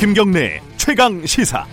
김경래 0.00 0.62
최강 0.78 1.26
시사. 1.26 1.66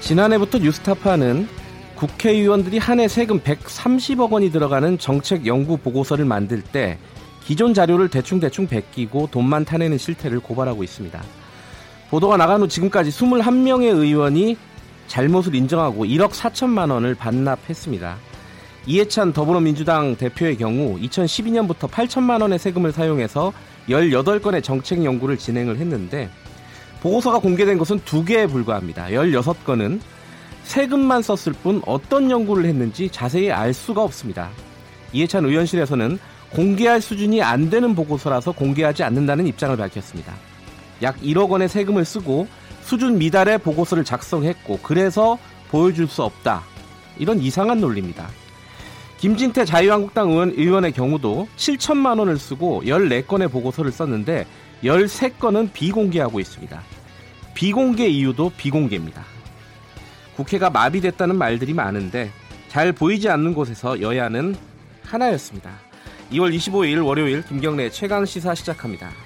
지난해부터 0.00 0.58
뉴스타파는 0.58 1.46
국회의원들이 1.96 2.78
한 2.78 3.00
해 3.00 3.08
세금 3.08 3.40
130억 3.40 4.30
원이 4.30 4.50
들어가는 4.50 4.96
정책 4.98 5.46
연구 5.46 5.76
보고서를 5.76 6.24
만들 6.24 6.62
때 6.62 6.96
기존 7.44 7.74
자료를 7.74 8.08
대충대충 8.08 8.66
베끼고 8.66 9.28
돈만 9.30 9.66
타내는 9.66 9.98
실태를 9.98 10.40
고발하고 10.40 10.82
있습니다. 10.82 11.22
보도가 12.08 12.38
나간 12.38 12.62
후 12.62 12.68
지금까지 12.68 13.10
21명의 13.10 13.94
의원이 13.94 14.56
잘못을 15.06 15.54
인정하고 15.54 16.06
1억 16.06 16.30
4천만 16.30 16.90
원을 16.90 17.14
반납했습니다. 17.14 18.16
이해찬 18.86 19.32
더불어민주당 19.32 20.14
대표의 20.16 20.56
경우 20.56 20.96
2012년부터 21.00 21.90
8천만 21.90 22.40
원의 22.40 22.60
세금을 22.60 22.92
사용해서 22.92 23.52
18건의 23.88 24.62
정책 24.62 25.04
연구를 25.04 25.36
진행을 25.36 25.78
했는데 25.78 26.30
보고서가 27.00 27.40
공개된 27.40 27.78
것은 27.78 28.00
두 28.04 28.24
개에 28.24 28.46
불과합니다. 28.46 29.06
16건은 29.06 30.00
세금만 30.62 31.22
썼을 31.22 31.52
뿐 31.62 31.82
어떤 31.84 32.30
연구를 32.30 32.64
했는지 32.64 33.08
자세히 33.10 33.50
알 33.50 33.74
수가 33.74 34.02
없습니다. 34.02 34.50
이해찬 35.12 35.44
의원실에서는 35.44 36.18
공개할 36.50 37.00
수준이 37.00 37.42
안 37.42 37.70
되는 37.70 37.94
보고서라서 37.94 38.52
공개하지 38.52 39.02
않는다는 39.02 39.48
입장을 39.48 39.76
밝혔습니다. 39.76 40.32
약 41.02 41.20
1억 41.20 41.50
원의 41.50 41.68
세금을 41.68 42.04
쓰고 42.04 42.46
수준 42.82 43.18
미달의 43.18 43.58
보고서를 43.58 44.04
작성했고 44.04 44.78
그래서 44.82 45.38
보여줄 45.70 46.06
수 46.06 46.22
없다. 46.22 46.62
이런 47.18 47.40
이상한 47.40 47.80
논리입니다. 47.80 48.28
김진태 49.18 49.64
자유한국당 49.64 50.30
의원, 50.30 50.50
의원의 50.50 50.92
경우도 50.92 51.48
7천만 51.56 52.18
원을 52.18 52.38
쓰고 52.38 52.82
14건의 52.84 53.50
보고서를 53.50 53.90
썼는데 53.90 54.46
13건은 54.84 55.72
비공개하고 55.72 56.38
있습니다. 56.38 56.82
비공개 57.54 58.06
이유도 58.06 58.52
비공개입니다. 58.56 59.24
국회가 60.36 60.68
마비됐다는 60.68 61.36
말들이 61.36 61.72
많은데 61.72 62.30
잘 62.68 62.92
보이지 62.92 63.30
않는 63.30 63.54
곳에서 63.54 64.02
여야는 64.02 64.54
하나였습니다. 65.02 65.70
2월 66.32 66.54
25일 66.54 67.04
월요일 67.04 67.42
김경래 67.42 67.88
최강 67.88 68.26
시사 68.26 68.54
시작합니다. 68.54 69.25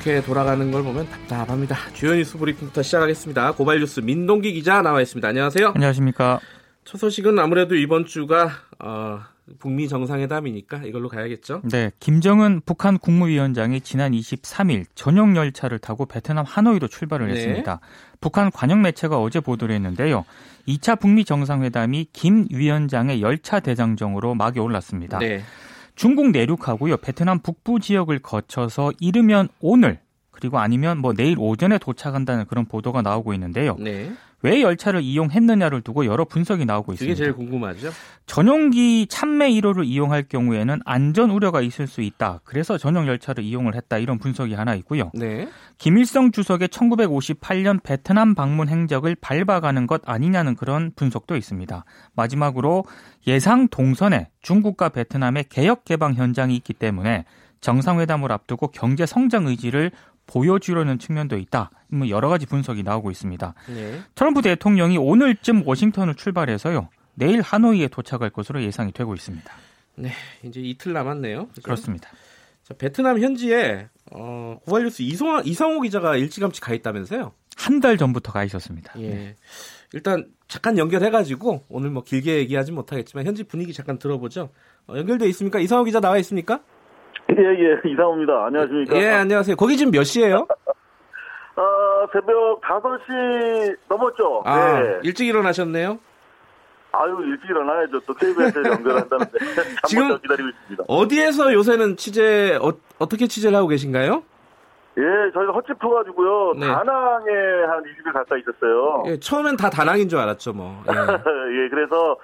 네, 0.00 0.04
국회 0.04 0.22
돌아가는 0.22 0.70
걸 0.70 0.82
보면 0.82 1.10
답답합니다. 1.10 1.76
주요 1.92 2.14
뉴스 2.14 2.38
브리핑부터 2.38 2.82
시작하겠습니다. 2.82 3.52
고발 3.52 3.80
뉴스 3.80 4.00
민동기 4.00 4.54
기자 4.54 4.80
나와 4.80 5.02
있습니다. 5.02 5.28
안녕하세요. 5.28 5.72
안녕하십니까. 5.74 6.40
첫 6.84 6.96
소식은 6.96 7.38
아무래도 7.38 7.74
이번 7.74 8.06
주가 8.06 8.50
어, 8.78 9.20
북미 9.58 9.88
정상회담이니까 9.88 10.84
이걸로 10.86 11.10
가야겠죠. 11.10 11.60
네, 11.70 11.90
김정은 12.00 12.62
북한 12.64 12.98
국무위원장이 12.98 13.82
지난 13.82 14.12
23일 14.12 14.86
전용 14.94 15.36
열차를 15.36 15.78
타고 15.78 16.06
베트남 16.06 16.46
하노이로 16.46 16.88
출발을 16.88 17.26
네. 17.26 17.34
했습니다. 17.34 17.80
북한 18.22 18.50
관영 18.50 18.80
매체가 18.80 19.20
어제 19.20 19.40
보도를 19.40 19.74
했는데요. 19.74 20.24
2차 20.66 20.98
북미 20.98 21.26
정상회담이 21.26 22.06
김 22.14 22.46
위원장의 22.50 23.20
열차 23.20 23.60
대장정으로 23.60 24.34
막이 24.34 24.60
올랐습니다. 24.60 25.18
네. 25.18 25.42
중국 26.00 26.30
내륙하고요. 26.30 26.96
베트남 26.96 27.40
북부 27.40 27.78
지역을 27.78 28.20
거쳐서 28.20 28.90
이르면 29.00 29.50
오늘 29.60 30.00
그리고 30.30 30.58
아니면 30.58 30.96
뭐 30.96 31.12
내일 31.12 31.36
오전에 31.38 31.76
도착한다는 31.76 32.46
그런 32.46 32.64
보도가 32.64 33.02
나오고 33.02 33.34
있는데요. 33.34 33.76
네. 33.78 34.10
왜 34.42 34.62
열차를 34.62 35.02
이용했느냐를 35.02 35.82
두고 35.82 36.06
여러 36.06 36.24
분석이 36.24 36.64
나오고 36.64 36.94
있습니다. 36.94 37.16
제일 37.16 37.32
궁금하죠. 37.34 37.90
전용기 38.26 39.06
참매 39.08 39.50
1호를 39.50 39.84
이용할 39.84 40.22
경우에는 40.22 40.80
안전 40.84 41.30
우려가 41.30 41.60
있을 41.60 41.86
수 41.86 42.00
있다. 42.00 42.40
그래서 42.44 42.78
전용 42.78 43.06
열차를 43.06 43.44
이용을 43.44 43.74
했다. 43.74 43.98
이런 43.98 44.18
분석이 44.18 44.54
하나 44.54 44.74
있고요. 44.76 45.10
네. 45.14 45.48
김일성 45.78 46.30
주석의 46.30 46.68
1958년 46.68 47.82
베트남 47.82 48.34
방문 48.34 48.68
행적을 48.68 49.16
밟아가는 49.20 49.86
것 49.86 50.02
아니냐는 50.06 50.54
그런 50.54 50.92
분석도 50.94 51.36
있습니다. 51.36 51.84
마지막으로 52.14 52.84
예상 53.26 53.68
동선에 53.68 54.28
중국과 54.42 54.90
베트남의 54.90 55.44
개혁 55.48 55.84
개방 55.84 56.14
현장이 56.14 56.54
있기 56.56 56.72
때문에 56.72 57.24
정상회담을 57.60 58.32
앞두고 58.32 58.68
경제 58.68 59.06
성장 59.06 59.46
의지를 59.46 59.90
보여주려는 60.26 60.98
측면도 60.98 61.36
있다. 61.38 61.70
뭐 61.88 62.08
여러 62.08 62.28
가지 62.28 62.46
분석이 62.46 62.82
나오고 62.82 63.10
있습니다. 63.10 63.54
네. 63.68 64.00
트럼프 64.14 64.42
대통령이 64.42 64.96
오늘쯤 64.98 65.66
워싱턴을 65.66 66.14
출발해서요. 66.14 66.88
내일 67.14 67.40
하노이에 67.42 67.88
도착할 67.88 68.30
것으로 68.30 68.62
예상이 68.62 68.92
되고 68.92 69.14
있습니다. 69.14 69.52
네. 69.96 70.12
이제 70.44 70.60
이틀 70.60 70.92
남았네요. 70.92 71.48
그죠? 71.48 71.62
그렇습니다. 71.62 72.08
자, 72.62 72.74
베트남 72.74 73.20
현지에 73.20 73.88
어, 74.12 74.58
고발뉴스 74.64 75.02
이성호, 75.02 75.42
이상호 75.44 75.80
기자가 75.80 76.16
일찌감치 76.16 76.60
가 76.60 76.72
있다면서요? 76.72 77.32
한 77.56 77.80
달 77.80 77.98
전부터 77.98 78.32
가 78.32 78.42
있었습니다. 78.44 78.94
예. 79.00 79.36
일단 79.92 80.28
잠깐 80.48 80.78
연결해가지고 80.78 81.64
오늘 81.68 81.90
뭐 81.90 82.02
길게 82.04 82.38
얘기하진 82.38 82.74
못하겠지만 82.74 83.26
현지 83.26 83.42
분위기 83.44 83.74
잠깐 83.74 83.98
들어보죠. 83.98 84.48
어, 84.86 84.94
연결돼 84.96 85.28
있습니까? 85.30 85.58
이상호 85.58 85.84
기자 85.84 86.00
나와 86.00 86.16
있습니까? 86.18 86.62
예, 87.28 87.42
예, 87.42 87.80
이상호입니다. 87.90 88.46
안녕하십니까. 88.46 88.96
예, 88.96 89.08
안녕하세요. 89.10 89.56
거기 89.56 89.76
지금 89.76 89.92
몇 89.92 90.02
시예요? 90.04 90.46
아, 91.56 92.06
새벽 92.12 92.60
5시 92.60 93.76
넘었죠? 93.88 94.42
아, 94.44 94.80
네. 94.80 94.98
일찍 95.04 95.26
일어나셨네요. 95.28 95.98
아유, 96.92 97.16
일찍 97.24 97.50
일어나야죠. 97.50 98.00
또 98.00 98.14
KBS에 98.14 98.62
연결한다는데. 98.68 99.38
지금- 99.86 100.18
기다리고 100.20 100.48
있습니다. 100.48 100.84
어디에서 100.88 101.52
요새는 101.52 101.96
취재 101.96 102.56
어, 102.60 102.72
어떻게 102.98 103.26
취재를 103.28 103.56
하고 103.56 103.68
계신가요? 103.68 104.24
예, 104.98 105.02
저희가 105.32 105.52
헛짚어가지고요. 105.52 106.54
네. 106.58 106.66
다낭에 106.66 107.30
한 107.68 107.82
20일 107.84 108.12
가까이 108.12 108.40
있었어요. 108.40 109.04
예, 109.06 109.20
처음엔 109.20 109.56
다 109.56 109.70
다낭인 109.70 110.08
줄 110.08 110.18
알았죠, 110.18 110.52
뭐. 110.52 110.82
예. 110.88 110.90
예, 111.64 111.68
그래서, 111.68 112.16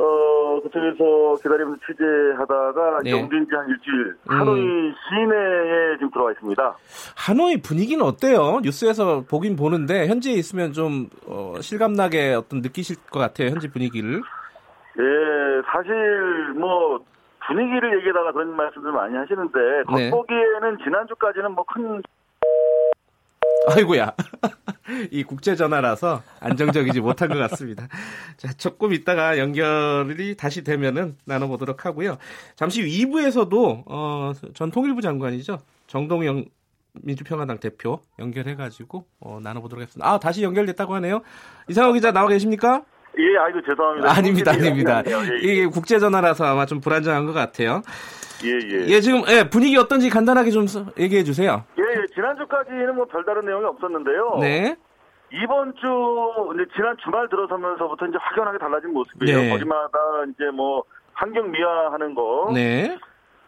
어, 0.00 0.60
그쪽에서 0.62 1.36
기다리면서 1.42 1.78
취재하다가 1.86 3.00
네. 3.04 3.10
이제 3.10 3.20
옮긴 3.20 3.46
지한 3.46 3.68
일주일, 3.68 4.16
음. 4.30 4.38
하노이 4.40 4.62
시내에 4.62 5.96
지금 5.98 6.10
들어와 6.10 6.32
있습니다. 6.32 6.76
하노이 7.16 7.60
분위기는 7.60 8.02
어때요? 8.02 8.60
뉴스에서 8.62 9.24
보긴 9.28 9.56
보는데 9.56 10.06
현지에 10.06 10.32
있으면 10.32 10.72
좀 10.72 11.10
어, 11.26 11.54
실감나게 11.60 12.32
어떤 12.32 12.62
느끼실 12.62 12.96
것 13.10 13.20
같아요, 13.20 13.50
현지 13.50 13.70
분위기를. 13.70 14.22
예, 14.98 15.62
사실 15.70 16.54
뭐 16.56 17.04
분위기를 17.46 17.98
얘기하다가 17.98 18.32
그런 18.32 18.56
말씀들 18.56 18.92
많이 18.92 19.14
하시는데 19.16 19.58
네. 19.94 20.10
겉보기에는 20.10 20.78
지난주까지는 20.82 21.52
뭐큰 21.52 22.02
아이고야. 23.68 24.12
이 25.10 25.22
국제 25.22 25.54
전화라서 25.54 26.22
안정적이지 26.40 27.00
못한 27.00 27.28
것 27.28 27.38
같습니다. 27.38 27.88
자, 28.36 28.52
조금 28.52 28.92
있다가 28.92 29.38
연결이 29.38 30.36
다시 30.36 30.64
되면은 30.64 31.16
나눠보도록 31.24 31.84
하고요. 31.84 32.18
잠시 32.56 32.82
후 32.82 32.88
2부에서도 32.88 33.84
어, 33.86 34.32
전 34.54 34.70
통일부 34.70 35.00
장관이죠. 35.00 35.58
정동영 35.86 36.46
민주평화당 37.02 37.58
대표 37.58 38.00
연결해가지고 38.18 39.04
어, 39.20 39.38
나눠보도록 39.42 39.82
하겠습니다. 39.82 40.10
아 40.10 40.18
다시 40.18 40.42
연결됐다고 40.42 40.94
하네요. 40.96 41.22
이상호 41.68 41.92
기자 41.92 42.12
나와 42.12 42.28
계십니까? 42.28 42.82
예, 43.18 43.38
아이고 43.44 43.60
죄송합니다. 43.62 44.10
아닙니다, 44.12 44.52
아닙니다. 44.52 44.98
아니에요. 44.98 45.18
예, 45.34 45.38
이게 45.38 45.66
국제 45.66 45.98
전화라서 45.98 46.44
아마 46.44 46.66
좀 46.66 46.80
불안정한 46.80 47.26
것 47.26 47.32
같아요. 47.32 47.82
예, 48.44 48.50
예. 48.52 48.86
예, 48.88 49.00
지금 49.00 49.22
예, 49.28 49.48
분위기 49.48 49.76
어떤지 49.76 50.08
간단하게 50.08 50.50
좀 50.50 50.66
서- 50.66 50.86
얘기해 50.98 51.24
주세요. 51.24 51.64
예, 51.78 51.82
예, 51.82 52.06
지난주까지는 52.14 52.94
뭐 52.94 53.04
별다른 53.06 53.44
내용이 53.44 53.64
없었는데요. 53.66 54.38
네. 54.40 54.76
이번 55.32 55.72
주 55.76 55.86
이제 56.54 56.64
지난 56.74 56.96
주말 57.04 57.28
들어서면서부터 57.28 58.06
이제 58.06 58.16
확연하게 58.20 58.58
달라진 58.58 58.92
모습이에요. 58.92 59.38
네. 59.38 59.50
거리마다 59.50 59.98
이제 60.34 60.50
뭐 60.50 60.82
환경 61.12 61.50
미화하는 61.50 62.14
거, 62.14 62.50
네. 62.54 62.98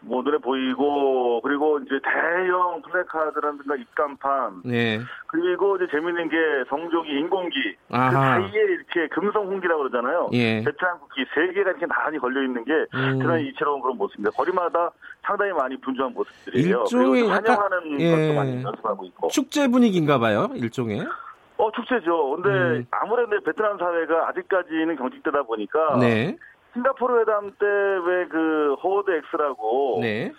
뭐 0.05 0.21
눈에 0.21 0.37
보이고 0.37 1.41
그리고 1.41 1.79
이제 1.79 1.99
대형 2.03 2.81
플래카드라든가 2.81 3.75
입간판, 3.75 4.61
네. 4.65 4.99
그리고 5.27 5.75
이제 5.77 5.87
재밌는 5.91 6.29
게 6.29 6.35
성조기 6.69 7.09
인공기 7.09 7.75
그 7.87 7.95
아하. 7.95 8.11
사이에 8.11 8.61
이렇게 8.61 9.07
금성 9.07 9.47
홍기라고 9.47 9.83
그러잖아요. 9.83 10.29
예. 10.33 10.63
베트남 10.63 10.99
국기 10.99 11.25
세 11.33 11.53
개가 11.53 11.71
이렇게 11.71 11.85
나란히 11.85 12.19
걸려 12.19 12.43
있는 12.43 12.63
게 12.65 12.71
음. 12.93 13.19
그런 13.19 13.39
이채로운 13.41 13.81
그런 13.81 13.97
모습입니다. 13.97 14.31
거리마다 14.35 14.91
상당히 15.21 15.53
많이 15.53 15.77
분주한 15.79 16.13
모습들이에요. 16.13 16.81
일종의 16.83 17.27
환영하는 17.27 17.99
예. 17.99 18.11
것도 18.11 18.33
많이 18.35 18.63
연습하고 18.63 19.05
있고. 19.05 19.27
축제 19.29 19.67
분위기인가 19.67 20.19
봐요, 20.19 20.49
일종의. 20.55 21.07
어 21.55 21.71
축제죠. 21.71 22.31
근데 22.41 22.49
음. 22.49 22.85
아무래도 22.91 23.39
베트남 23.43 23.77
사회가 23.77 24.27
아직까지는 24.29 24.95
경직되다 24.97 25.43
보니까 25.43 25.97
네. 25.99 26.35
싱가포르 26.73 27.19
회담 27.21 27.51
때 27.51 27.65
왜 27.65 28.27
그 28.29 28.73
호워드 28.81 29.11
X라고 29.31 29.99
네. 30.01 30.31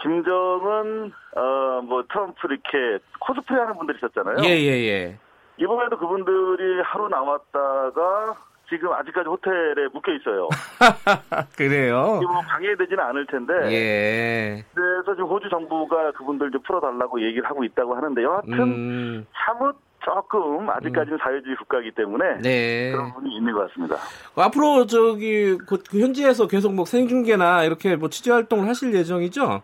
김정은 0.00 1.12
어뭐 1.36 2.04
트럼프 2.10 2.48
이렇게 2.50 2.98
코스프레 3.20 3.60
하는 3.60 3.74
분들 3.76 3.96
있었잖아요. 3.96 4.36
예, 4.44 4.48
예, 4.48 4.86
예. 4.88 5.18
이번에도 5.58 5.96
그분들이 5.98 6.80
하루 6.82 7.08
나왔다가 7.08 8.34
지금 8.68 8.90
아직까지 8.92 9.28
호텔에 9.28 9.86
묶여 9.92 10.12
있어요. 10.12 10.48
그래요? 11.56 12.20
뭐 12.22 12.40
방해되지는 12.48 12.98
않을 13.04 13.26
텐데. 13.26 13.52
예. 13.70 14.64
그래서 14.74 15.14
지금 15.14 15.28
호주 15.28 15.50
정부가 15.50 16.10
그분들 16.12 16.50
좀 16.50 16.62
풀어달라고 16.62 17.20
얘기를 17.22 17.44
하고 17.48 17.62
있다고 17.64 17.94
하는데 17.94 18.22
여하튼 18.22 18.52
음, 18.60 19.26
사뭇 19.34 19.76
조금 20.04 20.68
아직까지는 20.68 21.18
사회주의 21.18 21.56
국가이기 21.56 21.92
때문에 21.92 22.38
네. 22.42 22.90
그런 22.92 23.12
부분이 23.12 23.36
있는 23.36 23.52
것 23.52 23.68
같습니다. 23.68 23.96
앞으로 24.36 24.86
저기 24.86 25.56
그, 25.58 25.78
그 25.90 26.00
현지에서 26.00 26.46
계속 26.48 26.74
뭐 26.74 26.84
생중계나 26.84 27.64
이렇게 27.64 27.96
뭐 27.96 28.08
취재 28.08 28.32
활동을 28.32 28.68
하실 28.68 28.92
예정이죠? 28.94 29.62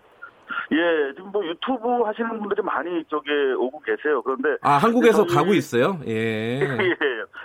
예, 0.71 1.15
지금 1.15 1.31
뭐 1.33 1.45
유튜브 1.47 2.03
하시는 2.05 2.29
분들이 2.39 2.63
많이 2.63 3.01
이쪽에 3.01 3.31
오고 3.57 3.81
계세요. 3.81 4.23
그런데 4.23 4.51
아, 4.63 4.73
한국에서 4.73 5.27
저희- 5.27 5.37
가고 5.37 5.55
있어요? 5.55 5.99
예. 6.07 6.61
예, 6.61 6.97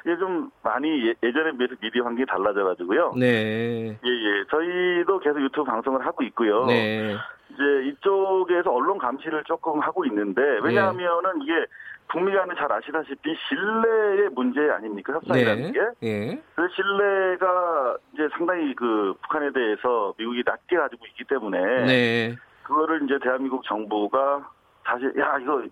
예, 0.06 0.18
좀 0.18 0.50
많이 0.62 1.08
예, 1.08 1.14
예전에 1.24 1.52
비해서 1.58 1.74
미디어 1.82 2.04
환경이 2.04 2.26
달라져가지고요. 2.26 3.14
네. 3.18 3.98
예, 4.06 4.10
예, 4.10 4.44
저희도 4.52 5.20
계속 5.20 5.42
유튜브 5.42 5.64
방송을 5.64 6.06
하고 6.06 6.24
있고요. 6.24 6.66
네. 6.66 7.16
이제 7.54 7.64
이쪽에서 7.90 8.72
언론 8.72 8.98
감시를 8.98 9.44
조금 9.46 9.80
하고 9.80 10.04
있는데 10.06 10.42
왜냐하면은 10.64 11.42
이게 11.44 11.54
국민간에 12.12 12.54
잘 12.56 12.72
아시다시피 12.72 13.36
신뢰의 13.48 14.30
문제 14.30 14.70
아닙니까 14.70 15.14
협상이라는 15.14 15.64
네. 15.64 15.72
게. 15.72 15.80
예. 16.04 16.42
그 16.56 16.68
신뢰가 16.76 17.98
이제 18.14 18.30
상당히 18.38 18.74
그 18.76 19.14
북한에 19.24 19.52
대해서 19.52 20.14
미국이 20.18 20.44
낮게 20.46 20.78
가지고 20.78 21.06
있기 21.08 21.24
때문에 21.26 21.86
네. 21.86 22.36
그거를 22.64 23.04
이제 23.04 23.18
대한민국 23.22 23.64
정부가 23.64 24.48
사실 24.86 25.14
야 25.20 25.38
이거 25.42 25.64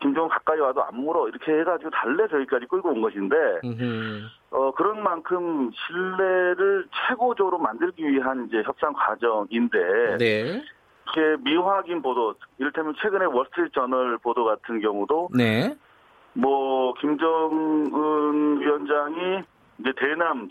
김정은 0.00 0.28
가까이 0.28 0.58
와도 0.58 0.84
안 0.84 0.96
물어 0.96 1.28
이렇게 1.28 1.52
해가지고 1.60 1.90
달래서 1.90 2.36
여기까지 2.36 2.66
끌고 2.66 2.90
온 2.90 3.00
것인데 3.00 3.36
음흠. 3.64 4.22
어 4.50 4.70
그런 4.72 5.02
만큼 5.02 5.70
신뢰를 5.72 6.86
최고조로 7.08 7.58
만들기 7.58 8.06
위한 8.06 8.46
이제 8.46 8.62
협상 8.64 8.92
과정인데 8.92 10.16
네. 10.18 10.62
이렇게 11.04 11.42
미확인 11.42 12.02
보도 12.02 12.34
이를테면 12.58 12.94
최근에 13.00 13.26
월스트리트 13.26 13.72
저널 13.74 14.18
보도 14.18 14.44
같은 14.44 14.80
경우도 14.80 15.30
네. 15.34 15.74
뭐 16.32 16.94
김정은 16.94 18.60
위원장이 18.60 19.42
이제 19.78 19.92
대남 19.96 20.48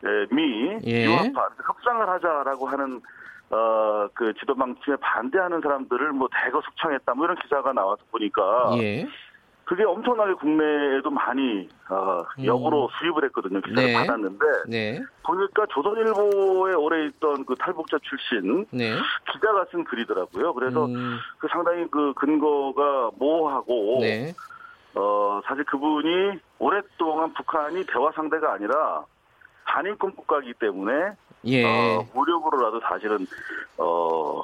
대미 0.00 0.78
예. 0.86 1.04
유학파 1.06 1.48
협상을 1.66 2.08
하자라고 2.08 2.66
하는 2.66 3.00
어 3.50 3.94
그 4.14 4.32
지도 4.34 4.54
방침에 4.54 4.96
반대하는 5.00 5.60
사람들을 5.60 6.12
뭐 6.12 6.28
대거 6.32 6.60
숙청했다 6.62 7.14
뭐 7.14 7.26
이런 7.26 7.36
기사가 7.38 7.72
나와서 7.72 8.02
보니까 8.10 8.76
예. 8.78 9.06
그게 9.64 9.82
엄청나게 9.84 10.34
국내에도 10.34 11.10
많이 11.10 11.68
어 11.88 12.24
역으로 12.42 12.90
수입을 12.98 13.24
했거든요 13.24 13.60
기사를 13.60 13.82
음. 13.82 13.86
네. 13.86 13.94
받았는데 13.94 14.46
네. 14.68 15.02
보니까 15.22 15.66
조선일보에 15.70 16.74
오래 16.74 17.06
있던 17.06 17.44
그 17.46 17.54
탈북자 17.56 17.98
출신 18.02 18.66
네. 18.70 18.94
기자가 19.32 19.64
쓴 19.70 19.84
글이더라고요. 19.84 20.52
그래서 20.52 20.84
음, 20.86 21.18
그 21.38 21.48
상당히 21.48 21.86
그 21.90 22.12
근거가 22.14 23.12
모호하고 23.16 23.98
네. 24.02 24.34
어 24.94 25.40
사실 25.46 25.64
그분이 25.64 26.38
오랫동안 26.58 27.32
북한이 27.32 27.84
대화 27.86 28.12
상대가 28.12 28.52
아니라 28.52 29.04
반인권 29.64 30.14
국가이기 30.14 30.54
때문에 30.54 30.92
예. 31.46 31.64
어, 31.64 32.06
무력으로라도 32.14 32.80
사실은 32.80 33.26
어 33.78 34.42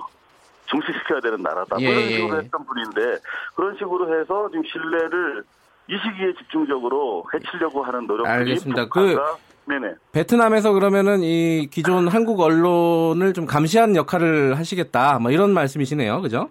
중시시켜야 0.70 1.20
되는 1.20 1.42
나라다. 1.42 1.76
뭐 1.76 1.82
예, 1.82 1.88
이런 1.88 2.02
예. 2.02 2.08
식으로 2.08 2.42
했던 2.42 2.64
분인데 2.64 3.18
그런 3.54 3.76
식으로 3.76 4.18
해서 4.20 4.48
지금 4.50 4.64
신뢰를 4.64 5.44
이 5.88 5.96
시기에 5.98 6.32
집중적으로 6.34 7.24
해치려고 7.34 7.82
하는 7.82 8.06
노력들이 8.06 8.32
알겠습니다. 8.32 8.84
북한과 8.84 9.36
네네. 9.66 9.94
베트남에서 10.12 10.72
그러면은 10.72 11.20
이 11.22 11.68
기존 11.70 12.08
한국 12.08 12.40
언론을 12.40 13.32
좀 13.34 13.46
감시하는 13.46 13.96
역할을 13.96 14.58
하시겠다. 14.58 15.18
뭐 15.18 15.30
이런 15.30 15.52
말씀이시네요. 15.52 16.20
그죠? 16.22 16.50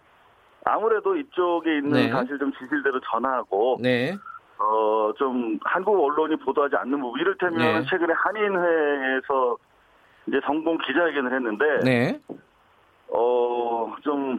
아무래도 0.65 1.15
이쪽에 1.15 1.77
있는 1.77 1.91
네. 1.91 2.09
사실 2.09 2.37
좀 2.37 2.51
진실대로 2.53 2.99
전하고 3.11 3.77
네. 3.81 4.15
어, 4.57 5.11
좀 5.17 5.57
한국 5.63 6.03
언론이 6.03 6.35
보도하지 6.37 6.75
않는 6.75 6.99
부분 6.99 7.19
이를테면 7.19 7.57
네. 7.57 7.85
최근에 7.89 8.13
한인회에서 8.13 9.57
이제 10.27 10.39
성공 10.45 10.77
기자회견을 10.77 11.33
했는데 11.33 11.65
네. 11.83 12.19
어, 13.11 13.93
좀, 14.03 14.37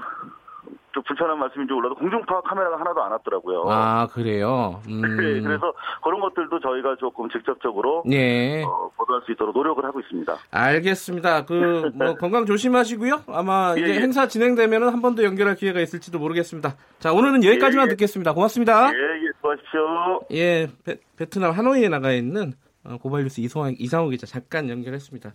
좀 0.92 1.02
불편한 1.04 1.38
말씀인지 1.38 1.72
몰라도 1.72 1.94
공중파 1.96 2.40
카메라가 2.42 2.78
하나도 2.80 3.02
안 3.02 3.12
왔더라고요. 3.12 3.64
아, 3.68 4.06
그래요. 4.08 4.80
음. 4.88 5.00
네, 5.16 5.40
그래서 5.40 5.72
그런 6.02 6.20
것들도 6.20 6.60
저희가 6.60 6.96
조금 6.96 7.28
직접적으로 7.30 8.02
예. 8.10 8.62
어, 8.64 8.90
보도할 8.96 9.22
수 9.24 9.32
있도록 9.32 9.54
노력을 9.56 9.84
하고 9.84 10.00
있습니다. 10.00 10.36
알겠습니다. 10.50 11.44
그, 11.46 11.90
뭐, 11.94 12.14
건강 12.18 12.46
조심하시고요. 12.46 13.22
아마 13.28 13.74
예, 13.76 13.80
이제 13.82 13.94
예. 13.96 14.00
행사 14.00 14.26
진행되면 14.28 14.88
한 14.88 15.00
번 15.00 15.14
더 15.14 15.24
연결할 15.24 15.54
기회가 15.56 15.80
있을지도 15.80 16.18
모르겠습니다. 16.18 16.76
자, 16.98 17.12
오늘은 17.12 17.44
여기까지만 17.44 17.86
예, 17.86 17.90
예. 17.90 17.90
듣겠습니다. 17.94 18.32
고맙습니다. 18.34 18.88
예, 18.92 18.96
예, 18.96 19.30
수고하십시오. 19.36 20.20
예, 20.32 20.68
베, 20.84 20.96
베트남 21.16 21.52
하노이에 21.52 21.88
나가 21.88 22.12
있는 22.12 22.52
어, 22.84 22.96
고발뉴스 22.98 23.40
이상호 23.42 24.08
기자 24.08 24.26
잠깐 24.26 24.68
연결했습니다. 24.68 25.32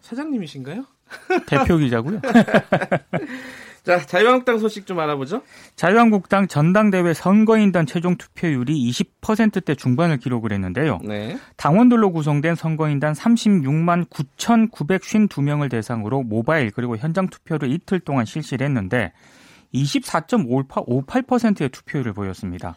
사장님이신가요? 0.00 0.84
대표 1.46 1.76
기자고요. 1.76 2.20
자, 3.82 3.98
자유한국당 3.98 4.58
소식 4.58 4.86
좀 4.86 5.00
알아보죠. 5.00 5.42
자유한국당 5.74 6.46
전당대회 6.46 7.14
선거인단 7.14 7.84
최종 7.86 8.16
투표율이 8.16 8.90
20%대 8.90 9.74
중반을 9.74 10.18
기록을 10.18 10.52
했는데요. 10.52 11.00
네. 11.02 11.36
당원들로 11.56 12.12
구성된 12.12 12.54
선거인단 12.54 13.12
36만 13.14 14.08
9,952명을 14.08 15.68
대상으로 15.68 16.22
모바일 16.22 16.70
그리고 16.70 16.96
현장 16.96 17.26
투표를 17.26 17.72
이틀 17.72 17.98
동안 17.98 18.24
실시를 18.24 18.64
했는데 18.66 19.12
24.58%의 19.74 21.70
투표율을 21.70 22.12
보였습니다. 22.12 22.76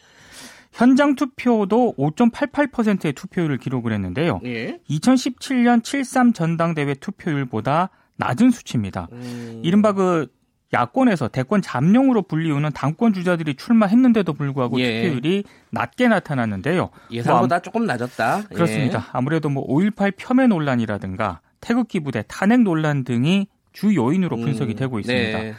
현장 0.71 1.15
투표도 1.15 1.95
5.88%의 1.97 3.13
투표율을 3.13 3.59
기록을 3.59 3.93
했는데요. 3.93 4.41
예. 4.43 4.79
2017년 4.89 5.81
7.3 5.81 6.33
전당대회 6.33 6.95
투표율보다 6.95 7.91
낮은 8.17 8.51
수치입니다. 8.51 9.07
음, 9.11 9.61
이른바 9.63 9.93
그 9.93 10.27
야권에서 10.73 11.29
대권 11.29 11.61
잠룡으로 11.61 12.23
불리우는 12.23 12.71
당권 12.73 13.13
주자들이 13.13 13.55
출마했는데도 13.55 14.33
불구하고 14.33 14.79
예. 14.79 15.03
투표율이 15.03 15.43
낮게 15.71 16.07
나타났는데요. 16.07 16.89
예상보다 17.11 17.61
조금 17.61 17.85
낮았다. 17.85 18.43
예. 18.51 18.55
그렇습니다. 18.55 19.07
아무래도 19.11 19.49
뭐 19.49 19.65
5.18 19.67 20.15
폄훼 20.17 20.47
논란이라든가 20.47 21.41
태극기 21.61 21.99
부대 22.01 22.23
탄핵 22.27 22.61
논란 22.61 23.03
등이 23.03 23.47
주 23.73 23.95
요인으로 23.95 24.37
분석이 24.37 24.73
음, 24.73 24.75
되고 24.75 24.99
있습니다. 24.99 25.39
네. 25.39 25.53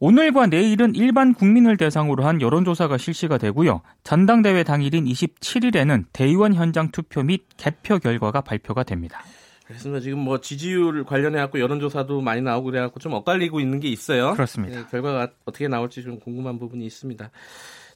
오늘과 0.00 0.48
내일은 0.48 0.94
일반 0.94 1.32
국민을 1.32 1.76
대상으로 1.76 2.26
한 2.26 2.40
여론조사가 2.40 2.98
실시가 2.98 3.38
되고요. 3.38 3.80
전당대회 4.02 4.62
당일인 4.64 5.04
27일에는 5.04 6.04
대의원 6.12 6.54
현장 6.54 6.90
투표 6.90 7.22
및 7.22 7.46
개표 7.56 7.98
결과가 7.98 8.40
발표가 8.42 8.82
됩니다. 8.82 9.22
그렇습니다. 9.66 10.00
지금 10.00 10.18
뭐 10.18 10.40
지지율 10.40 11.04
관련해 11.04 11.38
갖고 11.38 11.58
여론조사도 11.58 12.20
많이 12.20 12.42
나오고 12.42 12.66
그래 12.66 12.80
갖고 12.80 13.00
좀 13.00 13.14
엇갈리고 13.14 13.60
있는 13.60 13.80
게 13.80 13.88
있어요. 13.88 14.32
그렇습니다. 14.34 14.80
네, 14.80 14.86
결과가 14.90 15.28
어떻게 15.44 15.68
나올지 15.68 16.02
좀 16.02 16.18
궁금한 16.20 16.58
부분이 16.58 16.84
있습니다. 16.84 17.30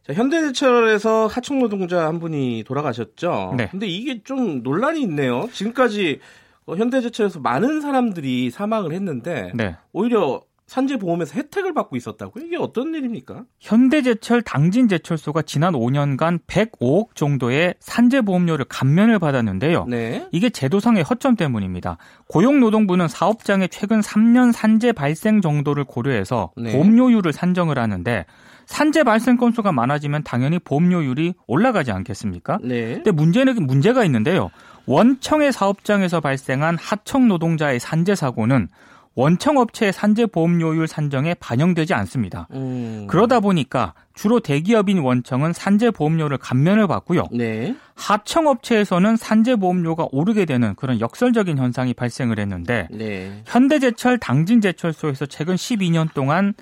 자, 0.06 0.12
현대제철에서 0.14 1.26
하청 1.26 1.58
노동자 1.58 2.06
한 2.06 2.18
분이 2.18 2.64
돌아가셨죠. 2.66 3.54
네. 3.58 3.68
근데 3.70 3.86
이게 3.86 4.22
좀 4.22 4.62
논란이 4.62 5.02
있네요. 5.02 5.48
지금까지 5.52 6.20
어, 6.64 6.76
현대제철에서 6.76 7.40
많은 7.40 7.80
사람들이 7.80 8.50
사망을 8.50 8.92
했는데 8.92 9.52
네. 9.54 9.76
오히려 9.92 10.42
산재보험에서 10.68 11.34
혜택을 11.34 11.72
받고 11.72 11.96
있었다고요? 11.96 12.44
이게 12.44 12.56
어떤 12.56 12.94
일입니까? 12.94 13.44
현대제철 13.58 14.42
당진제철소가 14.42 15.42
지난 15.42 15.72
5년간 15.72 16.40
105억 16.46 17.14
정도의 17.14 17.74
산재보험료를 17.80 18.66
감면을 18.66 19.18
받았는데요. 19.18 19.86
네. 19.86 20.28
이게 20.30 20.50
제도상의 20.50 21.02
허점 21.02 21.36
때문입니다. 21.36 21.96
고용노동부는 22.28 23.08
사업장의 23.08 23.70
최근 23.70 24.00
3년 24.00 24.52
산재 24.52 24.92
발생 24.92 25.40
정도를 25.40 25.84
고려해서 25.84 26.52
네. 26.56 26.72
보험료율을 26.72 27.32
산정을 27.32 27.78
하는데 27.78 28.26
산재 28.66 29.04
발생 29.04 29.38
건수가 29.38 29.72
많아지면 29.72 30.22
당연히 30.24 30.58
보험료율이 30.58 31.32
올라가지 31.46 31.90
않겠습니까? 31.90 32.58
네. 32.62 32.94
근데 32.96 33.10
문제는 33.10 33.66
문제가 33.66 34.04
있는데요. 34.04 34.50
원청의 34.84 35.52
사업장에서 35.52 36.20
발생한 36.20 36.76
하청 36.78 37.28
노동자의 37.28 37.80
산재 37.80 38.14
사고는 38.14 38.68
원청 39.14 39.58
업체의 39.58 39.92
산재 39.92 40.26
보험료율 40.26 40.86
산정에 40.86 41.34
반영되지 41.34 41.94
않습니다. 41.94 42.46
음. 42.52 43.06
그러다 43.08 43.40
보니까 43.40 43.94
주로 44.14 44.40
대기업인 44.40 44.98
원청은 44.98 45.52
산재 45.52 45.90
보험료를 45.90 46.38
감면을 46.38 46.86
받고요. 46.86 47.26
네. 47.32 47.74
하청 47.94 48.46
업체에서는 48.46 49.16
산재 49.16 49.56
보험료가 49.56 50.08
오르게 50.12 50.44
되는 50.44 50.74
그런 50.76 51.00
역설적인 51.00 51.58
현상이 51.58 51.94
발생을 51.94 52.38
했는데 52.38 52.88
네. 52.90 53.42
현대제철 53.46 54.18
당진제철소에서 54.18 55.26
최근 55.26 55.56
12년 55.56 56.12
동안 56.14 56.54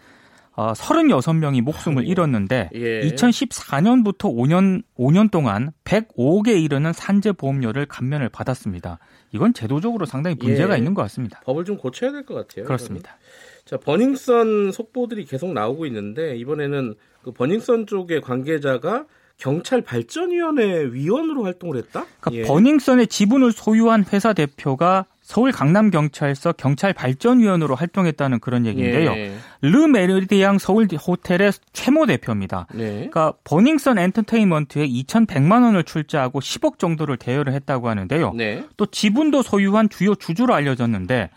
어, 0.57 0.73
36명이 0.73 1.61
목숨을 1.61 2.03
아, 2.03 2.07
잃었는데 2.07 2.71
예. 2.75 3.01
2014년부터 3.03 4.35
5년 4.35 4.83
5년 4.99 5.31
동안 5.31 5.71
105개에 5.85 6.63
이르는 6.65 6.93
산재 6.93 7.33
보험료를 7.33 7.87
감면을 7.87 8.29
받았습니다. 8.31 8.99
이건 9.33 9.53
제도적으로 9.53 10.07
상당히 10.07 10.37
문제가 10.41 10.75
예. 10.75 10.79
있는 10.79 10.95
것 10.95 11.03
같습니다. 11.03 11.41
법을 11.45 11.65
좀 11.65 11.77
고쳐야 11.77 12.11
될 12.11 12.25
것 12.25 12.35
같아요. 12.35 12.65
그렇습니다. 12.65 13.17
자, 13.67 13.77
버닝썬 13.77 14.73
속보들이 14.73 15.27
계속 15.27 15.53
나오고 15.53 15.87
있는데 15.87 16.37
이번에는 16.37 16.95
그 17.23 17.33
버닝썬 17.33 17.87
쪽의 17.87 18.21
관계자가 18.23 19.05
경찰 19.39 19.83
발전위원회 19.83 20.87
위원으로 20.93 21.45
활동을 21.45 21.77
했다? 21.77 22.07
그러니까 22.21 22.43
예. 22.45 22.47
버닝썬의 22.49 23.09
지분을 23.09 23.53
소유한 23.53 24.05
회사 24.13 24.33
대표가 24.33 25.05
서울 25.27 25.51
강남 25.51 25.91
경찰서 25.91 26.53
경찰 26.53 26.93
발전위원으로 26.93 27.75
활동했다는 27.75 28.39
그런 28.39 28.65
얘기인데요. 28.65 29.11
예. 29.11 29.35
르 29.61 29.89
메르디앙 29.89 30.59
서울 30.59 30.87
호텔의 30.87 31.51
최모 31.73 32.07
대표입니다. 32.07 32.69
네. 32.73 32.91
그러니까 32.93 33.33
버닝썬 33.43 33.99
엔터테인먼트에 33.99 34.87
2,100만 34.87 35.65
원을 35.65 35.83
출자하고 35.83 36.39
10억 36.39 36.79
정도를 36.79 37.17
대여를 37.17 37.55
했다고 37.55 37.89
하는데요. 37.89 38.35
네. 38.35 38.65
또 38.77 38.87
지분도 38.87 39.43
소유한 39.43 39.89
주요 39.89 40.15
주주로 40.15 40.55
알려졌는데 40.55 41.31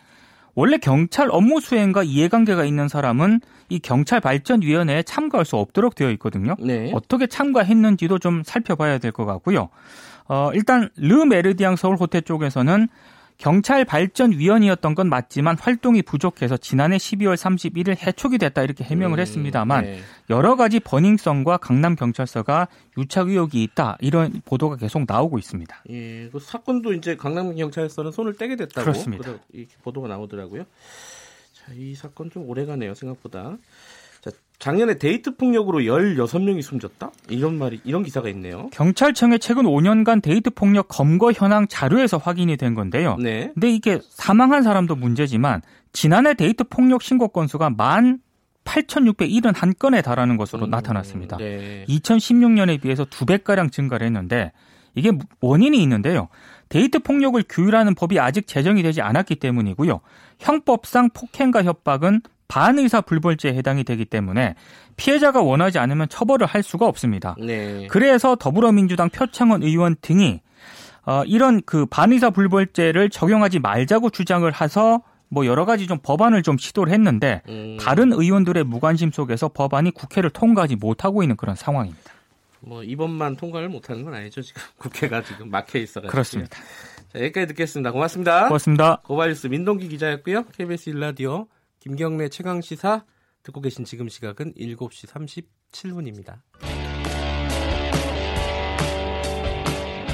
원래 0.54 0.78
경찰 0.78 1.30
업무 1.32 1.60
수행과 1.60 2.04
이해관계가 2.04 2.66
있는 2.66 2.88
사람은 2.90 3.42
이 3.70 3.80
경찰 3.80 4.20
발전위원회에 4.20 5.02
참가할 5.02 5.46
수 5.46 5.56
없도록 5.56 5.96
되어 5.96 6.12
있거든요. 6.12 6.56
네. 6.60 6.92
어떻게 6.94 7.26
참가했는지도 7.26 8.20
좀 8.20 8.44
살펴봐야 8.46 9.00
될 9.00 9.12
것 9.12 9.26
같고요. 9.26 9.70
어, 10.28 10.52
일단 10.54 10.90
르 10.96 11.26
메르디앙 11.26 11.76
서울 11.76 11.96
호텔 11.96 12.22
쪽에서는 12.22 12.88
경찰 13.40 13.86
발전 13.86 14.34
위원이었던 14.34 14.96
건 14.96 15.08
맞지만 15.08 15.58
활동이 15.58 16.02
부족해서 16.02 16.58
지난해 16.58 16.98
12월 16.98 17.36
31일 17.36 17.96
해촉이 18.06 18.38
됐다 18.38 18.64
이렇게 18.64 18.84
해명을 18.84 19.18
음, 19.18 19.22
했습니다만 19.22 19.86
네. 19.86 20.00
여러 20.30 20.58
가지 20.58 20.82
버닝썬과 20.82 21.58
강남 21.58 21.96
경찰서가 21.96 22.68
유착 22.98 23.30
의혹이 23.30 23.64
있다 23.64 23.98
이런 24.02 24.42
보도가 24.44 24.76
계속 24.76 25.06
나오고 25.08 25.40
있습니다. 25.40 25.84
예, 25.90 26.30
그 26.30 26.40
사건도 26.40 26.94
이제 26.94 27.16
강남 27.16 27.56
경찰서는 27.56 28.12
손을 28.12 28.36
떼게 28.36 28.58
됐다고 28.58 28.84
그렇습니다. 28.84 29.34
보도가 29.84 30.10
나오더라고요. 30.10 30.66
자, 31.54 31.74
이 31.74 31.96
사건 31.96 32.30
좀 32.30 32.48
오래가네요, 32.50 32.94
생각보다. 32.94 33.58
자, 34.60 34.72
작년에 34.72 34.96
데이트 34.96 35.36
폭력으로 35.36 35.80
16명이 35.80 36.62
숨졌다? 36.62 37.12
이런 37.30 37.58
말이 37.58 37.80
이런 37.86 38.04
기사가 38.04 38.28
있네요. 38.30 38.70
경찰청의 38.72 39.40
최근 39.40 39.64
5년간 39.64 40.22
데이트 40.22 40.50
폭력 40.50 40.90
검거 40.90 41.32
현황 41.32 41.66
자료에서 41.68 42.18
확인이 42.18 42.58
된 42.58 42.76
건데요. 42.76 43.16
네. 43.18 43.52
근데 43.54 43.72
이게 43.72 44.00
사망한 44.10 44.64
사람도 44.64 44.98
문제지만 44.98 45.62
지난해 45.94 46.34
데이트 46.34 46.66
폭력 46.66 47.02
신고 47.02 47.30
건수가 47.30 47.70
18,671건에 47.72 50.04
달하는 50.04 50.36
것으로 50.36 50.66
음, 50.66 50.70
나타났습니다. 50.70 51.38
네. 51.38 51.86
2016년에 51.88 52.82
비해서 52.82 53.06
두 53.06 53.26
배가량 53.26 53.70
증가를 53.70 54.06
했는데 54.06 54.52
이게 54.94 55.14
원인이 55.40 55.82
있는데요. 55.82 56.28
데이트 56.68 57.00
폭력을 57.00 57.42
규율하는 57.50 57.96
법이 57.96 58.20
아직 58.20 58.46
제정이 58.46 58.84
되지 58.84 59.02
않았기 59.02 59.38
때문이고요. 59.38 60.02
형법상 60.40 61.12
폭행과 61.12 61.64
협박은 61.64 62.22
반의사 62.50 63.02
불벌죄에 63.02 63.54
해당이 63.54 63.86
되기 63.86 64.04
때문에 64.04 64.56
피해자가 64.98 65.42
원하지 65.42 65.80
않으면 65.80 66.10
처벌을 66.10 66.46
할 66.46 66.62
수가 66.62 66.86
없습니다. 66.88 67.36
네. 67.40 67.88
그래서 67.90 68.36
더불어민주당 68.36 69.10
표창원 69.10 69.64
의원 69.64 69.96
등이 70.02 70.42
어, 71.06 71.24
이런 71.26 71.62
그 71.66 71.86
반의사 71.86 72.32
불벌죄를 72.32 73.10
적용하지 73.10 73.60
말자고 73.60 74.10
주장을 74.10 74.52
해서 74.62 75.02
뭐 75.30 75.46
여러 75.46 75.64
가지 75.64 75.88
좀 75.88 76.00
법안을 76.02 76.44
좀 76.44 76.58
시도를 76.58 76.92
했는데 76.92 77.42
음, 77.48 77.78
다른 77.80 78.12
의원들의 78.12 78.64
무관심 78.64 79.12
속에서 79.12 79.48
법안이 79.48 79.92
국회를 79.92 80.32
통과하지 80.32 80.76
못하고 80.76 81.24
있는 81.24 81.38
그런 81.38 81.56
상황입니다. 81.56 82.12
뭐 82.62 82.84
이번만 82.84 83.38
통과를 83.38 83.70
못하는 83.70 84.04
건 84.04 84.16
아니죠. 84.16 84.42
지금 84.42 84.62
국회가 84.78 85.22
지금 85.22 85.50
막혀 85.50 85.80
있어가지고. 85.80 86.12
그렇습니다. 86.12 86.58
자, 87.14 87.20
여기까지 87.20 87.48
듣겠습니다. 87.48 87.92
고맙습니다. 87.92 88.48
고맙습니다. 88.48 89.02
고발뉴스 89.04 89.48
민동기 89.48 89.88
기자였고요. 89.88 90.46
KBS 90.58 90.90
일라디오 90.90 91.48
김경래 91.80 92.28
최강 92.28 92.60
시사 92.60 93.06
듣고 93.42 93.62
계신 93.62 93.86
지금 93.86 94.10
시각은 94.10 94.54
7시 94.54 95.08
37분입니다. 95.72 96.42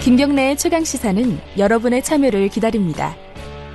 김경래의 0.04 0.58
최강 0.58 0.84
시사는 0.84 1.40
여러분의 1.58 2.04
참여를 2.04 2.50
기다립니다. 2.50 3.16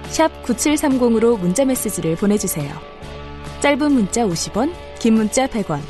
샵 0.05 0.29
9730으로 0.45 1.37
문자 1.37 1.65
메시지를 1.65 2.15
보내주세요. 2.15 2.73
짧은 3.61 3.93
문자 3.93 4.25
50원, 4.25 4.73
긴 5.01 5.15
문자 5.15 5.49
100원. 5.49 5.81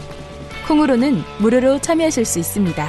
콩으로는 0.67 1.21
무료로 1.41 1.81
참여하실 1.81 2.25
수 2.25 2.39
있습니다. 2.39 2.89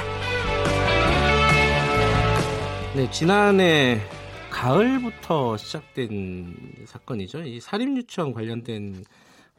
네, 2.96 3.10
지난해 3.10 4.00
가을부터 4.52 5.56
시작된 5.56 6.54
사건이죠. 6.84 7.42
이 7.42 7.58
사립 7.58 7.96
유치원 7.96 8.32
관련된 8.32 9.02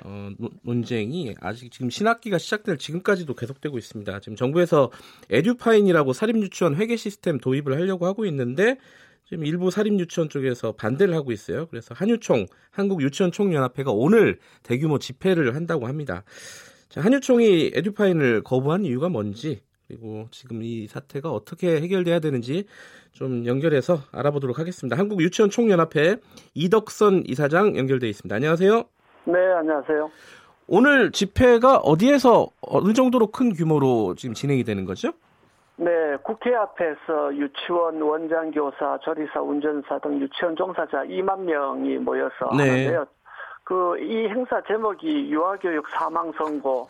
어, 0.04 0.30
논- 0.38 0.52
논쟁이 0.62 1.34
아직 1.40 1.72
지금 1.72 1.90
신학기가 1.90 2.38
시작될 2.38 2.78
지금까지도 2.78 3.34
계속되고 3.34 3.78
있습니다. 3.78 4.20
지금 4.20 4.36
정부에서 4.36 4.92
에듀파인이라고 5.30 6.14
사립 6.14 6.38
유치원 6.38 6.76
회계 6.76 6.96
시스템 6.96 7.40
도입을 7.40 7.74
하려고 7.74 8.06
하고 8.06 8.26
있는데 8.26 8.78
지금 9.26 9.46
일부 9.46 9.72
사립 9.72 9.98
유치원 10.00 10.30
쪽에서 10.30 10.74
반대를 10.74 11.16
하고 11.16 11.32
있어요. 11.32 11.66
그래서 11.68 11.94
한유총 11.96 12.46
한국 12.72 13.02
유치원 13.02 13.32
총연합회가 13.32 13.92
오늘 13.92 14.40
대규모 14.62 15.00
집회를 15.00 15.56
한다고 15.56 15.88
합니다. 15.88 16.24
자, 16.90 17.02
한유총이 17.02 17.72
에듀파인을 17.74 18.44
거부한 18.44 18.86
이유가 18.86 19.10
뭔지 19.10 19.62
그리고 19.88 20.28
지금 20.32 20.62
이 20.62 20.88
사태가 20.88 21.30
어떻게 21.30 21.82
해결돼야 21.82 22.20
되는지 22.20 22.66
좀 23.12 23.46
연결해서 23.46 23.98
알아보도록 24.12 24.60
하겠습니다. 24.60 24.98
한국 24.98 25.22
유치원 25.22 25.50
총연합회 25.50 26.18
이덕선 26.56 27.24
이사장 27.28 27.78
연결돼 27.78 28.08
있습니다. 28.10 28.36
안녕하세요. 28.36 28.84
네, 29.26 29.40
안녕하세요. 29.58 30.10
오늘 30.68 31.12
집회가 31.12 31.78
어디에서 31.78 32.48
어느 32.62 32.94
정도로 32.94 33.28
큰 33.28 33.54
규모로 33.54 34.16
지금 34.16 34.34
진행이 34.34 34.64
되는 34.64 34.86
거죠? 34.86 35.12
네, 35.76 35.92
국회 36.24 36.56
앞에서 36.56 37.36
유치원 37.36 38.02
원장, 38.02 38.52
교사, 38.52 38.98
조리사, 39.04 39.42
운전사 39.42 40.00
등 40.00 40.20
유치원 40.22 40.56
종사자 40.56 41.04
2만 41.04 41.40
명이 41.42 41.98
모여서 41.98 42.50
네. 42.58 42.70
하는데요. 42.70 43.06
그 43.66 43.96
이 44.00 44.28
행사 44.28 44.62
제목이 44.68 45.32
유아교육 45.32 45.88
사망 45.90 46.32
선고 46.34 46.88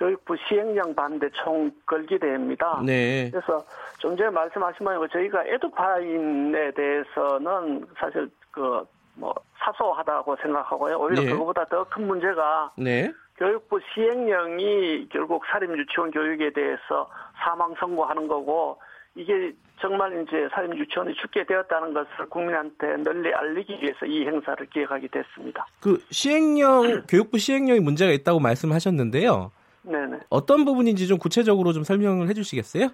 교육부 0.00 0.34
시행령 0.48 0.94
반대 0.94 1.28
총 1.30 1.70
걸기 1.86 2.18
대회입니다. 2.18 2.82
네. 2.84 3.30
그래서 3.30 3.64
좀 3.98 4.16
전에 4.16 4.30
말씀하신 4.30 4.84
바에 4.84 4.96
저희가 5.12 5.44
에듀파인에 5.44 6.72
대해서는 6.72 7.86
사실 7.98 8.28
그 8.50 8.82
뭐 9.20 9.34
사소하다고 9.58 10.36
생각하고요. 10.36 10.98
오히려 10.98 11.22
네. 11.22 11.30
그거보다 11.30 11.64
더 11.66 11.84
큰 11.84 12.06
문제가 12.06 12.72
네. 12.76 13.12
교육부 13.36 13.78
시행령이 13.94 15.08
결국 15.10 15.44
사립 15.46 15.70
유치원 15.76 16.10
교육에 16.10 16.50
대해서 16.52 17.10
사망 17.42 17.74
선고하는 17.78 18.28
거고 18.28 18.78
이게 19.14 19.52
정말 19.80 20.22
이제 20.22 20.48
사립 20.52 20.76
유치원이 20.76 21.14
죽게 21.14 21.44
되었다는 21.44 21.92
것을 21.94 22.28
국민한테 22.28 22.96
널리 22.98 23.32
알리기 23.34 23.78
위해서 23.82 24.06
이 24.06 24.26
행사를 24.26 24.64
기획하게 24.66 25.08
됐습니다. 25.08 25.66
그 25.80 25.98
시행령 26.10 27.02
교육부 27.08 27.38
시행령이 27.38 27.80
문제가 27.80 28.12
있다고 28.12 28.40
말씀하셨는데요. 28.40 29.50
네네. 29.82 30.20
어떤 30.28 30.64
부분인지 30.64 31.06
좀 31.06 31.18
구체적으로 31.18 31.72
좀 31.72 31.84
설명을 31.84 32.28
해주시겠어요? 32.28 32.88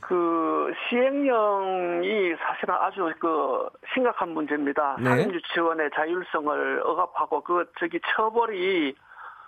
그 0.00 0.72
시행령이 0.88 2.34
사실은 2.36 2.74
아주 2.74 3.10
그 3.18 3.68
심각한 3.94 4.30
문제입니다. 4.30 4.96
네. 4.98 5.04
사립 5.04 5.34
유치원의 5.34 5.90
자율성을 5.94 6.82
억압하고 6.84 7.40
그 7.42 7.70
저기 7.78 7.98
처벌이 8.14 8.94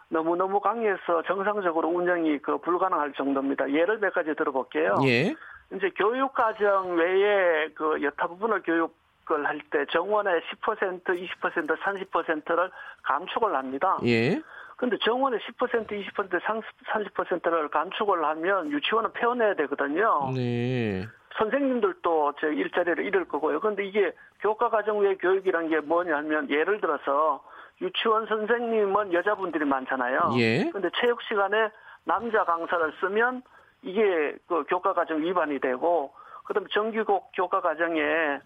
너무 0.09 0.37
너무 0.37 0.61
강해서 0.61 1.23
정상적으로 1.27 1.89
운영이 1.89 2.39
그 2.39 2.59
불가능할 2.59 3.13
정도입니다. 3.15 3.71
예를 3.71 3.99
몇 3.99 4.15
가지 4.15 4.35
들어볼게요. 4.35 4.95
예. 5.05 5.35
이제 5.75 5.91
교육과정 5.97 6.97
외에 6.97 7.69
그 7.75 8.01
여타 8.03 8.29
부분을 8.29 8.63
교육을 8.63 9.47
할 9.47 9.61
때 9.71 9.85
정원의 9.91 10.41
10%, 10.63 11.05
20%, 11.05 11.77
30%를 11.77 12.71
감축을 13.03 13.55
합니다. 13.55 13.99
예. 14.05 14.41
근데 14.77 14.99
정원의 14.99 15.41
10%, 15.41 15.89
20%, 15.89 16.41
30%를 16.87 17.69
감축을 17.69 18.25
하면 18.25 18.71
유치원은 18.71 19.13
폐원해야 19.15 19.55
되거든요. 19.55 20.31
네. 20.35 21.07
선생님들도 21.39 22.35
저 22.41 22.49
일자리를 22.49 23.05
잃을 23.05 23.27
거고요. 23.27 23.61
근데 23.61 23.85
이게 23.87 24.13
교과 24.41 24.71
과정 24.71 24.99
외 24.99 25.15
교육이란 25.17 25.69
게 25.69 25.81
뭐냐면 25.81 26.49
예를 26.51 26.81
들어서 26.81 27.43
유치원 27.81 28.27
선생님은 28.27 29.13
여자분들이 29.13 29.65
많잖아요. 29.65 30.33
예. 30.39 30.71
근데 30.71 30.89
체육 31.01 31.23
시간에 31.23 31.69
남자 32.05 32.45
강사를 32.45 32.93
쓰면 33.01 33.43
이게 33.83 34.35
그 34.47 34.65
교과 34.69 34.95
과정 34.95 35.23
위반이 35.23 35.59
되고 35.59 36.13
그다음에 36.45 36.67
정규국 36.73 37.31
교과 37.35 37.61
과정에 37.61 38.41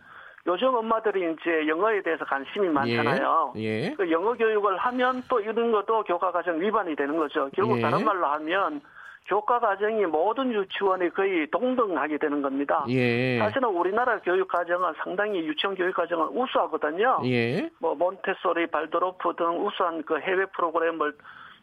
요즘 0.47 0.75
엄마들이 0.75 1.33
이제 1.33 1.67
영어에 1.69 2.03
대해서 2.03 2.25
관심이 2.25 2.69
많잖아요. 2.69 3.53
예. 3.57 3.61
예. 3.61 3.95
그 3.95 4.11
영어 4.11 4.33
교육을 4.35 4.77
하면 4.79 5.23
또 5.29 5.39
이런 5.41 5.71
것도 5.71 6.03
교과 6.05 6.33
과정 6.33 6.61
위반이 6.61 6.97
되는 6.97 7.17
거죠. 7.17 7.51
결국 7.55 7.77
예. 7.79 7.83
다른 7.83 8.05
말로 8.05 8.27
하면 8.27 8.81
교과 9.27 9.61
과정이 9.61 10.07
모든 10.07 10.53
유치원이 10.53 11.11
거의 11.11 11.47
동등하게 11.51 12.17
되는 12.19 12.41
겁니다. 12.41 12.85
예. 12.89 13.39
사실은 13.39 13.69
우리나라 13.69 14.19
교육 14.21 14.49
과정은 14.49 14.95
상당히 15.05 15.41
유치원 15.47 15.77
교육 15.77 15.95
과정은 15.95 16.29
우수하거든요. 16.29 17.21
예. 17.27 17.69
뭐 17.79 17.95
몬테소리, 17.95 18.69
발도로프 18.69 19.35
등 19.37 19.65
우수한 19.67 20.03
그 20.05 20.19
해외 20.19 20.47
프로그램을 20.47 21.13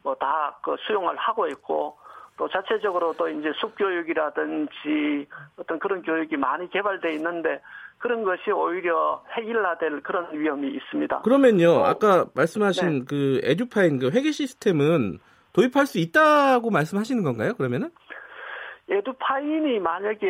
뭐 0.03 0.13
다 0.15 0.55
그 0.61 0.75
수용을 0.85 1.15
하고 1.17 1.47
있고 1.47 1.97
또 2.37 2.47
자체적으로 2.47 3.13
또 3.17 3.27
이제 3.27 3.51
숙교육이라든지 3.55 5.27
어떤 5.57 5.79
그런 5.79 6.03
교육이 6.03 6.37
많이 6.37 6.69
개발돼 6.69 7.13
있는데 7.15 7.59
그런 7.97 8.23
것이 8.23 8.51
오히려 8.51 9.23
해일화될 9.35 10.01
그런 10.01 10.27
위험이 10.31 10.69
있습니다. 10.69 11.21
그러면요, 11.21 11.71
어, 11.71 11.83
아까 11.85 12.25
말씀하신 12.35 12.99
네. 12.99 13.05
그 13.07 13.41
에듀파인 13.43 13.99
그 13.99 14.11
회계 14.11 14.31
시스템은 14.31 15.19
도입할 15.53 15.87
수 15.87 15.97
있다고 15.97 16.69
말씀하시는 16.69 17.23
건가요? 17.23 17.53
그러면은? 17.55 17.89
에듀파인이 18.89 19.79
만약에 19.79 20.27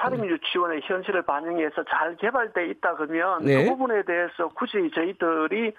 사립 0.00 0.24
유치원의 0.24 0.80
현실을 0.82 1.22
반영해서 1.22 1.84
잘 1.88 2.16
개발돼 2.16 2.66
있다 2.70 2.96
그러면 2.96 3.44
네. 3.44 3.62
그 3.64 3.70
부분에 3.70 4.02
대해서 4.02 4.48
굳이 4.48 4.90
저희들이 4.92 5.72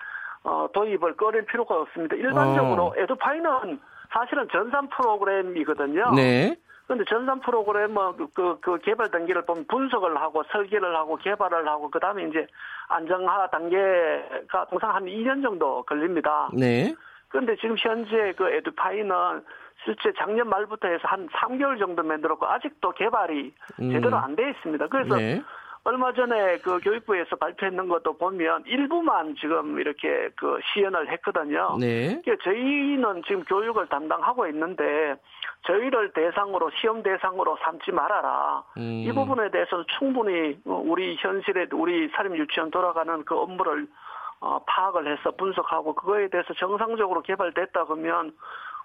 어, 0.43 0.67
도입을 0.73 1.17
꺼릴 1.17 1.45
필요가 1.45 1.75
없습니다. 1.81 2.15
일반적으로 2.15 2.85
어. 2.85 2.93
에듀파인은 2.97 3.79
사실은 4.13 4.47
전산 4.51 4.87
프로그램이거든요. 4.89 6.11
네. 6.15 6.55
그런데 6.91 7.05
전산 7.05 7.39
프로그램은 7.39 8.17
그, 8.17 8.27
그, 8.33 8.59
그 8.59 8.77
개발 8.79 9.09
단계를 9.09 9.45
보면 9.45 9.65
분석을 9.69 10.17
하고 10.17 10.43
설계를 10.51 10.93
하고 10.93 11.15
개발을 11.15 11.65
하고 11.65 11.89
그 11.89 12.01
다음에 12.01 12.25
이제 12.25 12.45
안정화 12.89 13.47
단계가 13.49 14.65
통상 14.69 14.93
한 14.93 15.05
2년 15.05 15.41
정도 15.41 15.83
걸립니다. 15.83 16.49
네. 16.53 16.93
그런데 17.29 17.55
지금 17.55 17.77
현재 17.79 18.33
그 18.35 18.49
에듀파이는 18.49 19.07
실제 19.85 20.11
작년 20.17 20.49
말부터 20.49 20.89
해서 20.89 21.03
한 21.03 21.29
3개월 21.29 21.79
정도 21.79 22.03
만들었고 22.03 22.45
아직도 22.45 22.91
개발이 22.91 23.53
음. 23.79 23.91
제대로 23.93 24.17
안 24.17 24.35
돼 24.35 24.49
있습니다. 24.49 24.87
그래서 24.87 25.15
네. 25.15 25.41
얼마 25.83 26.11
전에 26.13 26.57
그 26.57 26.79
교육부에서 26.79 27.37
발표했는 27.37 27.87
것도 27.87 28.17
보면 28.17 28.63
일부만 28.67 29.35
지금 29.39 29.79
이렇게 29.79 30.29
그 30.35 30.59
시연을 30.73 31.09
했거든요. 31.13 31.77
네. 31.79 32.19
그러니까 32.21 32.43
저희는 32.43 33.23
지금 33.25 33.43
교육을 33.45 33.87
담당하고 33.87 34.45
있는데 34.47 35.15
저희를 35.67 36.11
대상으로 36.13 36.71
시험 36.79 37.03
대상으로 37.03 37.57
삼지 37.63 37.91
말아라. 37.91 38.63
음. 38.77 39.03
이 39.05 39.11
부분에 39.11 39.51
대해서는 39.51 39.85
충분히 39.97 40.59
우리 40.65 41.15
현실에 41.17 41.67
우리 41.71 42.09
사립 42.15 42.35
유치원 42.35 42.71
돌아가는 42.71 43.23
그 43.25 43.35
업무를 43.35 43.87
어, 44.39 44.59
파악을 44.65 45.11
해서 45.11 45.31
분석하고 45.31 45.93
그거에 45.93 46.27
대해서 46.29 46.53
정상적으로 46.55 47.21
개발됐다 47.21 47.85
그러면 47.85 48.33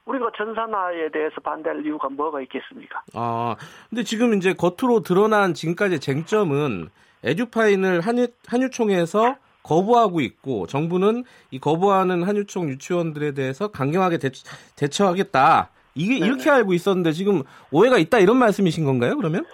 우리가 0.04 0.30
전산화에 0.36 1.08
대해서 1.10 1.40
반대할 1.40 1.84
이유가 1.84 2.08
뭐가 2.10 2.40
있겠습니까? 2.42 3.02
아, 3.14 3.56
근데 3.88 4.02
지금 4.04 4.34
이제 4.34 4.52
겉으로 4.52 5.00
드러난 5.00 5.54
지금까지 5.54 5.98
쟁점은 5.98 6.90
에듀파인을 7.24 8.02
한유, 8.02 8.28
한유총에서 8.46 9.36
거부하고 9.62 10.20
있고 10.20 10.66
정부는 10.66 11.24
이 11.50 11.58
거부하는 11.58 12.22
한유총 12.22 12.68
유치원들에 12.68 13.32
대해서 13.32 13.68
강경하게 13.68 14.18
대, 14.18 14.30
대처하겠다. 14.76 15.70
이게 15.96 16.18
네네. 16.20 16.26
이렇게 16.26 16.50
알고 16.50 16.72
있었는데 16.74 17.12
지금 17.12 17.42
오해가 17.72 17.98
있다 17.98 18.18
이런 18.18 18.36
말씀이신 18.36 18.84
건가요? 18.84 19.16
그러면? 19.16 19.44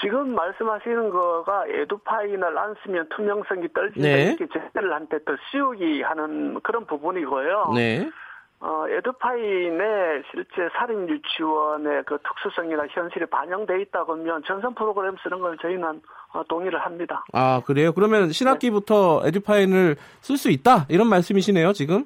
지금 0.00 0.34
말씀하시는 0.34 1.10
거가 1.10 1.64
에듀파인을 1.68 2.58
안 2.58 2.74
쓰면 2.82 3.08
투명성이 3.14 3.68
떨어진다 3.72 4.08
네. 4.08 4.36
이렇게 4.38 4.46
쟤들한테 4.52 5.18
더 5.24 5.36
씌우기 5.50 6.02
하는 6.02 6.58
그런 6.62 6.86
부분이고요. 6.86 7.72
네. 7.74 8.08
어, 8.58 8.84
에듀파인의 8.88 10.22
실제 10.30 10.68
사립 10.76 11.08
유치원의 11.08 12.04
그 12.06 12.18
특수성이나 12.18 12.86
현실이 12.90 13.26
반영돼 13.26 13.80
있다 13.82 14.04
그러면 14.04 14.40
전산 14.46 14.74
프로그램 14.74 15.16
쓰는 15.22 15.40
걸 15.40 15.56
저희는 15.58 16.00
어, 16.32 16.42
동의를 16.48 16.78
합니다. 16.80 17.24
아 17.32 17.60
그래요? 17.66 17.92
그러면 17.92 18.30
신학기부터 18.30 19.22
에듀파인을 19.24 19.96
쓸 20.20 20.36
수 20.36 20.50
있다 20.50 20.86
이런 20.88 21.08
말씀이시네요 21.08 21.72
지금? 21.72 22.04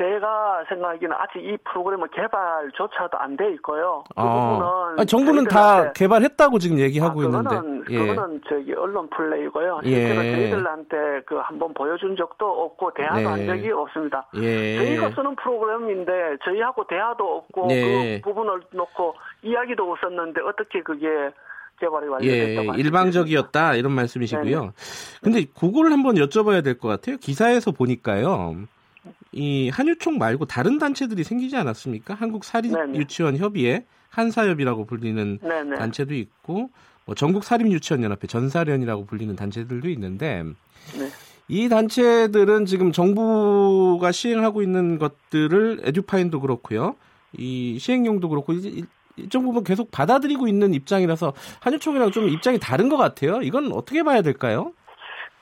제가 0.00 0.64
생각하기에는 0.70 1.14
아직 1.18 1.44
이 1.44 1.58
프로그램은 1.70 2.08
개발조차도 2.14 3.18
안 3.18 3.36
돼 3.36 3.52
있고요. 3.54 4.02
그 4.08 4.14
아, 4.16 4.24
부분은 4.24 4.98
아니, 4.98 5.06
정부는 5.06 5.44
다 5.44 5.92
개발했다고 5.92 6.58
지금 6.58 6.78
얘기하고 6.78 7.20
아, 7.20 7.24
그거는, 7.26 7.64
있는데. 7.64 7.94
예. 7.94 7.98
그거는 8.06 8.40
저기 8.48 8.72
언론 8.72 9.10
플레이고요. 9.10 9.80
예. 9.84 9.90
실제로 9.90 10.22
저희들한테 10.22 10.96
그 11.26 11.36
한번 11.36 11.74
보여준 11.74 12.16
적도 12.16 12.46
없고 12.46 12.92
대화도 12.94 13.16
네. 13.20 13.24
한 13.26 13.46
적이 13.46 13.72
없습니다. 13.72 14.26
예. 14.36 14.76
저희가 14.78 15.10
쓰는 15.14 15.36
프로그램인데 15.36 16.12
저희하고 16.44 16.86
대화도 16.86 17.36
없고 17.36 17.66
네. 17.68 18.20
그 18.22 18.30
부분을 18.30 18.62
놓고 18.72 19.14
이야기도 19.42 19.92
없었는데 19.92 20.40
어떻게 20.42 20.82
그게 20.82 21.06
개발이 21.78 22.06
예, 22.06 22.10
완료됐다고 22.10 22.74
일방적이었다 22.78 23.74
이런 23.74 23.92
말씀이시고요. 23.92 24.72
근데 25.22 25.44
그거를 25.58 25.92
한번 25.92 26.14
여쭤봐야 26.16 26.64
될 26.64 26.78
것 26.78 26.88
같아요. 26.88 27.16
기사에서 27.18 27.70
보니까요. 27.70 28.56
이 29.32 29.68
한유총 29.68 30.18
말고 30.18 30.46
다른 30.46 30.78
단체들이 30.78 31.22
생기지 31.24 31.56
않았습니까? 31.56 32.14
한국 32.14 32.44
사립 32.44 32.72
네네. 32.72 32.98
유치원 32.98 33.36
협의회 33.36 33.84
한사협이라고 34.08 34.86
불리는 34.86 35.38
네네. 35.42 35.76
단체도 35.76 36.14
있고 36.14 36.70
뭐 37.06 37.14
전국 37.14 37.44
사립 37.44 37.70
유치원 37.70 38.02
연합회 38.02 38.26
전사련이라고 38.26 39.06
불리는 39.06 39.34
단체들도 39.36 39.88
있는데 39.90 40.42
네. 40.98 41.08
이 41.48 41.68
단체들은 41.68 42.66
지금 42.66 42.92
정부가 42.92 44.10
시행하고 44.12 44.62
있는 44.62 44.98
것들을 44.98 45.80
에듀파인도 45.84 46.40
그렇고요. 46.40 46.96
이 47.36 47.78
시행령도 47.80 48.28
그렇고 48.28 48.52
이제 48.52 48.68
일- 48.68 48.86
일정 49.16 49.44
부분 49.44 49.62
계속 49.64 49.90
받아들이고 49.90 50.48
있는 50.48 50.72
입장이라서 50.74 51.32
한유총이랑 51.60 52.10
좀 52.10 52.28
입장이 52.28 52.58
다른 52.58 52.88
것 52.88 52.96
같아요. 52.96 53.40
이건 53.42 53.70
어떻게 53.72 54.02
봐야 54.02 54.22
될까요? 54.22 54.72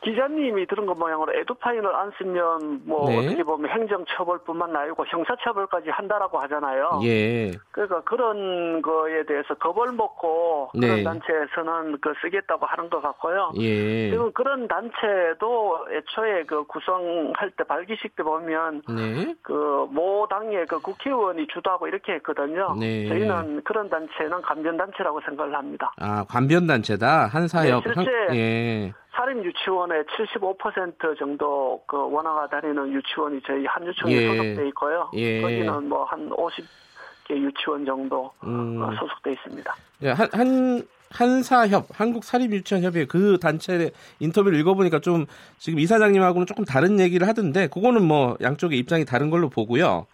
기자님이 0.03 0.67
들은 0.67 0.87
것 0.87 0.97
모양으로 0.97 1.33
에듀파인을 1.35 1.95
안 1.95 2.13
쓰면 2.19 2.83
뭐 2.85 3.09
네. 3.11 3.19
어떻게 3.19 3.43
보면 3.43 3.69
행정처벌뿐만 3.71 4.75
아니고 4.77 5.05
형사처벌까지 5.07 5.91
한다라고 5.91 6.39
하잖아요. 6.39 7.01
예. 7.03 7.51
그러니까 7.73 8.01
그런 8.03 8.81
거에 8.81 9.25
대해서 9.25 9.55
겁을 9.55 9.93
먹고 9.93 10.71
네. 10.75 10.87
그런 10.87 11.05
단체에서는 11.05 11.99
그 12.01 12.13
쓰겠다고 12.23 12.65
하는 12.67 12.89
것 12.91 13.01
같고요. 13.03 13.53
예. 13.59 14.11
지금 14.11 14.31
그런 14.33 14.69
단체도 14.69 15.87
애초에 15.91 16.45
그 16.45 16.65
구성할 16.67 17.51
때 17.57 17.65
발기식 17.65 18.15
때 18.15 18.23
보면 18.23 18.83
네. 18.89 19.35
그모 19.43 20.27
당의 20.31 20.67
그 20.67 20.81
국회의원이 20.81 21.47
주도하고 21.49 21.89
이렇게 21.89 22.13
했거든요. 22.15 22.77
네. 22.79 23.09
저희는 23.09 23.63
그런 23.65 23.91
단체는 23.91 24.43
감변 24.43 24.77
단체라고 24.77 25.21
생각을 25.25 25.55
합니다. 25.55 25.93
아, 26.01 26.25
관변 26.29 26.67
단체다. 26.67 27.27
한사협. 27.27 27.83
네, 27.85 27.93
실제 27.95 28.11
한- 28.11 28.37
예. 28.37 28.93
사립 29.19 29.45
유치원의 29.45 30.05
75% 30.05 31.19
정도 31.19 31.83
그 31.87 31.97
원화가 31.97 32.49
다니는 32.49 32.93
유치원이 32.93 33.41
저희 33.45 33.67
한유총에 33.67 34.15
예. 34.15 34.27
소속돼 34.29 34.69
있고요. 34.69 35.11
예. 35.15 35.43
거기는 35.43 35.89
뭐 35.89 36.05
한 36.05 36.31
50개 36.31 37.31
유치원 37.31 37.85
정도 37.85 38.31
음. 38.45 38.81
어, 38.81 38.93
소속돼 38.93 39.33
있습니다. 39.33 39.77
예, 40.03 40.11
한, 40.11 40.29
한, 40.33 40.87
한사협, 41.11 41.89
한국사립유치원협의 41.93 43.07
그 43.07 43.39
단체 43.41 43.91
인터뷰를 44.21 44.57
읽어보니까 44.61 45.01
좀 45.01 45.27
지금 45.59 45.81
이사장님하고는 45.81 46.47
조금 46.47 46.65
다른 46.65 47.01
얘기를 47.01 47.27
하던데, 47.27 47.67
그거는 47.67 48.05
뭐 48.05 48.37
양쪽의 48.41 48.79
입장이 48.79 49.05
다른 49.05 49.31
걸로 49.31 49.49
보고요. 49.49 50.07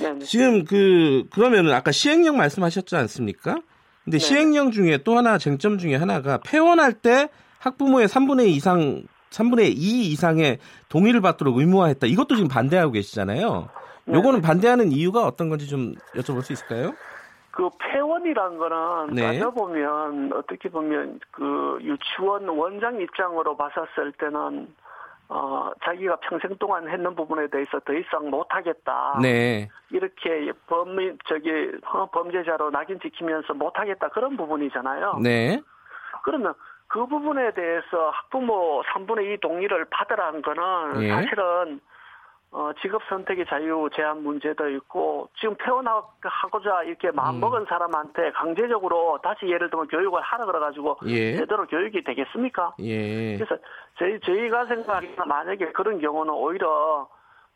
네. 0.00 0.18
지금 0.20 0.64
그, 0.64 1.24
그러면은 1.30 1.74
아까 1.74 1.92
시행령 1.92 2.38
말씀하셨지 2.38 2.96
않습니까? 2.96 3.56
근데 4.04 4.16
네. 4.16 4.24
시행령 4.24 4.70
중에 4.70 4.98
또 5.04 5.18
하나 5.18 5.36
쟁점 5.36 5.76
중에 5.76 5.96
하나가 5.96 6.38
폐원할 6.38 6.94
때 6.94 7.28
학부모의 7.60 8.06
3분의 8.06 8.46
2 8.46 8.50
이상, 8.52 9.02
3분의 9.30 9.74
2 9.76 10.12
이상의 10.12 10.58
동의를 10.88 11.20
받도록 11.20 11.58
의무화했다. 11.58 12.06
이것도 12.06 12.36
지금 12.36 12.48
반대하고 12.48 12.92
계시잖아요. 12.92 13.68
요거는 14.08 14.40
반대하는 14.40 14.90
이유가 14.92 15.26
어떤 15.26 15.48
건지 15.48 15.68
좀 15.68 15.94
여쭤볼 16.14 16.42
수 16.42 16.52
있을까요? 16.52 16.94
그 17.50 17.68
폐원이라는 17.80 18.56
거는 18.56 19.14
네. 19.14 19.22
따져보면 19.22 20.32
어떻게 20.32 20.68
보면 20.68 21.18
그 21.32 21.78
유치원 21.82 22.48
원장 22.48 23.00
입장으로 23.00 23.56
봤었을 23.56 24.12
때는 24.12 24.72
어 25.28 25.70
자기가 25.84 26.16
평생 26.20 26.56
동안 26.56 26.88
했는 26.88 27.14
부분에 27.14 27.48
대해서 27.48 27.80
더 27.80 27.92
이상 27.92 28.30
못하겠다. 28.30 29.18
네. 29.20 29.68
이렇게 29.90 30.52
범 30.68 30.96
저기 31.28 31.50
어, 31.92 32.06
범죄자로 32.06 32.70
낙인 32.70 32.98
찍히면서 33.00 33.52
못하겠다 33.54 34.08
그런 34.10 34.36
부분이잖아요. 34.36 35.18
네. 35.22 35.60
그러면 36.22 36.54
그 36.88 37.06
부분에 37.06 37.52
대해서 37.52 38.10
학부모 38.10 38.82
3분의 38.82 39.34
2 39.34 39.38
동의를 39.40 39.84
받으라는 39.90 40.42
거는 40.42 41.02
예. 41.02 41.10
사실은 41.10 41.80
어, 42.50 42.70
직업 42.80 43.02
선택의 43.10 43.44
자유 43.46 43.90
제한 43.94 44.22
문제도 44.22 44.66
있고 44.70 45.28
지금 45.38 45.54
태어나고자 45.62 46.84
이렇게 46.84 47.10
마음먹은 47.10 47.60
음. 47.60 47.66
사람한테 47.66 48.32
강제적으로 48.32 49.18
다시 49.22 49.46
예를 49.46 49.68
들면 49.68 49.88
교육을 49.88 50.22
하라 50.22 50.46
그래가지고 50.46 50.98
예. 51.08 51.36
제대로 51.36 51.66
교육이 51.66 52.02
되겠습니까? 52.04 52.74
예. 52.80 53.36
그래서 53.36 53.58
저희 53.98 54.18
저희가 54.20 54.64
생각하기에는 54.64 55.28
만약에 55.28 55.72
그런 55.72 56.00
경우는 56.00 56.32
오히려 56.32 57.06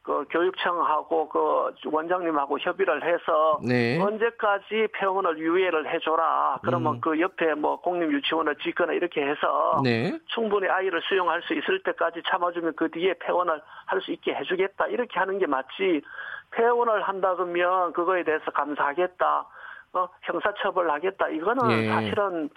그 0.02 0.24
교육청하고 0.30 1.28
그 1.28 1.70
원장님하고 1.84 2.58
협의를 2.58 3.04
해서 3.04 3.60
네. 3.64 4.00
언제까지 4.00 4.88
폐원을 4.94 5.38
유예를 5.38 5.92
해줘라. 5.94 6.58
그러면 6.64 6.94
음. 6.96 7.00
그 7.00 7.20
옆에 7.20 7.54
뭐 7.54 7.80
공립 7.80 8.12
유치원을 8.12 8.56
짓거나 8.56 8.94
이렇게 8.94 9.22
해서 9.22 9.80
네. 9.84 10.18
충분히 10.26 10.68
아이를 10.68 11.00
수용할 11.08 11.40
수 11.42 11.54
있을 11.54 11.82
때까지 11.84 12.22
참아주면 12.28 12.74
그 12.76 12.90
뒤에 12.90 13.14
폐원을 13.20 13.62
할 13.86 14.02
수 14.02 14.10
있게 14.10 14.34
해주겠다. 14.34 14.88
이렇게 14.88 15.18
하는 15.20 15.38
게 15.38 15.46
맞지. 15.46 16.02
폐원을 16.50 17.02
한다 17.02 17.36
그러면 17.36 17.92
그거에 17.92 18.24
대해서 18.24 18.50
감사하겠다. 18.50 19.46
어, 19.92 20.08
형사처벌 20.22 20.90
하겠다. 20.90 21.28
이거는 21.28 21.68
네. 21.68 21.88
사실은 21.88 22.50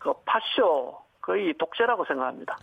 그 0.00 0.12
파쇼 0.24 0.98
거의 1.20 1.54
독재라고 1.56 2.04
생각합니다. 2.06 2.56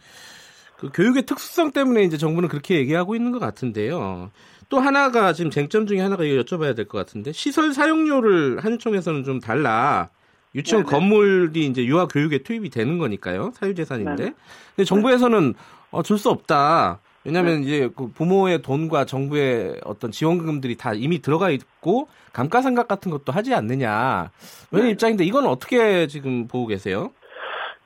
그 0.77 0.89
교육의 0.93 1.23
특수성 1.25 1.71
때문에 1.71 2.03
이제 2.03 2.17
정부는 2.17 2.49
그렇게 2.49 2.75
얘기하고 2.75 3.15
있는 3.15 3.31
것 3.31 3.39
같은데요. 3.39 4.31
또 4.69 4.79
하나가 4.79 5.33
지금 5.33 5.49
쟁점 5.51 5.87
중에 5.87 5.99
하나가 6.01 6.23
여쭤봐야 6.23 6.75
될 6.75 6.87
것 6.87 6.97
같은데 6.97 7.31
시설 7.31 7.73
사용료를 7.73 8.59
한유총에서는 8.63 9.23
좀 9.23 9.39
달라. 9.39 10.09
유치원 10.55 10.85
네네. 10.85 10.91
건물이 10.97 11.65
이제 11.65 11.85
유아 11.85 12.07
교육에 12.07 12.39
투입이 12.43 12.69
되는 12.69 12.97
거니까요. 12.97 13.51
사유재산인데. 13.55 14.15
네네. 14.15 14.33
근데 14.75 14.85
정부에서는 14.85 15.53
어, 15.91 16.03
줄 16.03 16.17
수 16.17 16.29
없다. 16.29 16.99
왜냐하면 17.23 17.61
네. 17.61 17.61
이제 17.61 17.89
그 17.95 18.07
부모의 18.07 18.61
돈과 18.61 19.05
정부의 19.05 19.81
어떤 19.83 20.11
지원금들이 20.11 20.75
다 20.77 20.93
이미 20.93 21.21
들어가 21.21 21.49
있고 21.49 22.07
감가상각 22.33 22.87
같은 22.87 23.11
것도 23.11 23.31
하지 23.33 23.53
않느냐. 23.53 24.31
이런 24.71 24.85
네. 24.85 24.91
입장인데 24.91 25.25
이건 25.25 25.45
어떻게 25.45 26.07
지금 26.07 26.47
보고 26.47 26.67
계세요? 26.67 27.11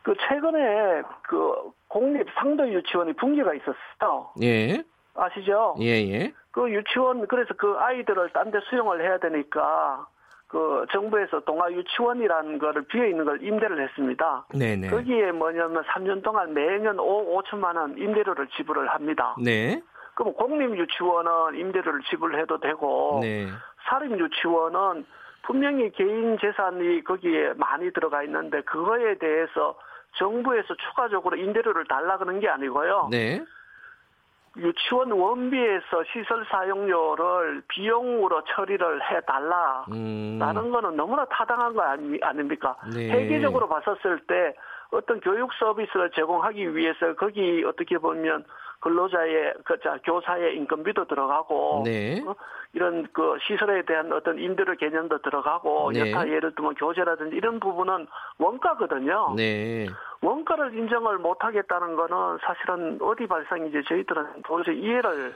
그 0.04 0.13
최근에 0.27 1.01
그 1.27 1.71
공립 1.91 2.25
상도 2.36 2.67
유치원이 2.71 3.13
붕괴가 3.13 3.54
있었어요. 3.54 4.30
예. 4.41 4.82
아시죠? 5.13 5.75
예, 5.82 5.88
예. 6.10 6.34
그 6.51 6.71
유치원, 6.71 7.27
그래서 7.27 7.54
그 7.58 7.75
아이들을 7.77 8.30
딴 8.30 8.49
데 8.49 8.60
수용을 8.69 9.01
해야 9.01 9.17
되니까, 9.17 10.08
그 10.47 10.86
정부에서 10.93 11.41
동아 11.41 11.69
유치원이라는 11.69 12.60
거를 12.60 12.84
비어 12.84 13.06
있는 13.06 13.25
걸 13.25 13.43
임대를 13.43 13.82
했습니다. 13.84 14.45
네네. 14.54 14.88
거기에 14.88 15.34
뭐냐면 15.34 15.84
3년 15.84 16.23
동안 16.23 16.54
매년 16.54 16.97
5, 16.97 17.41
5천만 17.41 17.75
원 17.75 17.97
임대료를 17.97 18.47
지불을 18.56 18.88
합니다. 18.88 19.36
네. 19.43 19.82
그럼 20.15 20.34
공립 20.34 20.77
유치원은 20.77 21.60
임대료를 21.60 22.04
지불해도 22.10 22.60
되고, 22.62 23.19
네. 23.21 23.47
사립 23.89 24.17
유치원은 24.17 25.06
분명히 25.43 25.91
개인 25.91 26.38
재산이 26.39 27.04
거기에 27.04 27.51
많이 27.58 27.91
들어가 27.91 28.23
있는데 28.23 28.62
그거에 28.62 29.15
대해서 29.15 29.75
정부에서 30.17 30.76
추가적으로 30.76 31.38
임대료를 31.38 31.86
달라 31.88 32.17
그런 32.17 32.39
게 32.39 32.50
아니고요. 32.50 33.08
네. 33.12 33.43
유치원 34.58 35.12
원비에서 35.12 36.04
시설 36.12 36.45
사용료를 36.50 37.63
비용으로 37.69 38.43
처리를 38.43 39.02
해 39.10 39.21
달라. 39.21 39.86
음. 39.91 40.38
라는 40.39 40.71
거는 40.71 40.97
너무나 40.97 41.24
타당한 41.26 41.74
거 41.74 41.82
아니, 41.82 42.19
아닙니까? 42.21 42.76
네. 42.93 43.10
회계적으로 43.10 43.69
봤었을 43.69 44.19
때 44.28 44.54
어떤 44.91 45.21
교육 45.21 45.54
서비스를 45.54 46.12
제공하기 46.12 46.76
위해서 46.76 47.15
거기 47.15 47.63
어떻게 47.65 47.97
보면 47.97 48.43
근로자의 48.81 49.53
그자 49.63 49.97
교사의 50.03 50.57
인건비도 50.57 51.05
들어가고 51.05 51.83
네. 51.85 52.21
어? 52.25 52.35
이런 52.73 53.07
그 53.13 53.37
시설에 53.47 53.83
대한 53.85 54.11
어떤 54.11 54.39
임대료 54.39 54.75
개념도 54.75 55.19
들어가고 55.19 55.91
네. 55.93 56.11
여타 56.11 56.27
예를 56.27 56.53
들면 56.55 56.75
교재라든지 56.75 57.35
이런 57.35 57.59
부분은 57.59 58.07
원가거든요. 58.39 59.33
네. 59.37 59.87
원가를 60.21 60.75
인정을 60.77 61.19
못 61.19 61.37
하겠다는 61.43 61.95
거는 61.95 62.39
사실은 62.41 62.97
어디 63.01 63.27
발상인지 63.27 63.83
저희들은 63.87 64.41
도저히 64.45 64.79
이해를 64.79 65.35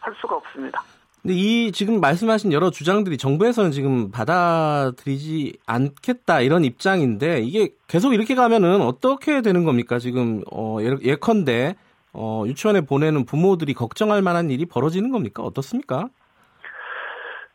할 0.00 0.14
수가 0.20 0.36
없습니다. 0.36 0.82
근데 1.22 1.34
이 1.34 1.72
지금 1.72 2.00
말씀하신 2.00 2.52
여러 2.52 2.70
주장들이 2.70 3.16
정부에서는 3.16 3.70
지금 3.70 4.10
받아들이지 4.10 5.58
않겠다 5.66 6.42
이런 6.42 6.64
입장인데 6.64 7.40
이게 7.40 7.70
계속 7.88 8.12
이렇게 8.12 8.34
가면은 8.34 8.82
어떻게 8.82 9.40
되는 9.40 9.64
겁니까? 9.64 9.98
지금 9.98 10.42
어 10.52 10.76
예컨대 11.02 11.76
어 12.14 12.44
유치원에 12.46 12.82
보내는 12.82 13.26
부모들이 13.26 13.74
걱정할 13.74 14.22
만한 14.22 14.50
일이 14.50 14.66
벌어지는 14.66 15.10
겁니까? 15.10 15.42
어떻습니까? 15.42 16.08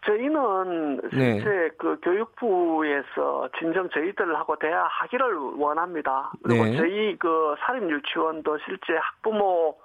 저희는 0.06 1.02
네. 1.14 1.40
실제 1.40 1.70
그 1.78 1.98
교육부에서 2.02 3.50
진정 3.60 3.90
저희들하고 3.90 4.58
대화하기를 4.58 5.36
원합니다. 5.58 6.32
그리고 6.44 6.66
네. 6.66 6.78
저희 6.78 7.16
그 7.18 7.56
사립 7.60 7.90
유치원도 7.90 8.58
실제 8.66 8.94
학부모 8.96 9.78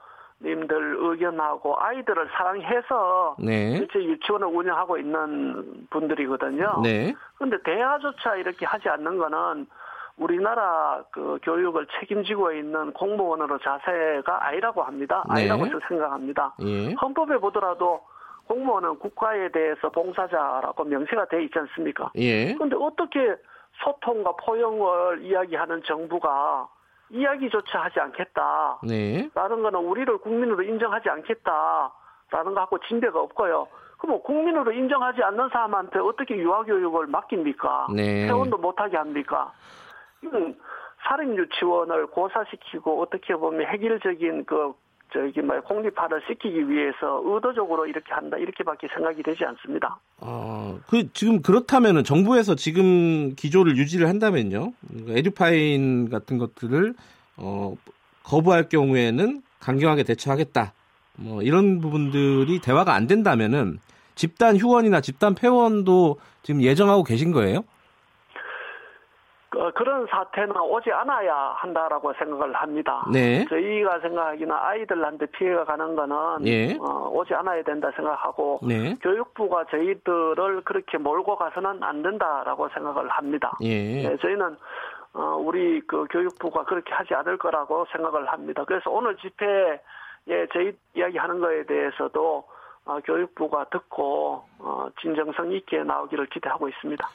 님들 0.43 0.97
의견하고 0.99 1.77
아이들을 1.81 2.29
사랑해서 2.37 3.37
네. 3.39 3.77
실제 3.77 3.99
유치원을 4.01 4.49
운영하고 4.49 4.99
있는 4.99 5.87
분들이거든요. 5.91 6.81
네. 6.83 7.15
그런데 7.37 7.57
대화조차 7.65 8.37
이렇게 8.37 8.67
하지 8.67 8.89
않는 8.89 9.19
거는 9.19 9.67
우리나라 10.17 11.03
그 11.11 11.39
교육을 11.43 11.87
책임지고 11.99 12.53
있는 12.53 12.93
공무원으로 12.93 13.59
자세가 13.59 14.47
아니라고 14.47 14.83
합니다. 14.83 15.25
네. 15.35 15.51
아니라고 15.51 15.81
생각합니다. 15.89 16.55
예. 16.63 16.93
헌법에 16.95 17.39
보더라도 17.39 18.01
공무원은 18.47 18.99
국가에 18.99 19.49
대해서 19.51 19.89
봉사자라고 19.91 20.85
명시가 20.85 21.27
돼 21.27 21.43
있지 21.45 21.59
않습니까? 21.59 22.11
예. 22.17 22.55
그런데 22.55 22.77
어떻게 22.79 23.35
소통과 23.83 24.33
포용을 24.37 25.23
이야기하는 25.23 25.83
정부가 25.85 26.69
이야기조차 27.11 27.81
하지 27.81 28.01
않겠다. 28.01 28.81
네. 28.85 29.29
라는 29.35 29.63
거는 29.63 29.81
우리를 29.81 30.17
국민으로 30.19 30.63
인정하지 30.63 31.09
않겠다. 31.09 31.93
라는 32.31 32.55
거 32.55 32.61
갖고 32.61 32.79
진대가 32.87 33.21
없고요. 33.21 33.67
그럼 33.99 34.21
국민으로 34.23 34.73
인정하지 34.73 35.23
않는 35.23 35.49
사람한테 35.51 35.99
어떻게 35.99 36.37
유아교육을 36.37 37.07
맡깁니까? 37.07 37.89
네. 37.95 38.27
회원도 38.27 38.59
못하게 38.59 38.97
합니까? 38.97 39.53
이건 40.25 40.57
사립 41.07 41.37
유치원을 41.37 42.07
고사시키고 42.09 43.03
어떻게 43.03 43.35
보면 43.35 43.67
획일적인 43.69 44.45
그 44.45 44.73
저기 45.13 45.41
뭐 45.43 45.61
공립화를 45.61 46.23
시키기 46.27 46.69
위해서 46.69 47.23
의도적으로 47.25 47.87
이렇게 47.87 48.13
한다 48.13 48.37
이렇게밖에 48.37 48.89
생각이 48.93 49.23
되지 49.23 49.45
않습니다. 49.45 50.01
아, 50.21 50.77
그 50.89 51.13
지금 51.13 51.41
그렇다면은 51.41 52.03
정부에서 52.03 52.57
지금 52.57 53.35
기조를 53.37 53.77
유지를 53.77 54.09
한다면요, 54.09 54.73
에듀파인 55.09 56.11
같은 56.11 56.39
것들을 56.39 56.95
어, 57.37 57.75
거부할 58.25 58.69
경우에는 58.69 59.43
강경하게 59.61 60.03
대처하겠다. 60.03 60.73
뭐 61.17 61.43
이런 61.43 61.81
부분들이 61.81 62.61
대화가 62.61 62.95
안 62.95 63.07
된다면은 63.07 63.79
집단 64.17 64.57
휴원이나 64.57 65.01
집단 65.01 65.35
폐원도 65.35 66.19
지금 66.43 66.61
예정하고 66.61 67.05
계신 67.05 67.31
거예요? 67.31 67.65
어, 69.57 69.71
그런 69.73 70.07
사태는 70.07 70.57
오지 70.57 70.91
않아야 70.93 71.55
한다라고 71.57 72.13
생각을 72.15 72.53
합니다. 72.55 73.05
네. 73.13 73.45
저희가 73.49 74.01
생각하기는 74.01 74.53
아이들한테 74.53 75.27
피해가 75.27 75.65
가는 75.65 75.95
거는 75.95 76.47
예. 76.47 76.77
어, 76.77 77.11
오지 77.13 77.35
않아야 77.35 77.63
된다 77.63 77.91
생각하고 77.95 78.61
네. 78.67 78.97
교육부가 79.03 79.65
저희들을 79.71 80.63
그렇게 80.65 80.99
몰고 80.99 81.37
가서는 81.37 81.83
안 81.83 82.03
된다라고 82.03 82.69
생각을 82.71 83.09
합니다. 83.09 83.53
예. 83.63 84.09
네, 84.09 84.17
저희는 84.19 84.57
어, 85.15 85.37
우리 85.39 85.81
그 85.87 86.07
교육부가 86.11 86.65
그렇게 86.65 86.93
하지 86.93 87.15
않을 87.15 87.39
거라고 87.39 87.87
생각을 87.93 88.27
합니다. 88.27 88.65
그래서 88.67 88.91
오늘 88.91 89.17
집회에 89.17 89.79
저희 90.53 90.73
이야기하는 90.97 91.41
거에 91.41 91.65
대해서도 91.65 92.45
어, 92.87 92.99
교육부가 93.05 93.65
듣고 93.71 94.45
어, 94.59 94.89
진정성 95.01 95.53
있게 95.53 95.85
나오기를 95.85 96.27
기대하고 96.27 96.69
있습니다. 96.69 97.09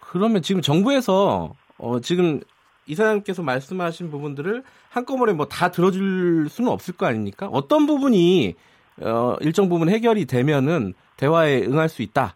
그러면 0.00 0.42
지금 0.42 0.60
정부에서 0.60 1.50
어, 1.78 2.00
지금 2.00 2.40
이사장께서 2.86 3.42
말씀하신 3.42 4.10
부분들을 4.10 4.62
한꺼번에 4.90 5.32
뭐 5.32 5.46
다 5.46 5.70
들어줄 5.70 6.48
수는 6.48 6.70
없을 6.70 6.96
거 6.96 7.06
아닙니까? 7.06 7.48
어떤 7.52 7.86
부분이 7.86 8.54
어, 9.02 9.36
일정 9.40 9.68
부분 9.68 9.88
해결이 9.88 10.26
되면은 10.26 10.94
대화에 11.16 11.64
응할 11.66 11.88
수 11.88 12.02
있다. 12.02 12.34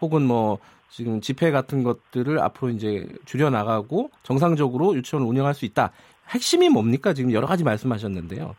혹은 0.00 0.22
뭐 0.26 0.58
지금 0.90 1.20
집회 1.20 1.50
같은 1.50 1.82
것들을 1.84 2.38
앞으로 2.40 2.70
이제 2.70 3.06
줄여 3.24 3.50
나가고 3.50 4.10
정상적으로 4.22 4.94
유치원을 4.94 5.26
운영할 5.26 5.54
수 5.54 5.64
있다. 5.64 5.90
핵심이 6.30 6.68
뭡니까? 6.68 7.14
지금 7.14 7.32
여러 7.32 7.46
가지 7.46 7.64
말씀하셨는데요. 7.64 8.54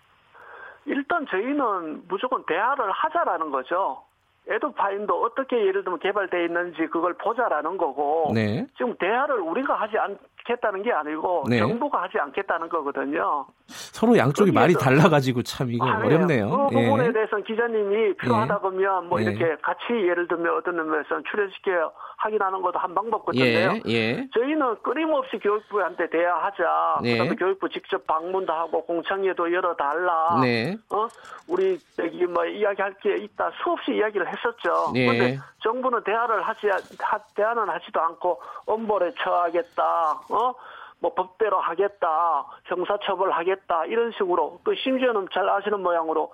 일단 0.85 1.25
저희는 1.29 2.03
무조건 2.07 2.43
대화를 2.45 2.91
하자라는 2.91 3.51
거죠. 3.51 4.01
에드파인도 4.47 5.23
어떻게 5.23 5.57
예를 5.67 5.83
들면 5.83 5.99
개발되어 5.99 6.41
있는지 6.41 6.87
그걸 6.87 7.13
보자라는 7.13 7.77
거고 7.77 8.31
네. 8.33 8.65
지금 8.77 8.95
대화를 8.97 9.39
우리가 9.39 9.73
하지 9.75 9.97
않, 9.97 10.17
않겠다는 10.43 10.83
게 10.83 10.91
아니고 10.91 11.43
네. 11.49 11.59
정부가 11.59 12.03
하지 12.03 12.19
않겠다는 12.19 12.69
거거든요. 12.69 13.45
서로 13.67 14.17
양쪽이 14.17 14.51
말이 14.51 14.73
달라가지고 14.73 15.43
참 15.43 15.71
이거 15.71 15.85
아니에요. 15.85 16.05
어렵네요. 16.05 16.67
그 16.69 16.75
부분에 16.75 17.07
예. 17.07 17.11
대해서는 17.13 17.43
기자님이 17.45 18.13
필요하다 18.17 18.59
그러면 18.59 19.07
뭐 19.07 19.19
예. 19.21 19.25
이렇게 19.25 19.55
같이 19.61 19.83
예를 19.91 20.27
들면 20.27 20.57
어떤 20.57 20.77
의미에서 20.79 21.21
출연시켜 21.29 21.91
확인하는 22.23 22.61
것도 22.61 22.79
한 22.79 22.95
방법 22.95 23.25
예, 23.33 23.67
같은데요. 23.67 23.81
예. 23.87 24.27
저희는 24.33 24.81
끊임없이 24.81 25.37
교육부한테 25.37 26.09
대화하자. 26.09 26.99
네. 27.03 27.17
그다음에 27.17 27.35
교육부 27.35 27.69
직접 27.69 28.05
방문도 28.07 28.53
하고 28.53 28.85
공청회도 28.85 29.51
열어달라. 29.51 30.39
네. 30.41 30.75
어? 30.89 31.07
우리 31.47 31.77
여기 31.99 32.25
뭐 32.25 32.45
이야기할 32.45 32.95
게 33.01 33.17
있다 33.17 33.51
수없이 33.61 33.91
이야기를 33.95 34.27
했었죠. 34.27 34.91
네. 34.93 35.05
그런데 35.05 35.39
정부는 35.61 36.03
대화를 36.03 36.41
하지 36.43 36.67
하, 36.99 37.17
대화는 37.35 37.69
하지도 37.69 37.99
않고 37.99 38.41
엄벌에 38.65 39.11
처하겠다. 39.21 40.11
어? 40.29 40.53
뭐 40.99 41.13
법대로 41.13 41.59
하겠다. 41.59 42.45
형사처벌 42.63 43.31
하겠다. 43.31 43.85
이런 43.87 44.11
식으로 44.13 44.61
또 44.63 44.73
심지어는 44.73 45.27
잘 45.33 45.49
아시는 45.49 45.81
모양으로 45.83 46.31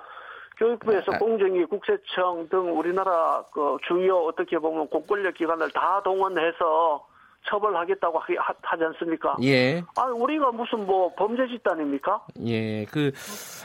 교육부에서 0.60 1.14
아, 1.14 1.16
아. 1.16 1.20
공정위, 1.20 1.66
국세청 1.66 2.48
등 2.50 2.78
우리나라 2.78 3.44
그 3.54 3.78
주요 3.88 4.18
어떻게 4.26 4.60
보면 4.60 4.88
공권력 4.90 5.34
기관을 5.36 5.72
다 5.72 6.02
동원해서 6.04 7.06
처벌하겠다고 7.48 8.20
하, 8.20 8.26
하지 8.62 8.84
않습니까? 8.84 9.38
예. 9.44 9.82
아, 9.96 10.04
우리가 10.08 10.52
무슨 10.52 10.86
뭐 10.86 11.14
범죄 11.16 11.48
집단입니까? 11.48 12.26
예, 12.46 12.84
그 12.92 13.14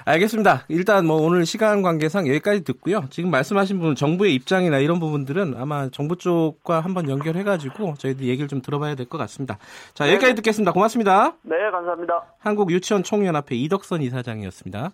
알겠습니다. 0.06 0.64
일단 0.68 1.04
뭐 1.04 1.20
오늘 1.20 1.44
시간 1.44 1.82
관계상 1.82 2.28
여기까지 2.28 2.62
듣고요. 2.62 3.02
지금 3.10 3.32
말씀하신 3.32 3.78
부분 3.80 3.94
정부의 3.96 4.32
입장이나 4.36 4.78
이런 4.78 5.00
부분들은 5.00 5.56
아마 5.58 5.88
정부 5.88 6.16
쪽과 6.16 6.80
한번 6.80 7.10
연결해 7.10 7.42
가지고 7.42 7.94
저희들 7.98 8.26
얘기를 8.26 8.46
좀 8.46 8.62
들어봐야 8.62 8.94
될 8.94 9.06
것 9.06 9.18
같습니다. 9.18 9.58
자, 9.92 10.08
여기까지 10.08 10.36
듣겠습니다. 10.36 10.72
고맙습니다. 10.72 11.34
네, 11.42 11.56
감사합니다. 11.72 12.22
한국 12.38 12.70
유치원 12.70 13.02
총연합회 13.02 13.56
이덕선 13.56 14.02
이사장이었습니다. 14.02 14.90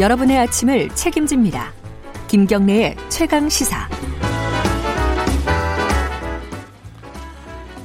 여러분의 0.00 0.38
아침을 0.38 0.88
책임집니다. 0.94 1.74
김경래의 2.26 2.96
최강 3.10 3.50
시사. 3.50 3.86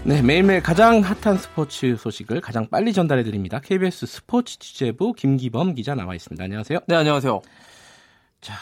네, 0.06 0.21
매일매일 0.21 0.63
가장 0.63 1.01
핫한 1.01 1.38
스포츠 1.38 1.97
소식을 1.97 2.39
가장 2.39 2.69
빨리 2.69 2.93
전달해 2.93 3.23
드립니다. 3.23 3.60
KBS 3.60 4.06
스포츠 4.06 4.58
취재부 4.60 5.12
김기범 5.12 5.75
기자 5.75 5.93
나와 5.93 6.15
있습니다. 6.15 6.41
안녕하세요. 6.41 6.80
네, 6.88 6.95
안녕하세요. 6.95 7.41
자, 8.39 8.54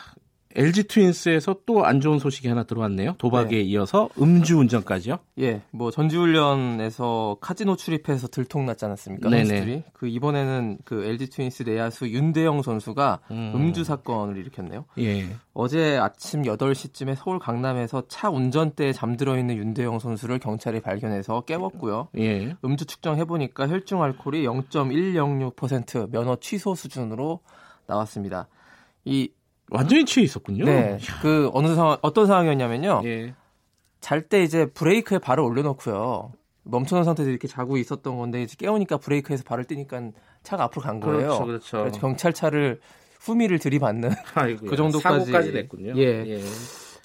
LG 0.56 0.84
트윈스에서 0.88 1.58
또 1.66 1.84
안 1.84 2.00
좋은 2.00 2.20
소식이 2.20 2.48
하나 2.48 2.64
들어왔네요. 2.64 3.16
도박에 3.18 3.60
이어서 3.62 4.10
음주운전까지요. 4.20 5.18
예, 5.40 5.62
뭐 5.72 5.92
전지훈련에서 5.92 7.38
카지노 7.42 7.76
출입해서 7.76 8.28
들통났지 8.28 8.86
않았습니까? 8.86 9.30
네네. 9.30 9.86
그 9.94 10.08
이번에는 10.08 10.78
그 10.86 11.04
LG 11.04 11.30
트윈스 11.30 11.64
내야수 11.64 12.08
윤대영 12.10 12.62
선수가 12.62 13.20
음. 13.32 13.52
음. 13.56 13.74
주 13.74 13.84
사건을 13.84 14.38
일으켰네요. 14.38 14.86
예. 15.00 15.26
어제 15.54 15.98
아침 15.98 16.44
8시쯤에 16.44 17.16
서울 17.16 17.40
강남에서 17.40 18.04
차 18.08 18.30
운전대에 18.30 18.94
잠들어 18.94 19.38
있는 19.38 19.56
윤대영 19.58 20.00
선수를 20.00 20.38
경찰이 20.40 20.80
발견해서 20.82 21.42
깨웠고요. 21.42 22.10
예. 22.18 22.56
음주 22.64 22.86
측정해 22.86 23.26
보니까 23.26 23.68
혈중 23.68 24.04
알코올이 24.04 24.46
0.106% 24.46 26.12
면허 26.12 26.36
취소 26.40 26.76
수준으로 26.76 27.40
나왔습니다. 27.88 28.48
이 29.06 29.30
완전히 29.70 30.06
취해 30.06 30.24
있었군요. 30.24 30.66
네, 30.66 30.98
그 31.22 31.50
어느 31.54 31.74
상황 31.76 31.98
어떤 32.02 32.28
상황이었냐면요. 32.28 33.02
예. 33.06 33.34
잘때 34.02 34.44
이제 34.44 34.66
브레이크에 34.66 35.18
발을 35.20 35.44
올려놓고요. 35.44 36.32
멈춰놓은 36.64 37.04
상태에서 37.06 37.30
이렇게 37.30 37.48
자고 37.48 37.78
있었던 37.78 38.18
건데 38.18 38.42
이제 38.44 38.56
깨우니까 38.58 38.98
브레이크에서 38.98 39.44
발을 39.44 39.66
띄니까 39.66 40.12
차가 40.44 40.66
앞으로 40.66 40.82
간 40.82 41.00
거예요. 41.00 41.20
그렇죠, 41.20 41.46
그렇죠. 41.46 41.78
그래서 41.80 42.00
경찰차를 42.00 42.80
후미를 43.22 43.60
들이받는 43.60 44.12
아이고야. 44.36 44.70
그 44.70 44.76
정도까지- 44.76 45.02
사고까지 45.02 45.52
냈군요. 45.54 45.94
예. 45.98 46.40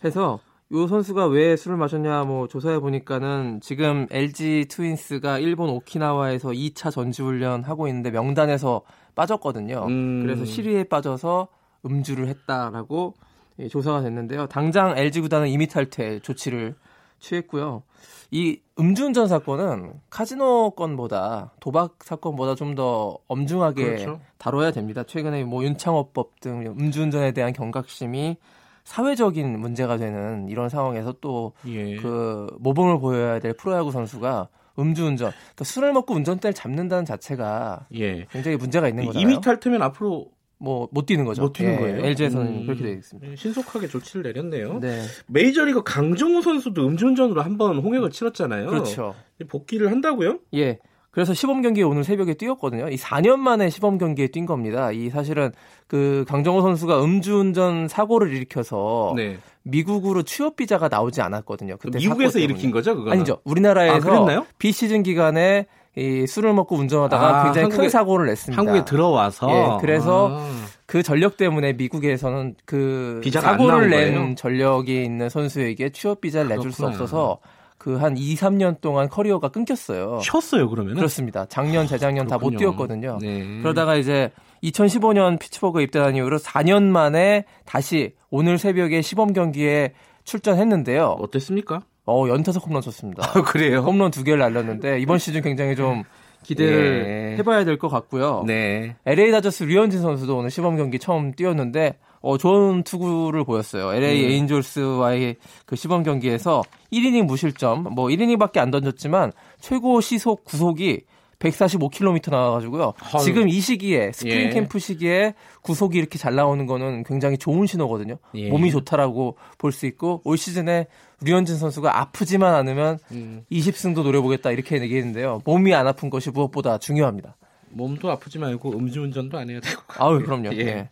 해서 0.05 0.40
요 0.73 0.87
선수가 0.87 1.29
왜 1.29 1.57
술을 1.57 1.77
마셨냐 1.79 2.25
뭐 2.25 2.47
조사해 2.47 2.79
보니까는 2.81 3.61
지금 3.62 4.07
LG 4.11 4.66
트윈스가 4.68 5.38
일본 5.38 5.71
오키나와에서 5.71 6.51
2차 6.51 6.90
전지훈련 6.92 7.62
하고 7.64 7.88
있는데 7.88 8.11
명단에서 8.11 8.83
빠졌거든요. 9.14 9.87
음. 9.88 10.23
그래서 10.23 10.44
시리에 10.44 10.85
빠져서 10.85 11.49
음주를 11.85 12.29
했다라고 12.29 13.14
예, 13.61 13.69
조사가 13.69 14.03
됐는데요. 14.03 14.47
당장 14.47 14.97
LG 14.97 15.21
구단은 15.23 15.49
임의 15.49 15.67
탈퇴 15.69 16.21
조치를 16.21 16.75
취했고요. 17.19 17.83
이 18.31 18.61
음주운전 18.79 19.27
사건은 19.27 19.95
카지노 20.11 20.73
건보다 20.77 21.53
도박 21.61 21.97
사건보다 22.05 22.55
좀 22.55 22.75
더 22.75 23.19
엄중하게 23.27 23.85
그렇죠. 23.85 24.21
다뤄야 24.37 24.71
됩니다. 24.71 25.03
최근에 25.03 25.43
뭐 25.45 25.64
윤창호법 25.64 26.41
등 26.41 26.61
음주운전에 26.79 27.33
대한 27.33 27.53
경각심이 27.53 28.37
사회적인 28.85 29.59
문제가 29.59 29.97
되는 29.97 30.49
이런 30.49 30.69
상황에서 30.69 31.14
또 31.21 31.53
예. 31.67 31.97
그 31.97 32.47
모범을 32.61 33.01
보여야 33.01 33.41
될 33.41 33.53
프로야구 33.55 33.91
선수가 33.91 34.49
음주운전, 34.79 35.33
그러니까 35.33 35.64
술을 35.64 35.93
먹고 35.93 36.14
운전대를 36.14 36.55
잡는다는 36.55 37.05
자체가 37.05 37.87
예. 37.95 38.27
굉장히 38.31 38.57
문제가 38.57 38.88
있는 38.88 39.07
거잖아요. 39.07 39.29
이미 39.29 39.41
탈퇴면 39.41 39.83
앞으로 39.83 40.29
뭐 40.59 40.88
못 40.90 41.07
뛰는 41.07 41.25
거죠. 41.25 41.42
못 41.42 41.53
뛰는 41.53 41.75
예, 41.75 41.79
거예요. 41.79 42.05
LG에서는 42.05 42.47
음. 42.47 42.66
그렇게 42.66 42.83
되어 42.83 42.92
있습니다. 42.92 43.37
신속하게 43.37 43.88
조치를 43.88 44.23
내렸네요. 44.23 44.81
네, 44.81 45.03
메이저리그 45.29 45.83
강정호 45.83 46.42
선수도 46.42 46.87
음주운전으로 46.87 47.42
한번 47.42 47.79
홍역을 47.79 48.11
치렀잖아요. 48.11 48.66
그렇죠. 48.68 49.14
복귀를 49.49 49.90
한다고요? 49.90 50.40
예. 50.55 50.79
그래서 51.18 51.35
시범 51.35 51.62
경기에 51.62 51.83
오늘 51.83 52.04
새벽에 52.04 52.35
뛰었거든요. 52.35 52.88
이 52.90 52.94
4년 52.96 53.38
만에 53.40 53.70
시범 53.70 53.98
경기에 53.98 54.28
뛴 54.28 54.46
겁니다. 54.46 54.92
이 54.92 55.11
사실은 55.11 55.50
그 55.88 56.24
강정호 56.28 56.62
선수가 56.62 57.02
음주운전 57.02 57.88
사고를 57.88 58.33
일으켜서 58.33 59.14
네. 59.16 59.38
미국으로 59.64 60.22
취업 60.22 60.54
비자가 60.54 60.87
나오지 60.87 61.20
않았거든요. 61.20 61.76
그때 61.81 61.98
미국에서. 61.98 62.38
일으킨 62.38 62.70
거죠, 62.70 62.94
그거? 62.94 63.11
아니죠. 63.11 63.33
아, 63.33 63.40
우리나라에서 63.42 63.98
그랬나요? 64.09 64.46
비시즌 64.59 65.02
기간에 65.02 65.66
이 65.96 66.24
술을 66.28 66.52
먹고 66.52 66.76
운전하다가 66.76 67.26
아, 67.40 67.44
굉장히 67.46 67.66
한국에- 67.66 67.76
큰 67.76 67.88
사고를 67.88 68.26
냈습니다. 68.26 68.61
한국에 68.62 68.85
들어와서. 68.85 69.50
예, 69.50 69.78
그래서 69.81 70.38
아. 70.40 70.48
그 70.87 71.02
전력 71.02 71.37
때문에 71.37 71.72
미국에서는 71.72 72.54
그 72.64 73.20
사고를 73.28 73.90
낸? 73.90 74.37
전력이 74.37 75.02
있는 75.04 75.28
선수에게 75.28 75.90
취업 75.90 76.20
비자를 76.20 76.48
내줄 76.50 76.70
수. 76.70 76.87
없어서 76.87 77.40
그 77.79 77.97
한 77.99 78.17
2, 78.17 78.35
3년 78.35 78.81
동안 78.81 79.09
커리어가 79.09 79.49
끊겼어요. 79.51 80.21
쉬었어요, 80.23 80.69
그러면? 80.69 80.95
그렇습니다. 80.97 81.47
작년, 81.47 81.87
재작년 81.87 82.27
다 82.27 82.37
못 82.38 82.57
뛰었거든요. 82.57 83.19
네. 83.21 83.61
그러다가 83.62 83.95
이제 83.97 84.31
2015년 84.64 85.38
피츠버그 85.38 85.81
입대한 85.83 86.17
이후로 86.17 86.38
4년 86.38 86.83
만에 86.85 87.45
다시 87.64 88.14
오늘 88.31 88.59
새벽에 88.59 89.01
시범 89.03 89.33
경기에 89.33 89.93
출전했는데요. 90.25 91.17
어땠습니까? 91.21 91.83
어, 92.07 92.27
연타석 92.29 92.67
홈런 92.67 92.83
쳤습니다. 92.83 93.23
아, 93.35 93.43
그래요? 93.43 93.79
홈런 93.81 94.11
두 94.11 94.25
개를 94.25 94.38
날렸는데 94.41 94.99
이번 95.01 95.19
시즌 95.19 95.43
굉장히 95.43 95.77
좀 95.77 96.03
기대를 96.43 97.33
예. 97.33 97.37
해봐야 97.38 97.64
될 97.64 97.79
것 97.79 97.88
같고요. 97.88 98.45
네. 98.47 98.97
LA 99.07 99.31
다저스 99.33 99.64
류현진 99.64 100.01
선수도 100.01 100.37
오늘 100.38 100.51
시범 100.51 100.77
경기 100.77 100.99
처음 100.99 101.33
뛰었는데 101.33 101.99
어, 102.20 102.37
좋은 102.38 102.83
투구를 102.83 103.44
보였어요. 103.44 103.92
LA 103.94 104.24
음. 104.24 104.31
에인절스와의 104.31 105.37
그 105.66 105.76
시범 105.76 106.02
경기에서 106.02 106.62
1이닝 106.92 107.22
무실점, 107.26 107.85
뭐 107.94 108.07
1이닝밖에 108.09 108.59
안 108.59 108.70
던졌지만 108.70 109.33
최고 109.61 110.00
시속 110.00 110.44
구속이 110.44 111.02
145km 111.38 112.31
나와가지고요. 112.33 112.94
아유. 113.14 113.22
지금 113.22 113.48
이 113.48 113.61
시기에 113.61 114.11
스프링 114.12 114.46
예. 114.46 114.50
캠프 114.50 114.78
시기에 114.81 115.35
구속이 115.62 115.96
이렇게 115.96 116.18
잘 116.18 116.35
나오는 116.35 116.66
거는 116.66 117.04
굉장히 117.04 117.38
좋은 117.38 117.66
신호거든요. 117.66 118.16
예. 118.35 118.48
몸이 118.50 118.70
좋다라고 118.72 119.37
볼 119.57 119.70
수 119.70 119.87
있고 119.87 120.20
올 120.24 120.37
시즌에 120.37 120.87
류현진 121.22 121.57
선수가 121.57 121.96
아프지만 122.00 122.54
않으면 122.54 122.98
음. 123.12 123.44
20승도 123.52 124.02
노려보겠다 124.02 124.50
이렇게 124.50 124.81
얘기했는데요. 124.81 125.42
몸이 125.44 125.72
안 125.74 125.87
아픈 125.87 126.11
것이 126.11 126.31
무엇보다 126.31 126.78
중요합니다. 126.78 127.37
몸도 127.70 128.11
아프지 128.11 128.38
말고 128.38 128.72
음주운전도 128.72 129.38
안 129.38 129.50
해야 129.50 129.61
되고. 129.61 129.81
아우 129.98 130.18
그럼요. 130.18 130.50
예. 130.54 130.59
예. 130.59 130.88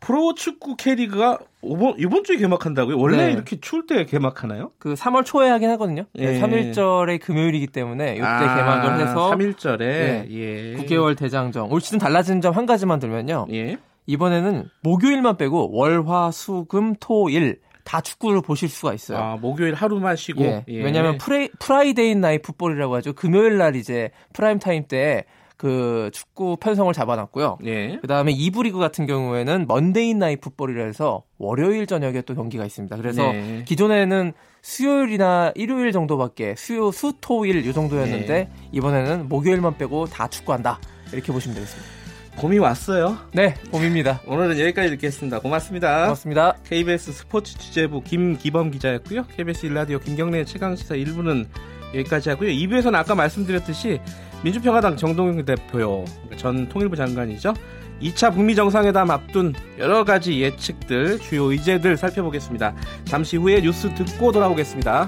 프로축구 0.00 0.76
K리그가 0.76 1.38
이번, 1.62 1.94
이번 1.98 2.22
주에 2.24 2.36
개막한다고요? 2.36 2.98
원래 2.98 3.26
네. 3.26 3.32
이렇게 3.32 3.58
추울 3.60 3.86
때 3.86 4.04
개막하나요? 4.04 4.70
그 4.78 4.94
3월 4.94 5.24
초에 5.24 5.48
하긴 5.50 5.68
하거든요. 5.70 6.04
예. 6.16 6.38
3일절의 6.40 7.20
금요일이기 7.20 7.68
때문에 7.68 8.14
이때 8.14 8.22
아, 8.24 8.56
개막을 8.56 9.00
해서 9.00 9.30
3일절에 9.30 9.80
예. 9.82 10.26
예. 10.30 10.76
9개월 10.76 11.16
대장정. 11.18 11.72
올 11.72 11.80
시즌 11.80 11.98
달라진 11.98 12.40
점 12.40 12.54
한 12.56 12.66
가지만 12.66 12.98
들면요. 12.98 13.46
예. 13.52 13.76
이번에는 14.06 14.68
목요일만 14.82 15.36
빼고 15.36 15.76
월, 15.76 16.06
화, 16.08 16.30
수, 16.30 16.64
금, 16.66 16.94
토, 17.00 17.28
일 17.28 17.60
다 17.86 18.00
축구를 18.00 18.42
보실 18.42 18.68
수가 18.68 18.92
있어요. 18.94 19.16
아, 19.18 19.36
목요일 19.36 19.72
하루만 19.74 20.16
쉬고. 20.16 20.42
예. 20.42 20.64
예. 20.66 20.82
왜냐하면 20.82 21.18
Fri, 21.18 21.48
Friday 21.60 22.16
Night 22.16 22.38
Football이라고 22.42 22.96
하죠. 22.96 23.12
금요일 23.12 23.58
날 23.58 23.76
이제 23.76 24.10
프라임 24.32 24.58
타임 24.58 24.86
때 24.88 25.24
그 25.56 26.10
축구 26.12 26.56
편성을 26.56 26.92
잡아놨고요. 26.92 27.58
예. 27.64 27.98
그 28.00 28.06
다음에 28.06 28.32
2부 28.34 28.64
리그 28.64 28.78
같은 28.78 29.06
경우에는 29.06 29.66
Monday 29.66 30.18
Night 30.18 30.36
Football이라 30.36 30.84
해서 30.84 31.22
월요일 31.38 31.86
저녁에 31.86 32.20
또 32.22 32.34
경기가 32.34 32.64
있습니다. 32.64 32.94
그래서 32.96 33.32
네. 33.32 33.64
기존에는 33.66 34.32
수요일이나 34.62 35.52
일요일 35.54 35.92
정도밖에 35.92 36.54
수요 36.56 36.90
수토일 36.90 37.64
이 37.66 37.72
정도였는데 37.72 38.26
네. 38.26 38.50
이번에는 38.72 39.28
목요일만 39.28 39.78
빼고 39.78 40.06
다 40.06 40.28
축구한다 40.28 40.78
이렇게 41.12 41.32
보시면 41.32 41.54
되겠습니다. 41.54 41.96
봄이 42.36 42.58
왔어요. 42.58 43.16
네, 43.32 43.54
봄입니다. 43.70 44.20
오늘은 44.28 44.58
여기까지 44.60 44.90
듣겠습니다. 44.90 45.38
고맙습니다. 45.40 46.02
고맙습니다. 46.02 46.56
KBS 46.64 47.12
스포츠 47.12 47.56
취재부 47.56 48.02
김기범 48.02 48.70
기자였고요. 48.72 49.24
KBS 49.34 49.66
일라디오 49.66 49.98
김경래 49.98 50.44
최강시사 50.44 50.96
1부는 50.96 51.46
여기까지 51.94 52.28
하고요. 52.28 52.50
2부에서는 52.50 52.94
아까 52.94 53.14
말씀드렸듯이 53.14 54.00
민주평화당 54.42 54.96
정동영 54.96 55.44
대표 55.44 56.04
전 56.36 56.68
통일부 56.68 56.96
장관이죠. 56.96 57.54
2차 58.00 58.32
북미 58.32 58.54
정상회담 58.54 59.10
앞둔 59.10 59.54
여러 59.78 60.04
가지 60.04 60.40
예측들, 60.40 61.18
주요 61.18 61.50
의제들 61.50 61.96
살펴보겠습니다. 61.96 62.74
잠시 63.06 63.36
후에 63.36 63.60
뉴스 63.60 63.92
듣고 63.94 64.32
돌아오겠습니다. 64.32 65.06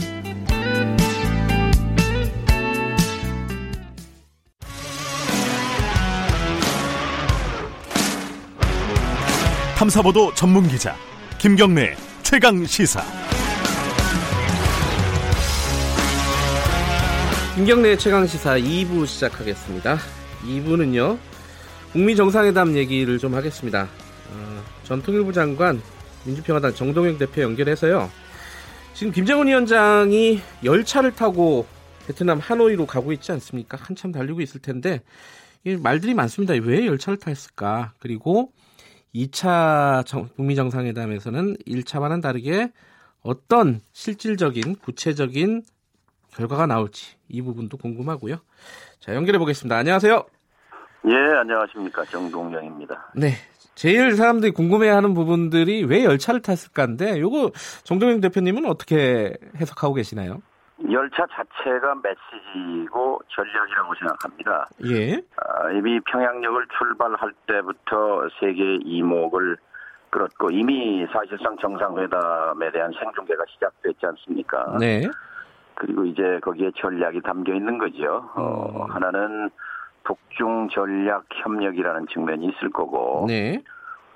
탐사보도 9.77 10.35
전문 10.35 10.67
기자 10.67 10.97
김경래 11.39 11.95
최강 12.23 12.67
시사. 12.67 13.01
김경래 17.59 17.97
최강시사 17.97 18.57
2부 18.61 19.05
시작하겠습니다. 19.05 19.99
2부는요, 20.45 21.19
북미 21.91 22.15
정상회담 22.15 22.77
얘기를 22.77 23.19
좀 23.19 23.35
하겠습니다. 23.35 23.89
어, 24.31 24.63
전 24.85 25.03
통일부 25.03 25.33
장관, 25.33 25.83
민주평화당 26.25 26.73
정동영 26.73 27.19
대표 27.19 27.43
연결해서요. 27.43 28.09
지금 28.95 29.13
김정은 29.13 29.49
위원장이 29.49 30.41
열차를 30.63 31.17
타고 31.17 31.67
베트남 32.07 32.39
하노이로 32.39 32.87
가고 32.87 33.13
있지 33.13 33.33
않습니까? 33.33 33.77
한참 33.77 34.13
달리고 34.13 34.41
있을 34.41 34.61
텐데, 34.63 35.03
이 35.65 35.75
말들이 35.75 36.15
많습니다. 36.15 36.55
왜 36.63 36.87
열차를 36.87 37.19
탔을까? 37.19 37.93
그리고 37.99 38.53
2차 39.13 40.07
정- 40.07 40.29
북미 40.37 40.55
정상회담에서는 40.55 41.57
1차와는 41.67 42.23
다르게 42.23 42.71
어떤 43.21 43.81
실질적인 43.93 44.77
구체적인 44.77 45.65
결과가 46.35 46.67
나올지 46.67 47.17
이 47.29 47.43
부분도 47.43 47.77
궁금하고요. 47.77 48.37
자 49.01 49.15
연결해 49.15 49.39
보겠습니다. 49.39 49.77
안녕하세요. 49.77 50.25
예, 51.07 51.15
안녕하십니까. 51.15 52.05
정동영입니다. 52.05 53.13
네. 53.15 53.33
제일 53.75 54.17
사람들이 54.17 54.51
궁금해하는 54.53 55.15
부분들이 55.15 55.85
왜 55.85 56.05
열차를 56.05 56.43
탔을까인데 56.43 57.21
요거 57.21 57.53
정동영 57.85 58.21
대표님은 58.21 58.67
어떻게 58.67 59.35
해석하고 59.57 59.95
계시나요? 59.95 60.43
열차 60.91 61.25
자체가 61.27 61.95
메시지이고 62.03 63.21
전략이라고 63.29 63.95
생각합니다. 63.95 64.69
예. 64.87 65.15
아, 65.37 65.71
이미 65.73 66.01
평양역을 66.01 66.67
출발할 66.79 67.33
때부터 67.47 68.29
세계의 68.41 68.81
이목을 68.85 69.57
끌었고 70.11 70.51
이미 70.51 71.07
사실상 71.13 71.57
정상회담에 71.59 72.71
대한 72.73 72.93
생중계가 72.93 73.45
시작됐지 73.53 74.07
않습니까? 74.07 74.77
네. 74.79 75.03
그리고 75.79 76.05
이제 76.05 76.41
거기에 76.43 76.73
전략이 76.77 77.21
담겨 77.23 77.55
있는 77.55 77.79
거죠. 77.79 78.29
어, 78.35 78.85
음. 78.87 78.91
하나는 78.91 79.51
북중 80.05 80.69
전략 80.71 81.25
협력이라는 81.31 82.07
측면이 82.09 82.47
있을 82.47 82.71
거고 82.71 83.27
네. 83.29 83.63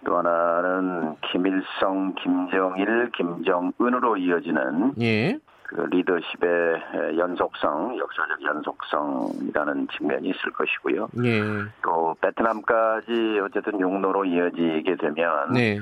또 0.04 0.18
하나는 0.18 1.14
김일성, 1.30 2.14
김정일, 2.16 3.10
김정은으로 3.12 4.16
이어지는 4.16 4.94
예. 5.00 5.38
그 5.62 5.82
리더십의 5.82 7.18
연속성, 7.18 7.96
역사적 7.96 8.42
연속성이라는 8.42 9.88
측면이 9.96 10.30
있을 10.30 10.50
것이고요. 10.52 11.08
예. 11.24 11.42
또 11.82 12.16
베트남까지 12.20 13.40
어쨌든 13.44 13.80
육로로 13.80 14.24
이어지게 14.24 14.96
되면 14.96 15.52
네. 15.52 15.78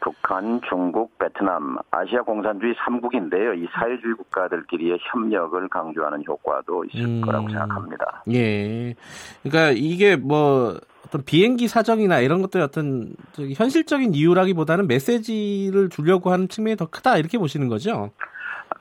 북한, 0.00 0.60
중국, 0.68 1.16
베트남, 1.18 1.78
아시아 1.90 2.22
공산주의 2.22 2.74
3국인데요. 2.74 3.56
이 3.56 3.68
사회주의 3.72 4.14
국가들끼리의 4.14 4.98
협력을 5.00 5.68
강조하는 5.68 6.24
효과도 6.26 6.84
있을 6.84 7.04
음. 7.04 7.20
거라고 7.20 7.48
생각합니다. 7.48 8.22
예. 8.32 8.94
그러니까 9.42 9.72
이게 9.76 10.16
뭐 10.16 10.78
어떤 11.06 11.24
비행기 11.24 11.68
사정이나 11.68 12.20
이런 12.20 12.42
것들이 12.42 12.62
어떤 12.62 13.14
현실적인 13.54 14.14
이유라기보다는 14.14 14.88
메시지를 14.88 15.88
주려고 15.88 16.30
하는 16.30 16.48
측면이 16.48 16.76
더 16.76 16.86
크다 16.86 17.16
이렇게 17.18 17.38
보시는 17.38 17.68
거죠? 17.68 18.10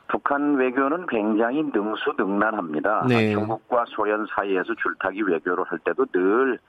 북한 0.08 0.56
외교는 0.56 1.08
굉장히 1.08 1.64
능수능란합니다. 1.74 3.06
네. 3.08 3.34
중국과 3.34 3.86
소련 3.88 4.26
사이에서 4.36 4.74
줄타기 4.82 5.22
외교를 5.22 5.64
할 5.66 5.80
때도 5.80 6.06
늘 6.06 6.60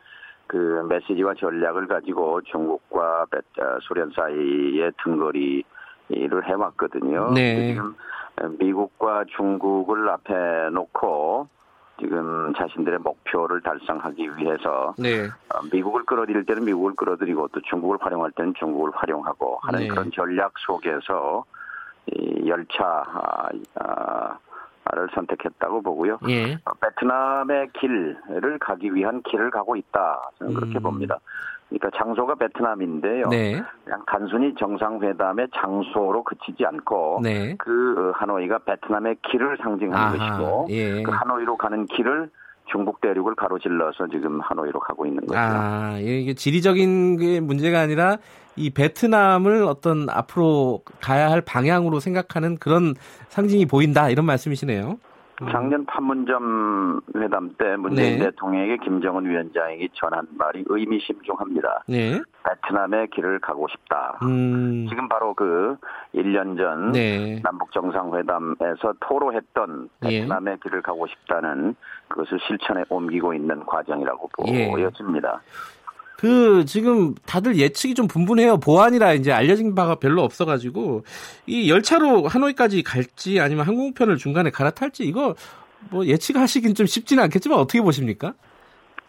그 0.47 0.87
메시지와 0.89 1.35
전략을 1.35 1.87
가지고 1.89 2.41
중국과 2.43 3.27
베- 3.31 3.39
어, 3.63 3.79
소련 3.83 4.11
사이에 4.15 4.91
등거리를 5.03 5.65
해왔거든요. 6.49 7.33
네. 7.33 7.69
지금 7.75 7.95
미국과 8.59 9.25
중국을 9.37 10.09
앞에 10.09 10.71
놓고 10.73 11.49
지금 11.99 12.53
자신들의 12.55 12.99
목표를 12.99 13.63
달성하기 13.63 14.37
위해서 14.37 14.95
네. 14.99 15.25
어, 15.25 15.61
미국을 15.73 16.05
끌어들일 16.05 16.45
때는 16.45 16.65
미국을 16.65 16.95
끌어들이고 16.95 17.49
또 17.49 17.61
중국을 17.63 17.99
활용할 18.01 18.31
때는 18.33 18.55
중국을 18.59 18.91
활용하고 18.95 19.59
하는 19.63 19.81
네. 19.81 19.89
그런 19.89 20.11
전략 20.13 20.53
속에서 20.59 21.45
이 22.15 22.47
열차 22.49 22.85
아, 22.85 23.49
아, 23.81 24.39
를 24.92 25.09
선택했다고 25.14 25.83
보고요. 25.83 26.18
예. 26.29 26.55
어, 26.64 26.72
베트남의 26.81 27.70
길을 27.72 28.59
가기 28.61 28.94
위한 28.94 29.20
길을 29.22 29.51
가고 29.51 29.75
있다. 29.75 30.31
저는 30.38 30.55
그렇게 30.55 30.79
음. 30.79 30.83
봅니다. 30.83 31.18
그러니까 31.68 31.90
장소가 31.99 32.37
베트남인데요. 32.37 33.29
네. 33.29 33.61
그냥 33.83 34.03
단순히 34.07 34.55
정상회담의 34.55 35.49
장소로 35.57 36.22
그치지 36.22 36.64
않고 36.64 37.20
네. 37.25 37.57
그 37.59 37.96
어, 37.99 38.12
하노이가 38.14 38.59
베트남의 38.59 39.16
길을 39.29 39.59
상징하는 39.61 40.20
아하, 40.20 40.38
것이고 40.38 40.66
예. 40.70 41.03
그 41.03 41.11
하노이로 41.11 41.57
가는 41.57 41.87
길을 41.87 42.31
중국 42.71 43.01
대륙을 43.01 43.35
가로질러서 43.35 44.09
지금 44.09 44.41
하노이로 44.41 44.81
가고 44.81 45.07
있는 45.07 45.25
거죠. 45.27 45.39
아, 45.39 45.97
예, 46.01 46.21
이게 46.21 46.35
지리적인 46.35 47.17
게 47.17 47.41
문제가 47.41 47.81
아니라 47.81 48.19
이 48.57 48.71
베트남을 48.71 49.63
어떤 49.65 50.09
앞으로 50.09 50.83
가야 51.01 51.31
할 51.31 51.41
방향으로 51.43 52.01
생각하는 52.01 52.57
그런 52.57 52.95
상징이 53.29 53.67
보인다 53.67 54.11
이런 54.11 54.27
말씀이시네요. 54.27 54.99
음. 55.42 55.49
작년 55.51 55.85
판문점 55.85 57.01
회담 57.16 57.55
때 57.59 57.77
문재인 57.77 58.18
네. 58.18 58.25
대통령에게 58.27 58.79
김정은 58.79 59.27
위원장이 59.27 59.88
전한 59.94 60.27
말이 60.33 60.64
의미심중합니다. 60.66 61.85
네. 61.88 62.20
베트남의 62.44 63.09
길을 63.11 63.40
가고 63.40 63.66
싶다. 63.68 64.18
음. 64.22 64.87
지금 64.88 65.09
바로 65.09 65.35
그 65.35 65.77
1년 66.14 66.57
전 66.57 66.92
네. 66.92 67.40
남북 67.42 67.72
정상회담에서 67.72 68.94
토로했던 69.01 69.88
예. 70.05 70.20
베트남의 70.20 70.59
길을 70.62 70.83
가고 70.83 71.07
싶다는 71.07 71.75
그것을 72.09 72.38
실천에 72.46 72.85
옮기고 72.88 73.35
있는 73.35 73.64
과정이라고 73.66 74.31
예. 74.49 74.70
보여집니다. 74.70 75.42
그 76.17 76.65
지금 76.65 77.15
다들 77.27 77.57
예측이 77.57 77.95
좀 77.95 78.09
분분해요. 78.09 78.59
보안이라 78.59 79.13
이제 79.13 79.33
알려진 79.33 79.75
바가 79.75 79.97
별로 79.97 80.23
없어가지고 80.23 81.05
이 81.47 81.71
열차로 81.71 82.27
하노이까지 82.27 82.83
갈지 82.83 83.41
아니면 83.41 83.67
항공편을 83.67 84.17
중간에 84.17 84.51
갈아탈지 84.51 85.05
이거 85.05 85.35
뭐 85.91 86.07
예측하시긴 86.07 86.75
좀 86.75 86.87
쉽지는 86.87 87.23
않겠지만 87.25 87.59
어떻게 87.59 87.83
보십니까? 87.83 88.33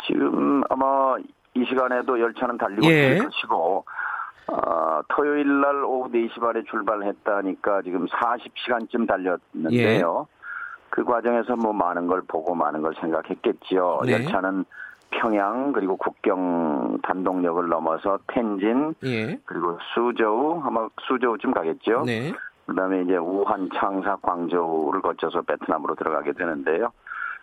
지금 0.05 0.61
아마 0.69 1.15
이 1.53 1.65
시간에도 1.67 2.19
열차는 2.19 2.57
달리고 2.57 2.85
예. 2.87 3.15
있을 3.15 3.23
것이고 3.23 3.85
어, 4.49 5.01
토요일 5.09 5.61
날 5.61 5.83
오후 5.83 6.09
4시 6.09 6.39
반에 6.39 6.61
출발했다니까 6.69 7.81
지금 7.83 8.05
40시간쯤 8.05 9.07
달렸는데요. 9.07 10.27
예. 10.29 10.37
그 10.89 11.03
과정에서 11.03 11.55
뭐 11.55 11.73
많은 11.73 12.07
걸 12.07 12.21
보고 12.27 12.55
많은 12.55 12.81
걸 12.81 12.93
생각했겠지요. 12.99 14.01
네. 14.05 14.13
열차는 14.13 14.65
평양 15.09 15.71
그리고 15.71 15.97
국경 15.97 16.99
단동역을 17.03 17.69
넘어서 17.69 18.19
텐진 18.27 18.93
예. 19.03 19.39
그리고 19.45 19.77
수저우 19.93 20.61
아마 20.63 20.87
수저우쯤 21.07 21.53
가겠죠. 21.53 22.03
네. 22.05 22.33
그다음에 22.65 23.01
이제 23.03 23.15
우한, 23.15 23.69
창사, 23.75 24.17
광저우를 24.17 25.01
거쳐서 25.01 25.41
베트남으로 25.41 25.95
들어가게 25.95 26.33
되는데요. 26.33 26.91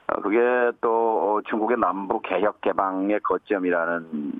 어, 0.06 0.20
그게 0.20 0.38
또 0.82 0.90
어, 0.90 1.40
중국의 1.48 1.78
남부 1.78 2.20
개혁 2.20 2.60
개방의 2.60 3.20
거점이라는 3.20 4.32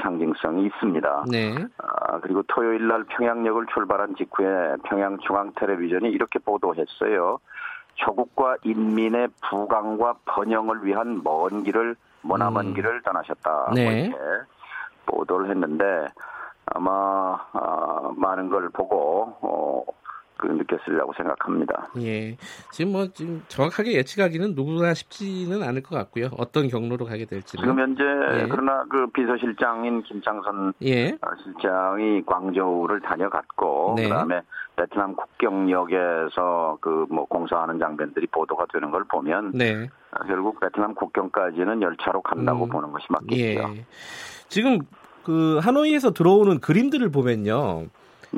상징성이 0.00 0.66
있습니다. 0.66 1.24
네. 1.30 1.54
아, 1.78 2.20
그리고 2.20 2.42
토요일 2.44 2.86
날 2.86 3.04
평양역을 3.04 3.66
출발한 3.72 4.14
직후에 4.14 4.76
평양 4.84 5.18
중앙 5.18 5.52
텔레비전이 5.56 6.08
이렇게 6.10 6.38
보도했어요. 6.38 7.38
조국과 7.94 8.58
인민의 8.62 9.28
부강과 9.48 10.16
번영을 10.26 10.84
위한 10.84 11.22
먼 11.24 11.64
길을 11.64 11.96
머나먼 12.26 12.66
음. 12.66 12.74
길을 12.74 13.02
떠나셨다. 13.02 13.72
네. 13.74 13.84
뭐 13.84 13.92
이렇게 13.92 14.44
보도를 15.06 15.50
했는데 15.50 16.08
아마 16.66 17.38
아, 17.52 18.10
많은 18.16 18.50
걸 18.50 18.68
보고 18.70 19.36
어, 19.40 19.84
그 19.86 20.05
느꼈으리라고 20.42 21.12
생각합니다. 21.16 21.88
예. 22.00 22.36
지금 22.72 22.92
뭐 22.92 23.06
지금 23.08 23.42
정확하게 23.48 23.94
예측하기는 23.94 24.54
누구나 24.54 24.92
쉽지는 24.94 25.62
않을 25.62 25.82
것 25.82 25.96
같고요. 25.96 26.28
어떤 26.36 26.68
경로로 26.68 27.06
가게 27.06 27.24
될지는. 27.24 27.62
지금 27.64 27.80
현재 27.80 28.02
예. 28.02 28.46
그러나 28.50 28.84
그 28.90 29.06
비서실장인 29.08 30.02
김창선 30.02 30.74
예. 30.82 31.08
어, 31.12 31.28
실장이 31.42 32.24
광저우를 32.26 33.00
다녀갔고 33.00 33.94
네. 33.96 34.04
그다음에 34.04 34.40
베트남 34.76 35.16
국경역에서 35.16 36.78
그 36.80 37.06
뭐 37.08 37.24
공사하는 37.26 37.78
장면들이 37.78 38.26
보도가 38.26 38.66
되는 38.72 38.90
걸 38.90 39.04
보면 39.04 39.52
네. 39.54 39.88
어, 40.10 40.24
결국 40.26 40.60
베트남 40.60 40.94
국경까지는 40.94 41.82
열차로 41.82 42.20
간다고 42.22 42.64
음. 42.64 42.68
보는 42.68 42.92
것이 42.92 43.06
맞겠죠. 43.08 43.38
예. 43.40 43.84
지금 44.48 44.80
그 45.24 45.58
하노이에서 45.62 46.12
들어오는 46.12 46.60
그림들을 46.60 47.10
보면요. 47.10 47.86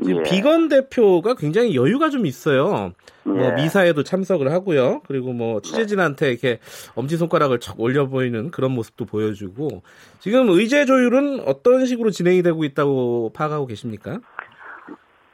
예. 0.06 0.22
비건 0.22 0.68
대표가 0.68 1.34
굉장히 1.34 1.74
여유가 1.74 2.10
좀 2.10 2.26
있어요. 2.26 2.92
뭐 3.24 3.44
예. 3.44 3.52
미사에도 3.52 4.02
참석을 4.02 4.52
하고요. 4.52 5.00
그리고 5.06 5.32
뭐 5.32 5.60
취재진한테 5.60 6.30
이렇게 6.30 6.60
엄지 6.94 7.16
손가락을 7.16 7.60
척 7.60 7.80
올려 7.80 8.06
보이는 8.06 8.50
그런 8.50 8.72
모습도 8.72 9.04
보여주고 9.04 9.82
지금 10.20 10.48
의제 10.50 10.84
조율은 10.84 11.40
어떤 11.46 11.86
식으로 11.86 12.10
진행이 12.10 12.42
되고 12.42 12.64
있다고 12.64 13.32
파악하고 13.34 13.66
계십니까? 13.66 14.20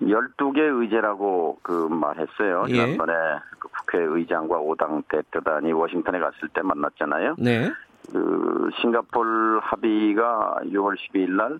12개 0.02 0.58
의제라고 0.58 1.58
그 1.62 1.72
말했어요. 1.72 2.64
예. 2.68 2.72
지난번에 2.72 3.12
그 3.58 3.68
국회 3.68 3.98
의장과 3.98 4.58
5당 4.58 5.04
대표단이 5.08 5.72
워싱턴에 5.72 6.18
갔을 6.18 6.48
때 6.52 6.62
만났잖아요. 6.62 7.36
네. 7.38 7.70
그 8.12 8.68
싱가폴 8.80 9.60
합의가 9.62 10.56
6월 10.64 10.96
12일 10.96 11.30
날 11.36 11.58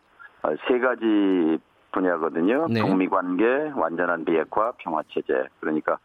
세 0.69 0.79
가지 0.79 1.59
분야거든요. 1.95 2.67
네. 2.69 2.83
북미 2.83 3.09
관계, 3.09 3.73
완전한 3.75 4.25
비핵화, 4.25 4.73
평화 4.79 5.03
체제. 5.09 5.47
그러니까 5.61 5.99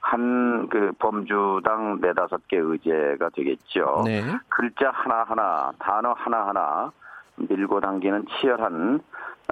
한 0.00 0.44
그 0.68 0.92
범주당 0.98 2.00
네다섯 2.00 2.48
개 2.48 2.56
의제가 2.56 3.28
되겠죠. 3.30 4.02
네. 4.04 4.22
글자 4.48 4.90
하나하나, 4.90 5.72
단어 5.78 6.12
하나하나 6.12 6.92
밀고 7.36 7.80
당기는 7.80 8.26
치열한 8.26 9.00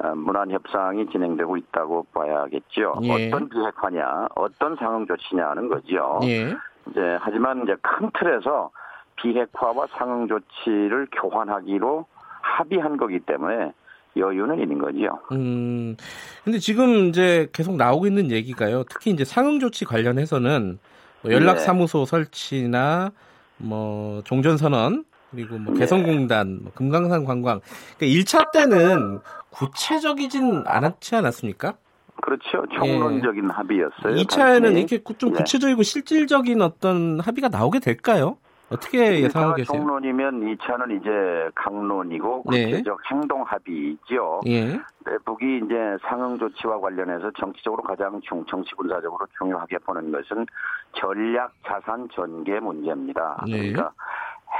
어, 0.03 0.14
문안 0.14 0.51
협상이 0.51 1.07
진행되고 1.11 1.57
있다고 1.59 2.07
봐야겠죠. 2.14 2.95
예. 3.03 3.28
어떤 3.28 3.49
비핵화냐, 3.49 4.28
어떤 4.34 4.74
상응 4.76 5.07
조치냐는 5.07 5.68
거죠. 5.68 6.18
예. 6.22 6.57
이제 6.90 7.18
하지만 7.20 7.62
이제 7.62 7.76
큰 7.82 8.11
틀에서 8.14 8.70
비핵화와 9.16 9.86
상응 9.90 10.28
조치를 10.28 11.09
교환하기로 11.12 12.07
합의한 12.40 12.97
거기 12.97 13.20
때문에 13.20 13.72
여유는 14.17 14.61
있는 14.61 14.79
거죠. 14.79 15.19
음. 15.33 15.97
근데 16.45 16.59
지금 16.59 17.09
이제 17.09 17.49
계속 17.53 17.77
나오고 17.77 18.07
있는 18.07 18.31
얘기가요. 18.31 18.85
특히 18.85 19.11
이제 19.11 19.25
상응 19.25 19.59
조치 19.61 19.85
관련해서는 19.85 20.79
뭐 21.23 21.33
연락 21.33 21.59
사무소 21.61 22.05
설치나 22.05 23.13
뭐 23.57 24.23
종전 24.25 24.57
선언 24.57 25.05
그리고 25.31 25.57
뭐 25.59 25.73
개성공단, 25.75 26.61
뭐 26.63 26.73
금강산 26.75 27.25
관광. 27.25 27.61
그러니까 27.97 28.21
1차 28.21 28.51
때는 28.53 29.21
구체적이진 29.51 30.65
않았지 30.67 31.17
않았습니까? 31.17 31.75
그렇죠. 32.23 32.65
총론적인 32.77 33.49
합의였어요. 33.51 34.15
2차에는 34.15 34.63
당시. 34.63 34.79
이렇게 34.79 34.99
구- 34.99 35.17
좀 35.17 35.33
네. 35.33 35.39
구체적이고 35.39 35.83
실질적인 35.83 36.61
어떤 36.61 37.19
합의가 37.21 37.49
나오게 37.49 37.81
될까요? 37.81 38.37
어떻게 38.73 39.23
예상하고 39.23 39.53
1차가 39.53 39.57
계세요? 39.57 39.79
총론이면 39.79 40.41
2차는 40.57 41.01
이제 41.01 41.51
강론이고 41.55 42.45
네. 42.51 42.70
구체적 42.70 42.99
행동 43.11 43.43
합의죠. 43.43 44.41
예. 44.47 44.81
북이 45.25 45.62
이제 45.64 45.75
상응 46.03 46.39
조치와 46.39 46.81
관련해서 46.81 47.31
정치적으로 47.39 47.83
가장 47.83 48.20
중, 48.23 48.45
정치 48.47 48.75
군사적으로 48.75 49.27
중요하게 49.39 49.79
보는 49.79 50.12
것은 50.12 50.47
전략 50.95 51.53
자산 51.66 52.09
전개 52.14 52.59
문제입니다. 52.61 53.45
네. 53.47 53.73
그러니까 53.73 53.93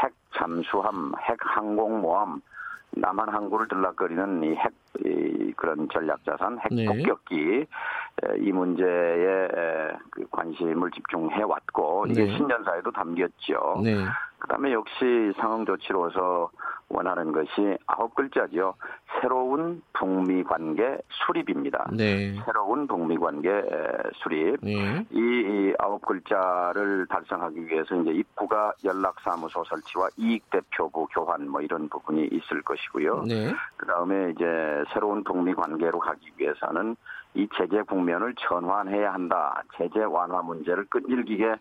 핵 0.03 0.13
잠수함, 0.37 1.13
핵 1.21 1.37
항공모함, 1.41 2.41
남한 2.97 3.29
항구를 3.29 3.69
들락거리는 3.69 4.45
이 4.45 4.55
핵, 4.55 4.73
이 5.05 5.53
그런 5.57 5.89
전략 5.91 6.23
자산, 6.25 6.59
핵 6.59 6.75
네. 6.75 6.85
폭격기 6.85 7.67
이 8.39 8.53
문제에 8.53 9.45
에, 9.45 9.89
그 10.11 10.27
관심을 10.31 10.91
집중해 10.91 11.43
왔고 11.43 12.07
이게 12.09 12.25
네. 12.25 12.37
신년사에도 12.37 12.91
담겼죠. 12.93 13.81
네. 13.83 13.97
그다음에 14.43 14.73
역시 14.73 15.33
상응 15.37 15.65
조치로서 15.65 16.51
원하는 16.89 17.33
것이 17.33 17.79
아홉 17.87 18.15
글자죠. 18.15 18.75
새로운 19.21 19.83
북미 19.93 20.43
관계 20.43 20.99
수립입니다. 21.11 21.89
네. 21.93 22.35
새로운 22.45 22.87
북미 22.87 23.17
관계 23.17 23.51
에, 23.51 23.63
수립. 24.15 24.59
예. 24.67 25.07
이, 25.11 25.17
이 25.19 25.75
아홉 25.79 26.05
글자를 26.05 27.07
달성하기 27.09 27.67
위해서 27.67 27.95
이제 27.95 28.11
입구가 28.11 28.75
연락사무소 28.85 29.65
설치와 29.65 30.09
이익대표부 30.17 31.07
교환 31.13 31.49
뭐 31.49 31.61
이런 31.61 31.89
부분이 31.89 32.29
있을 32.33 32.63
것이고요. 32.63 33.23
네. 33.29 33.55
그 33.77 33.87
다음에 33.87 34.33
이제 34.33 34.45
새로운 34.93 35.23
북미 35.23 35.55
관계로 35.55 35.99
가기 36.01 36.33
위해서는 36.37 36.97
이 37.35 37.49
제재 37.57 37.83
국면을 37.83 38.35
전환해야 38.39 39.15
한다. 39.15 39.63
제재 39.79 40.01
완화 40.05 40.43
문제를 40.43 40.85
끈질기게 40.87 41.55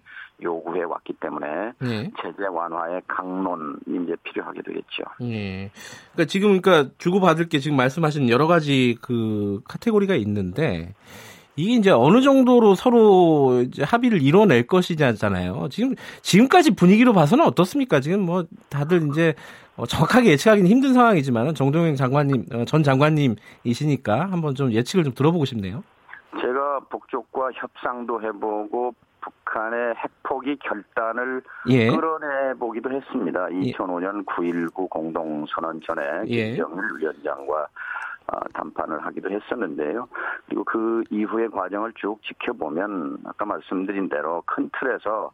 요구해 0.44 0.84
왔기 0.84 1.14
때문에 1.14 1.74
네. 1.80 2.12
제재 2.22 2.48
완화의 2.50 3.02
강론이 3.08 4.04
이제 4.04 4.16
필요하게 4.24 4.62
되겠죠. 4.64 5.04
예. 5.22 5.72
그러니까 6.12 6.26
지금 6.28 6.60
그러니까 6.62 6.94
주고받을 6.98 7.48
게 7.48 7.60
지금 7.60 7.78
말씀하신 7.78 8.30
여러 8.30 8.48
가지 8.48 8.98
그 9.02 9.62
카테고리가 9.66 10.16
있는데 10.16 10.94
이게 11.56 11.74
이제 11.74 11.92
어느 11.92 12.22
정도로 12.22 12.76
서로 12.76 13.62
이제 13.62 13.84
합의를 13.84 14.22
이뤄낼 14.22 14.68
것이잖아요. 14.68 15.68
지금 15.70 15.96
지금까지 16.22 16.72
분위기로 16.72 17.14
봐서는 17.14 17.46
어떻습니까? 17.46 18.00
지금 18.00 18.22
뭐 18.22 18.46
다들 18.70 19.10
이제 19.10 19.34
어, 19.78 19.86
정확하게 19.86 20.32
예측하기는 20.32 20.70
힘든 20.70 20.94
상황이지만 20.94 21.56
정동영 21.56 21.96
장관님 21.96 22.46
어, 22.54 22.66
전 22.66 22.84
장관님이시니까 22.84 24.32
한번 24.32 24.56
좀 24.56 24.72
예측을 24.72 25.04
좀 25.04 25.14
들어보고 25.14 25.46
싶네요. 25.46 25.84
제가 26.40 26.80
북쪽과 26.90 27.52
협상도 27.54 28.22
해보고 28.22 28.94
북한의 29.22 29.96
핵포기 29.96 30.58
결단을 30.58 31.42
예. 31.70 31.90
끌어내 31.90 32.54
보기도 32.60 32.92
했습니다. 32.92 33.48
2005년 33.48 34.26
9.19 34.26 34.90
공동선언 34.90 35.82
전에 35.86 36.02
예. 36.28 36.52
김정일 36.52 36.84
위원장과 37.00 37.54
어, 37.54 37.68
담판을 38.54 39.06
하기도 39.06 39.30
했었는데요. 39.30 40.08
그리고 40.46 40.64
그 40.64 41.04
이후의 41.10 41.50
과정을 41.50 41.94
쭉 41.96 42.22
지켜보면 42.24 43.20
아까 43.26 43.46
말씀드린 43.46 44.10
대로 44.10 44.44
큰 44.46 44.70
틀에서 44.80 45.32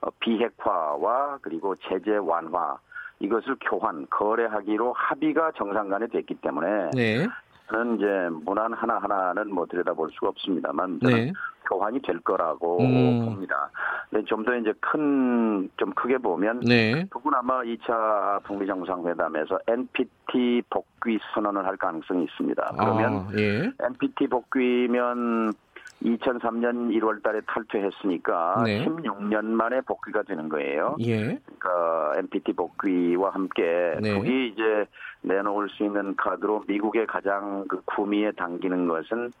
어, 0.00 0.10
비핵화와 0.20 1.38
그리고 1.42 1.74
제재 1.76 2.16
완화 2.16 2.78
이것을 3.18 3.56
교환 3.62 4.06
거래하기로 4.10 4.92
합의가 4.92 5.52
정상 5.56 5.88
간에 5.88 6.06
됐기 6.06 6.34
때문에 6.36 6.90
네. 6.94 7.26
저는 7.68 7.96
이제 7.96 8.28
문안 8.44 8.72
하나 8.72 8.98
하나는 8.98 9.52
뭐 9.52 9.66
들여다볼 9.66 10.10
수가 10.12 10.28
없습니다만 10.28 11.00
저는 11.02 11.16
네. 11.16 11.32
교환이 11.68 12.00
될 12.02 12.20
거라고 12.20 12.80
음. 12.80 13.24
봅니다. 13.24 13.70
근데 14.10 14.24
좀 14.24 14.44
더 14.44 14.54
이제 14.56 14.72
큰 14.80 15.46
좀 15.76 15.92
크게 15.94 16.18
보면 16.18 16.60
네. 16.60 17.06
아마 17.34 17.62
2차 17.62 18.42
북미 18.44 18.66
정상회담에서 18.66 19.58
NPT 19.66 20.62
복귀 20.70 21.18
선언을 21.34 21.66
할 21.66 21.76
가능성이 21.76 22.24
있습니다. 22.24 22.74
그러면 22.78 23.12
아, 23.14 23.28
예. 23.36 23.70
NPT 23.80 24.28
복귀면 24.28 25.52
2003년 26.06 26.96
1월 26.96 27.22
달에 27.22 27.40
탈퇴했으니까 27.46 28.62
네. 28.64 28.84
16년 28.84 29.44
만에 29.44 29.80
복귀가 29.80 30.22
되는 30.22 30.48
거예요. 30.48 30.96
예. 31.00 31.38
그러니까 31.58 32.12
NPT 32.18 32.52
복귀와 32.52 33.30
함께 33.30 33.96
네. 34.00 34.14
북이 34.14 34.48
이제 34.48 34.86
내놓을 35.22 35.68
수 35.70 35.84
있는 35.84 36.14
카드로 36.16 36.64
미국의 36.68 37.06
가장 37.06 37.64
그 37.68 37.82
구미에 37.84 38.32
당기는 38.32 38.86
것은 38.86 39.32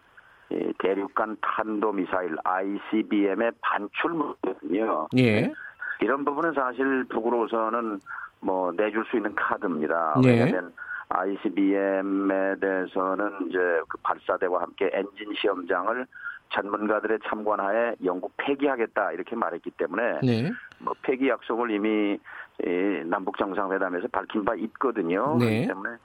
이 0.50 0.72
대륙간 0.78 1.36
탄도 1.40 1.92
미사일 1.92 2.36
ICBM의 2.44 3.52
반출 3.60 4.10
문제거든요. 4.12 5.08
예. 5.16 5.52
이런 6.00 6.24
부분은 6.24 6.52
사실 6.54 7.04
북으로서는 7.08 8.00
뭐 8.40 8.72
내줄 8.72 9.04
수 9.06 9.16
있는 9.16 9.34
카드입니다. 9.34 10.20
네. 10.22 10.30
왜냐하면 10.30 10.72
ICBM에 11.08 12.56
대해서는 12.60 13.48
이제 13.48 13.58
그 13.88 13.98
발사대와 14.02 14.62
함께 14.62 14.90
엔진 14.92 15.32
시험장을 15.34 16.06
전문가들의 16.50 17.18
참관하에 17.24 17.96
영국 18.04 18.32
폐기하겠다 18.36 19.12
이렇게 19.12 19.36
말했기 19.36 19.70
때문에 19.72 20.20
네. 20.22 20.52
뭐 20.78 20.94
폐기 21.02 21.28
약속을 21.28 21.70
이미 21.70 22.18
이 22.64 23.02
남북 23.04 23.36
정상회담에서 23.36 24.08
밝힌 24.08 24.44
바 24.44 24.54
있거든요. 24.54 25.36
네. 25.38 25.46
그렇기 25.46 25.66
때문에 25.68 25.96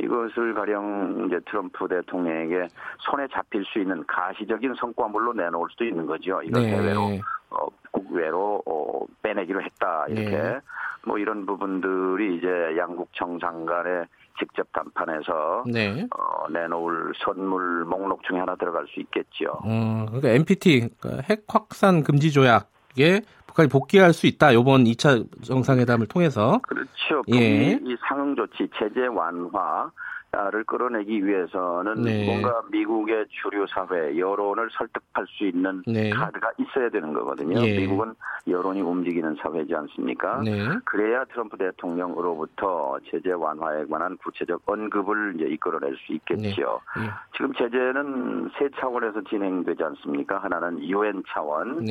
이것을 0.00 0.54
가령 0.54 1.26
이제 1.26 1.40
트럼프 1.46 1.86
대통령에게 1.86 2.68
손에 3.00 3.28
잡힐 3.28 3.64
수 3.64 3.78
있는 3.78 4.04
가시적인 4.06 4.74
성과물로 4.74 5.34
내놓을 5.34 5.68
수도 5.70 5.84
있는 5.84 6.06
거죠. 6.06 6.42
이걸 6.42 6.62
네. 6.62 6.74
해외로 6.74 7.18
어, 7.50 7.66
국외로 7.92 8.62
어, 8.66 9.04
빼내기로 9.22 9.62
했다 9.62 10.06
이렇게 10.08 10.30
네. 10.30 10.60
뭐 11.04 11.18
이런 11.18 11.46
부분들이 11.46 12.36
이제 12.36 12.74
양국 12.76 13.10
정상 13.12 13.64
간에 13.66 14.06
직접 14.38 14.66
담판해서 14.72 15.64
네. 15.66 16.06
어, 16.16 16.48
내놓을 16.50 17.12
선물 17.24 17.84
목록 17.84 18.22
중에 18.24 18.38
하나 18.38 18.56
들어갈 18.56 18.86
수 18.88 19.00
있겠죠. 19.00 19.58
어, 19.62 20.06
그러니까 20.06 20.30
NPT 20.30 20.88
그러니까 21.00 21.22
핵 21.28 21.44
확산 21.48 22.02
금지 22.02 22.32
조약에 22.32 23.22
북한이 23.46 23.68
복귀할 23.68 24.12
수 24.12 24.26
있다. 24.26 24.52
이번 24.52 24.84
2차 24.84 25.44
정상회담을 25.44 26.06
통해서 26.06 26.60
그렇죠. 26.62 27.22
예. 27.34 27.72
이 27.72 27.96
상응 28.08 28.34
조치 28.34 28.68
제재 28.78 29.06
완화 29.06 29.90
를 30.34 30.64
끌어내기 30.64 31.26
위해서는 31.26 32.04
네. 32.04 32.24
뭔가 32.24 32.62
미국의 32.70 33.26
주류 33.28 33.66
사회 33.68 34.16
여론을 34.18 34.70
설득할 34.72 35.26
수 35.28 35.44
있는 35.44 35.82
네. 35.86 36.08
카드가 36.08 36.50
있어야 36.56 36.88
되는 36.88 37.12
거거든요. 37.12 37.60
예. 37.60 37.76
미국은 37.76 38.14
여론이 38.48 38.80
움직이는 38.80 39.36
사회지 39.42 39.74
않습니까? 39.74 40.40
네. 40.42 40.68
그래야 40.86 41.22
트럼프 41.26 41.58
대통령으로부터 41.58 42.98
제재 43.10 43.32
완화에 43.32 43.84
관한 43.84 44.16
구체적 44.16 44.62
언급을 44.64 45.34
이제 45.36 45.44
이끌어낼 45.52 45.94
수 45.98 46.14
있겠죠. 46.14 46.80
예. 46.98 47.10
지금 47.36 47.52
제재는 47.52 48.52
세 48.58 48.70
차원에서 48.80 49.20
진행되지 49.28 49.84
않습니까? 49.84 50.38
하나는 50.38 50.82
유엔 50.82 51.22
차원, 51.28 51.84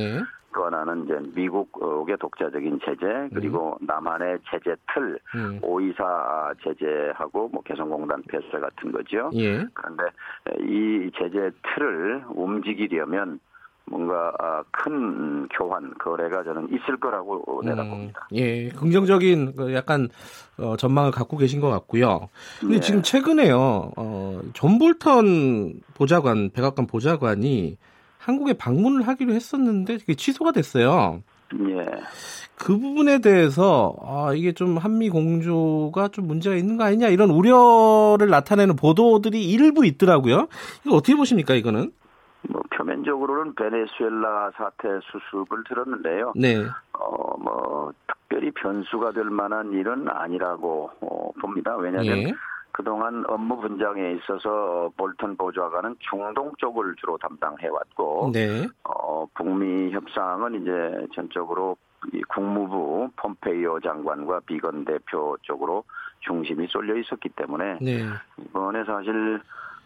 하나는 0.54 1.06
이제 1.06 1.18
미국의 1.34 2.18
독자적인 2.18 2.80
제재, 2.86 3.30
그리고 3.34 3.78
남한의 3.82 4.40
제재 4.50 4.76
틀, 4.94 5.20
음. 5.36 5.60
524 5.62 6.54
제재하고 6.64 7.50
뭐 7.50 7.62
개성공단 7.64 8.24
폐쇄 8.24 8.60
같은 8.60 8.92
거죠. 8.92 9.30
예. 9.34 9.66
그런데 9.74 10.04
이 10.60 11.12
제재 11.18 11.52
틀을 11.76 12.26
움직이려면 12.30 13.40
뭔가 13.86 14.34
아, 14.40 14.64
큰 14.72 15.48
교환 15.50 15.94
거래가 15.96 16.44
저는 16.44 16.70
있을 16.70 16.98
거라고 16.98 17.62
내다봅니다. 17.64 18.28
음, 18.32 18.38
예, 18.38 18.70
긍정적인 18.70 19.56
그 19.56 19.74
약간 19.74 20.08
어, 20.58 20.78
전망을 20.78 21.12
갖고 21.12 21.38
계신 21.38 21.60
것 21.60 21.70
같고요. 21.70 22.30
근데 22.60 22.76
네. 22.76 22.80
지금 22.80 23.02
최근에요, 23.02 23.92
어, 23.98 24.40
존 24.54 24.80
볼턴 24.80 25.82
보좌관, 25.94 26.52
백악관 26.52 26.88
보좌관이 26.88 27.78
한국에 28.22 28.54
방문을 28.54 29.08
하기로 29.08 29.34
했었는데 29.34 29.98
그게 29.98 30.14
취소가 30.14 30.52
됐어요. 30.52 31.24
예. 31.70 31.86
그 32.56 32.78
부분에 32.78 33.20
대해서 33.20 33.96
아, 34.04 34.34
이게 34.36 34.54
좀 34.54 34.78
한미 34.78 35.10
공조가 35.10 36.10
좀 36.10 36.28
문제가 36.28 36.56
있는 36.56 36.78
거 36.78 36.84
아니냐 36.84 37.08
이런 37.08 37.32
우려를 37.32 38.30
나타내는 38.30 38.76
보도들이 38.76 39.50
일부 39.50 39.86
있더라고요. 39.86 40.48
이거 40.86 40.96
어떻게 40.96 41.16
보십니까 41.16 41.56
이거는? 41.56 41.92
뭐 42.50 42.62
표면적으로는 42.76 43.56
베네수엘라 43.56 44.52
사태 44.56 44.88
수습을 45.12 45.64
들었는데요. 45.68 46.34
네, 46.36 46.58
어, 46.94 47.38
뭐 47.38 47.92
특별히 48.08 48.52
변수가 48.52 49.12
될 49.12 49.26
만한 49.26 49.72
일은 49.74 50.08
아니라고 50.08 50.92
어, 51.02 51.32
봅니다. 51.40 51.76
왜냐하면 51.78 52.18
예, 52.18 52.34
그동안 52.72 53.24
업무 53.28 53.60
분장에 53.60 54.14
있어서 54.14 54.92
볼턴 54.98 55.36
보좌관은 55.38 55.96
중동 56.00 56.52
쪽을 56.58 56.96
주로 57.00 57.18
담당해 57.18 57.68
왔고 57.68 58.32
네, 58.34 58.68
어, 58.84 59.26
북미 59.34 59.92
협상은 59.92 60.62
이제 60.62 61.08
전적으로 61.16 61.78
이 62.14 62.22
국무부 62.30 63.10
폼페이오 63.16 63.80
장관과 63.82 64.42
비건 64.46 64.86
대표 64.86 65.38
쪽으로 65.44 65.84
중심이 66.22 66.68
쏠려 66.68 66.96
있었기 66.98 67.30
때문에 67.30 67.78
네, 67.82 68.04
이번에 68.40 68.84
사실 68.86 69.40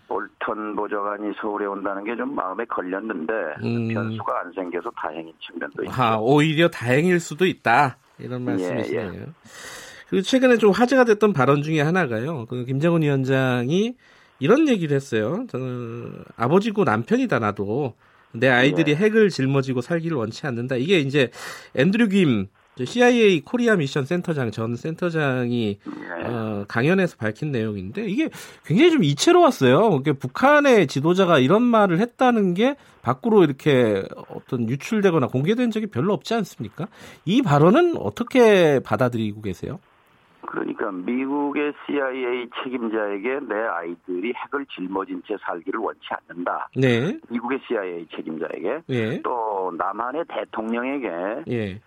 볼턴 0.07 0.75
보좌관이 0.75 1.33
서울에 1.41 1.65
온다는 1.65 2.03
게 2.03 2.15
좀 2.15 2.33
마음에 2.35 2.63
걸렸는데 2.65 3.33
음. 3.63 3.87
변수가 3.93 4.39
안 4.39 4.51
생겨서 4.53 4.91
다행인 4.91 5.33
측면도 5.39 5.83
있죠. 5.83 6.01
아, 6.01 6.17
오히려 6.19 6.69
다행일 6.69 7.19
수도 7.19 7.45
있다. 7.45 7.97
이런 8.19 8.41
예, 8.41 8.45
말씀이시네요. 8.45 9.25
그리고 10.09 10.21
최근에 10.23 10.57
좀 10.57 10.71
화제가 10.71 11.03
됐던 11.05 11.33
발언 11.33 11.63
중에 11.63 11.81
하나가요. 11.81 12.45
그 12.45 12.65
김정은 12.65 13.01
위원장이 13.01 13.95
이런 14.39 14.67
얘기를 14.67 14.95
했어요. 14.95 15.45
저는 15.49 16.23
아버지고 16.35 16.83
남편이다 16.83 17.39
나도 17.39 17.93
내 18.33 18.49
아이들이 18.49 18.95
네. 18.95 19.01
핵을 19.01 19.29
짊어지고 19.29 19.81
살기를 19.81 20.17
원치 20.17 20.45
않는다. 20.45 20.75
이게 20.75 20.99
이제 20.99 21.31
앤드류 21.75 22.09
김 22.09 22.47
CIA 22.83 23.39
Korea 23.41 23.77
Mission 23.77 24.05
센터장 24.05 24.51
전 24.51 24.75
센터장이 24.75 25.79
예. 25.87 26.25
어, 26.25 26.65
강연에서 26.67 27.15
밝힌 27.15 27.51
내용인데 27.53 28.05
이게 28.05 28.29
굉장히 28.65 28.91
좀 28.91 29.03
이채로웠어요. 29.05 29.91
그게 29.91 30.11
북한의 30.11 30.87
지도자가 30.87 31.39
이런 31.39 31.61
말을 31.61 31.99
했다는 31.99 32.53
게 32.53 32.75
밖으로 33.01 33.45
이렇게 33.45 34.03
어떤 34.27 34.67
유출되거나 34.67 35.27
공개된 35.27 35.71
적이 35.71 35.87
별로 35.87 36.13
없지 36.13 36.33
않습니까? 36.33 36.87
이 37.23 37.41
발언은 37.41 37.95
어떻게 37.97 38.79
받아들이고 38.79 39.41
계세요? 39.41 39.79
그러니까 40.45 40.91
미국의 40.91 41.73
CIA 41.85 42.49
책임자에게 42.63 43.39
내 43.47 43.55
아이들이 43.55 44.33
핵을 44.33 44.65
짊어진 44.67 45.21
채 45.27 45.35
살기를 45.41 45.79
원치 45.79 46.07
않는다. 46.09 46.69
네, 46.75 47.19
미국의 47.29 47.59
CIA 47.67 48.07
책임자에게 48.15 48.81
예, 48.89 49.21
또 49.21 49.73
남한의 49.77 50.25
대통령에게 50.27 51.43
예, 51.47 51.71
에, 51.71 51.79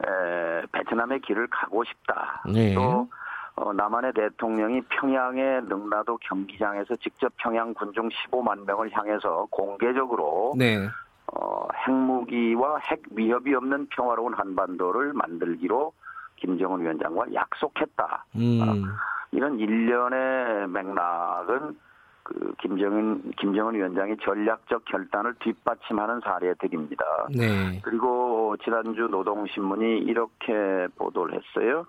베트남의 0.72 1.20
길을 1.20 1.48
가고 1.48 1.84
싶다. 1.84 2.42
네. 2.52 2.74
또 2.74 3.08
어, 3.56 3.72
남한의 3.72 4.12
대통령이 4.12 4.82
평양의 4.82 5.62
능라도 5.64 6.16
경기장에서 6.18 6.94
직접 6.96 7.32
평양 7.38 7.74
군중 7.74 8.08
15만 8.08 8.64
명을 8.66 8.90
향해서 8.92 9.48
공개적으로 9.50 10.54
네, 10.56 10.86
어, 11.34 11.66
핵무기와 11.86 12.78
핵 12.90 13.02
위협이 13.10 13.54
없는 13.54 13.88
평화로운 13.90 14.34
한반도를 14.34 15.12
만들기로 15.12 15.92
김정은 16.40 16.80
위원장과 16.80 17.26
약속했다. 17.34 18.24
음, 18.36 18.84
이런 19.32 19.58
일련의 19.58 20.68
맥락은 20.68 21.76
그 22.22 22.52
김정은 22.60 23.32
김정은 23.38 23.74
위원장의 23.74 24.18
전략적 24.22 24.84
결단을 24.84 25.34
뒷받침하는 25.40 26.20
사례들입니다. 26.20 27.04
네, 27.34 27.80
그리고 27.82 28.56
지난주 28.62 29.08
노동신문이 29.10 30.00
이렇게 30.00 30.88
보도를 30.96 31.40
했어요. 31.40 31.86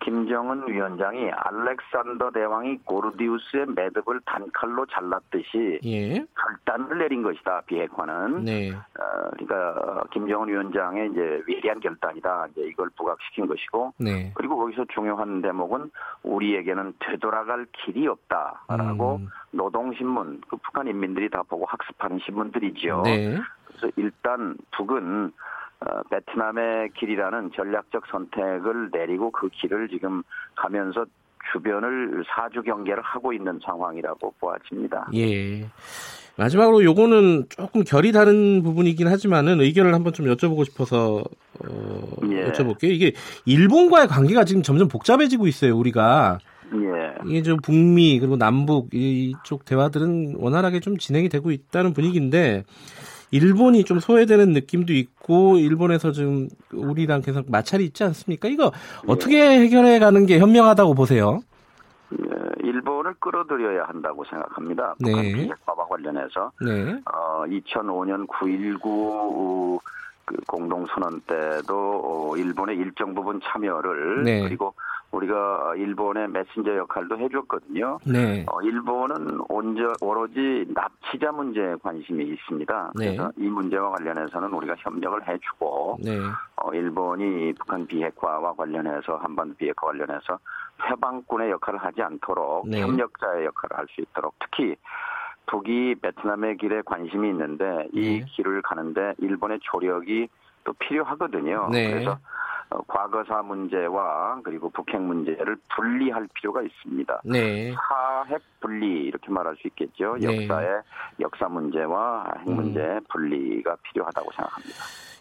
김정은 0.00 0.68
위원장이 0.68 1.30
알렉산더 1.30 2.30
대왕이 2.30 2.78
고르디우스의 2.84 3.66
매듭을 3.74 4.20
단칼로 4.24 4.86
잘랐듯이 4.86 5.80
예, 5.84 6.24
결단을 6.34 6.98
내린 6.98 7.22
것이다 7.22 7.62
비핵화는. 7.66 8.44
네, 8.44 8.72
어, 8.72 9.30
그러니까 9.36 10.04
김정은 10.12 10.48
위원장의 10.48 11.10
이제 11.10 11.42
위대한 11.46 11.80
결단이다. 11.80 12.48
이제 12.52 12.62
이걸 12.68 12.90
부각시킨 12.96 13.46
것이고 13.46 13.94
네, 13.98 14.32
그리고 14.34 14.56
거기서 14.56 14.84
중요한 14.94 15.42
대목은 15.42 15.90
우리에게는 16.22 16.94
되돌아갈 17.00 17.66
길이 17.72 18.06
없다라고 18.06 19.16
음. 19.16 19.28
노동신문 19.52 20.42
그 20.48 20.56
북한 20.56 20.86
인민들이 20.86 21.28
다 21.30 21.42
보고 21.42 21.64
학습하는 21.66 22.18
신문들이죠. 22.24 23.02
네, 23.04 23.38
그래서 23.66 23.90
일단 23.96 24.56
북은 24.72 25.32
어, 25.80 26.02
베트남의 26.10 26.90
길이라는 26.98 27.50
전략적 27.54 28.04
선택을 28.10 28.90
내리고 28.92 29.30
그 29.30 29.48
길을 29.48 29.88
지금 29.88 30.22
가면서 30.54 31.04
주변을 31.52 32.24
사주 32.28 32.62
경계를 32.62 33.02
하고 33.02 33.32
있는 33.32 33.60
상황이라고 33.64 34.34
보아집니다. 34.40 35.08
예. 35.14 35.66
마지막으로 36.36 36.84
요거는 36.84 37.46
조금 37.48 37.82
결이 37.82 38.12
다른 38.12 38.62
부분이긴 38.62 39.08
하지만은 39.08 39.60
의견을 39.60 39.94
한번 39.94 40.12
좀 40.12 40.26
여쭤보고 40.26 40.64
싶어서 40.64 41.22
어, 41.64 42.00
예. 42.30 42.50
여쭤볼게요. 42.50 42.90
이게 42.90 43.12
일본과의 43.46 44.08
관계가 44.08 44.44
지금 44.44 44.62
점점 44.62 44.88
복잡해지고 44.88 45.46
있어요. 45.46 45.76
우리가 45.76 46.38
예. 46.74 47.14
이게 47.26 47.42
좀 47.42 47.58
북미 47.62 48.18
그리고 48.18 48.36
남북 48.36 48.90
이쪽 48.92 49.64
대화들은 49.64 50.36
원활하게 50.38 50.80
좀 50.80 50.98
진행이 50.98 51.28
되고 51.28 51.50
있다는 51.50 51.94
분위기인데 51.94 52.64
일본이 53.30 53.84
좀 53.84 53.98
소외되는 53.98 54.52
느낌도 54.52 54.92
있고 54.92 55.58
일본에서 55.58 56.12
지금 56.12 56.48
우리랑 56.72 57.22
계속 57.22 57.50
마찰이 57.50 57.84
있지 57.84 58.04
않습니까? 58.04 58.48
이거 58.48 58.72
어떻게 59.06 59.60
해결해 59.60 59.98
가는 59.98 60.26
게 60.26 60.38
현명하다고 60.38 60.94
보세요? 60.94 61.40
예, 62.12 62.68
일본을 62.68 63.14
끌어들여야 63.18 63.84
한다고 63.84 64.24
생각합니다. 64.24 64.94
네. 65.00 65.10
북한 65.10 65.24
비핵화와 65.24 65.86
관련해서 65.88 66.52
네. 66.64 67.00
어, 67.12 67.44
2005년 67.46 68.26
9.19 68.28 69.80
그 70.24 70.36
공동선언 70.48 71.20
때도 71.20 72.02
어, 72.04 72.36
일본의 72.36 72.76
일정 72.76 73.14
부분 73.14 73.40
참여를 73.42 74.24
네. 74.24 74.42
그리고 74.42 74.74
우리가 75.12 75.74
일본의 75.76 76.28
메신저 76.28 76.76
역할도 76.76 77.18
해줬거든요. 77.18 77.98
네. 78.04 78.44
어, 78.48 78.60
일본은 78.62 79.40
온저, 79.48 79.92
오로지 80.00 80.66
납치자 80.68 81.32
문제에 81.32 81.76
관심이 81.82 82.24
있습니다. 82.24 82.92
네. 82.96 83.16
그래서 83.16 83.32
이 83.38 83.46
문제와 83.46 83.90
관련해서는 83.90 84.52
우리가 84.52 84.74
협력을 84.78 85.26
해주고 85.26 85.98
네. 86.04 86.18
어, 86.56 86.74
일본이 86.74 87.52
북한 87.54 87.86
비핵화와 87.86 88.54
관련해서 88.54 89.16
한반도 89.16 89.54
비핵화 89.56 89.86
관련해서 89.86 90.38
해방군의 90.90 91.50
역할을 91.50 91.82
하지 91.82 92.02
않도록 92.02 92.68
네. 92.68 92.82
협력자의 92.82 93.46
역할을 93.46 93.78
할 93.78 93.86
수 93.88 94.00
있도록 94.00 94.34
특히 94.40 94.76
북이 95.46 95.94
베트남의 96.02 96.56
길에 96.56 96.82
관심이 96.84 97.28
있는데 97.28 97.88
이 97.92 98.18
네. 98.18 98.24
길을 98.32 98.62
가는데 98.62 99.14
일본의 99.18 99.60
조력이 99.62 100.28
또 100.64 100.72
필요하거든요. 100.72 101.68
네. 101.70 101.92
그래서 101.92 102.10
어, 102.12 102.18
과거사 102.86 103.42
문제와 103.42 104.40
그리고 104.44 104.70
북핵 104.70 105.00
문제를 105.00 105.56
분리할 105.74 106.28
필요가 106.34 106.62
있습니다. 106.62 107.22
네. 107.24 107.72
사핵 107.72 108.42
분리 108.60 109.04
이렇게 109.04 109.30
말할 109.30 109.56
수 109.56 109.68
있겠죠. 109.68 110.16
네. 110.20 110.42
역사의 110.42 110.80
역사 111.20 111.48
문제와 111.48 112.24
핵 112.40 112.48
음. 112.48 112.56
문제 112.56 112.80
분리가 113.08 113.76
필요하다고 113.82 114.30
생각합니다. 114.32 114.74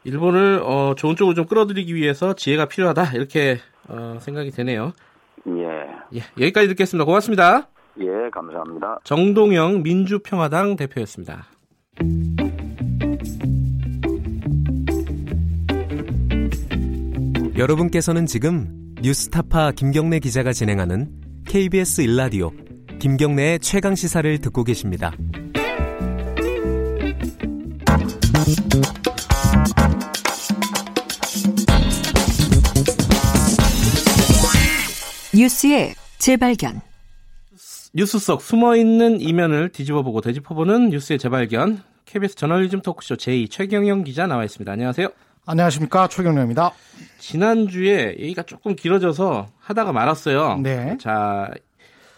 일본을 0.04 0.62
어, 0.64 0.94
좋은 0.96 1.16
쪽으로 1.16 1.34
좀 1.34 1.46
끌어들이기 1.46 1.94
위해서 1.96 2.34
지혜가 2.34 2.66
필요하다 2.66 3.14
이렇게 3.14 3.58
어, 3.90 4.18
생각이 4.20 4.52
되네요. 4.52 4.94
예, 5.48 5.64
예, 6.16 6.20
여기까지 6.40 6.68
듣겠습니다. 6.70 7.06
고맙습니다. 7.06 7.68
예, 8.00 8.30
감사합니다. 8.32 9.00
정동영 9.04 9.84
민주평화당 9.84 10.76
대표였습니다. 10.76 11.46
여러분께서는 17.58 18.26
지금 18.26 18.68
뉴스타파 19.02 19.72
김경래 19.72 20.20
기자가 20.20 20.52
진행하는 20.52 21.10
KBS 21.48 22.02
일라디오 22.02 22.52
김경래의 23.00 23.60
최강 23.60 23.96
시사를 23.96 24.40
듣고 24.40 24.66
계십니다. 24.66 25.14
뉴스의 35.34 35.94
재발견. 36.18 36.82
뉴스 37.94 38.20
속 38.20 38.42
숨어 38.42 38.76
있는 38.76 39.22
이면을 39.22 39.70
뒤집어 39.70 40.04
보고 40.04 40.20
되짚어보는 40.20 40.90
뉴스의 40.90 41.20
재발견. 41.20 41.82
KBS 42.04 42.36
저널리즘 42.36 42.82
토크쇼 42.82 43.16
제2 43.16 43.50
최경영 43.50 44.04
기자 44.04 44.28
나와 44.28 44.44
있습니다. 44.44 44.70
안녕하세요. 44.70 45.10
안녕하십니까 45.48 46.08
최경련입니다. 46.08 46.72
지난주에 47.20 48.16
얘기가 48.20 48.44
조금 48.44 48.76
길어져서 48.76 49.48
하다가 49.60 49.92
말았어요. 49.92 50.58
네. 50.58 50.98
자, 51.00 51.52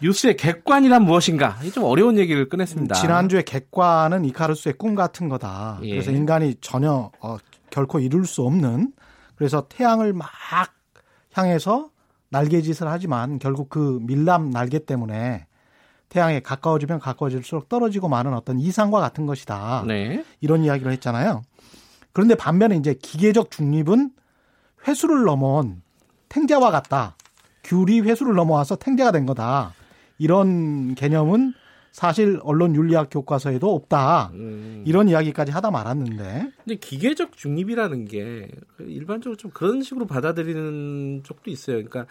뉴스의 0.00 0.36
객관이란 0.36 1.02
무엇인가? 1.02 1.58
좀 1.74 1.84
어려운 1.84 2.16
얘기를 2.16 2.48
꺼냈습니다. 2.48 2.94
지난주에 2.94 3.42
객관은 3.42 4.24
이카루스의 4.24 4.74
꿈 4.78 4.94
같은 4.94 5.28
거다. 5.28 5.78
예. 5.82 5.90
그래서 5.90 6.10
인간이 6.10 6.54
전혀 6.62 7.10
어, 7.20 7.36
결코 7.70 7.98
이룰 7.98 8.24
수 8.24 8.42
없는 8.42 8.92
그래서 9.36 9.66
태양을 9.68 10.14
막 10.14 10.30
향해서 11.34 11.90
날개짓을 12.30 12.88
하지만 12.88 13.38
결국 13.38 13.68
그 13.68 13.98
밀람 14.02 14.50
날개 14.50 14.84
때문에 14.84 15.46
태양에 16.08 16.40
가까워지면 16.40 16.98
가까워질수록 17.00 17.68
떨어지고 17.68 18.08
마는 18.08 18.32
어떤 18.32 18.58
이상과 18.58 19.00
같은 19.00 19.26
것이다. 19.26 19.84
네. 19.86 20.24
이런 20.40 20.64
이야기를 20.64 20.90
했잖아요. 20.92 21.42
그런데 22.12 22.34
반면에 22.34 22.76
이제 22.76 22.94
기계적 22.94 23.50
중립은 23.50 24.10
회수를 24.86 25.24
넘어온 25.24 25.82
탱자와 26.28 26.70
같다. 26.70 27.16
귤이 27.64 28.00
회수를 28.00 28.34
넘어와서 28.34 28.76
탱자가 28.76 29.12
된 29.12 29.26
거다. 29.26 29.74
이런 30.18 30.94
개념은 30.94 31.54
사실 31.92 32.38
언론 32.42 32.74
윤리학 32.74 33.08
교과서에도 33.10 33.74
없다. 33.74 34.30
음. 34.34 34.84
이런 34.86 35.08
이야기까지 35.08 35.52
하다 35.52 35.70
말았는데 35.70 36.52
근데 36.64 36.76
기계적 36.76 37.36
중립이라는 37.36 38.04
게 38.04 38.48
일반적으로 38.78 39.36
좀 39.36 39.50
그런 39.52 39.82
식으로 39.82 40.06
받아들이는 40.06 41.22
쪽도 41.24 41.50
있어요. 41.50 41.76
그러니까 41.76 42.06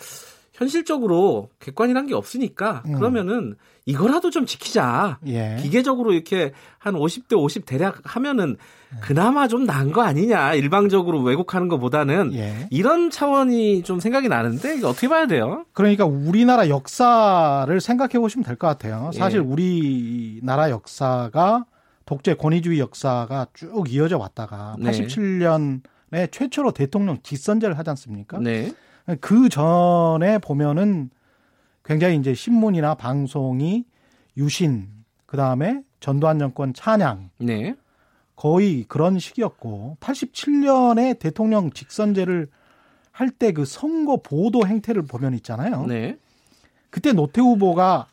현실적으로 0.57 1.49
객관이란 1.59 2.07
게 2.07 2.15
없으니까 2.15 2.81
음. 2.87 2.93
그러면은 2.93 3.55
이거라도 3.85 4.31
좀 4.31 4.45
지키자. 4.45 5.19
예. 5.27 5.57
기계적으로 5.61 6.11
이렇게 6.11 6.51
한 6.79 6.95
50대 6.95 7.37
50 7.37 7.65
대략 7.65 8.01
하면은 8.03 8.57
네. 8.91 8.97
그나마 9.01 9.47
좀 9.47 9.65
나은 9.65 9.91
거 9.91 10.01
아니냐. 10.01 10.55
일방적으로 10.55 11.21
왜곡하는 11.21 11.67
것보다는 11.67 12.33
예. 12.33 12.67
이런 12.71 13.11
차원이 13.11 13.83
좀 13.83 13.99
생각이 13.99 14.27
나는데 14.29 14.77
이거 14.77 14.89
어떻게 14.89 15.07
봐야 15.07 15.27
돼요? 15.27 15.63
그러니까 15.73 16.05
우리나라 16.05 16.67
역사를 16.69 17.79
생각해 17.79 18.13
보시면 18.19 18.43
될 18.43 18.57
것 18.57 18.67
같아요. 18.67 19.11
사실 19.13 19.37
예. 19.39 19.43
우리나라 19.43 20.71
역사가 20.71 21.65
독재 22.05 22.33
권위주의 22.35 22.79
역사가 22.79 23.47
쭉 23.53 23.85
이어져 23.93 24.17
왔다가 24.17 24.75
네. 24.79 24.89
87년에 24.91 26.31
최초로 26.31 26.71
대통령 26.71 27.19
직선제를 27.21 27.77
하지 27.77 27.89
않습니까? 27.91 28.39
네. 28.39 28.73
그 29.21 29.49
전에 29.49 30.37
보면은 30.39 31.09
굉장히 31.83 32.17
이제 32.17 32.33
신문이나 32.33 32.95
방송이 32.95 33.85
유신, 34.35 34.89
그 35.25 35.37
다음에 35.37 35.81
전두환 35.99 36.39
정권 36.39 36.73
찬양, 36.73 37.29
네. 37.39 37.75
거의 38.35 38.83
그런 38.87 39.17
시기였고, 39.17 39.97
87년에 39.99 41.17
대통령 41.19 41.71
직선제를 41.71 42.49
할 43.11 43.31
때 43.31 43.51
그 43.51 43.65
선거 43.65 44.17
보도 44.17 44.67
행태를 44.67 45.03
보면 45.03 45.33
있잖아요. 45.35 45.85
네. 45.87 46.17
그때 46.91 47.13
노태우 47.13 47.41
후보가 47.41 48.07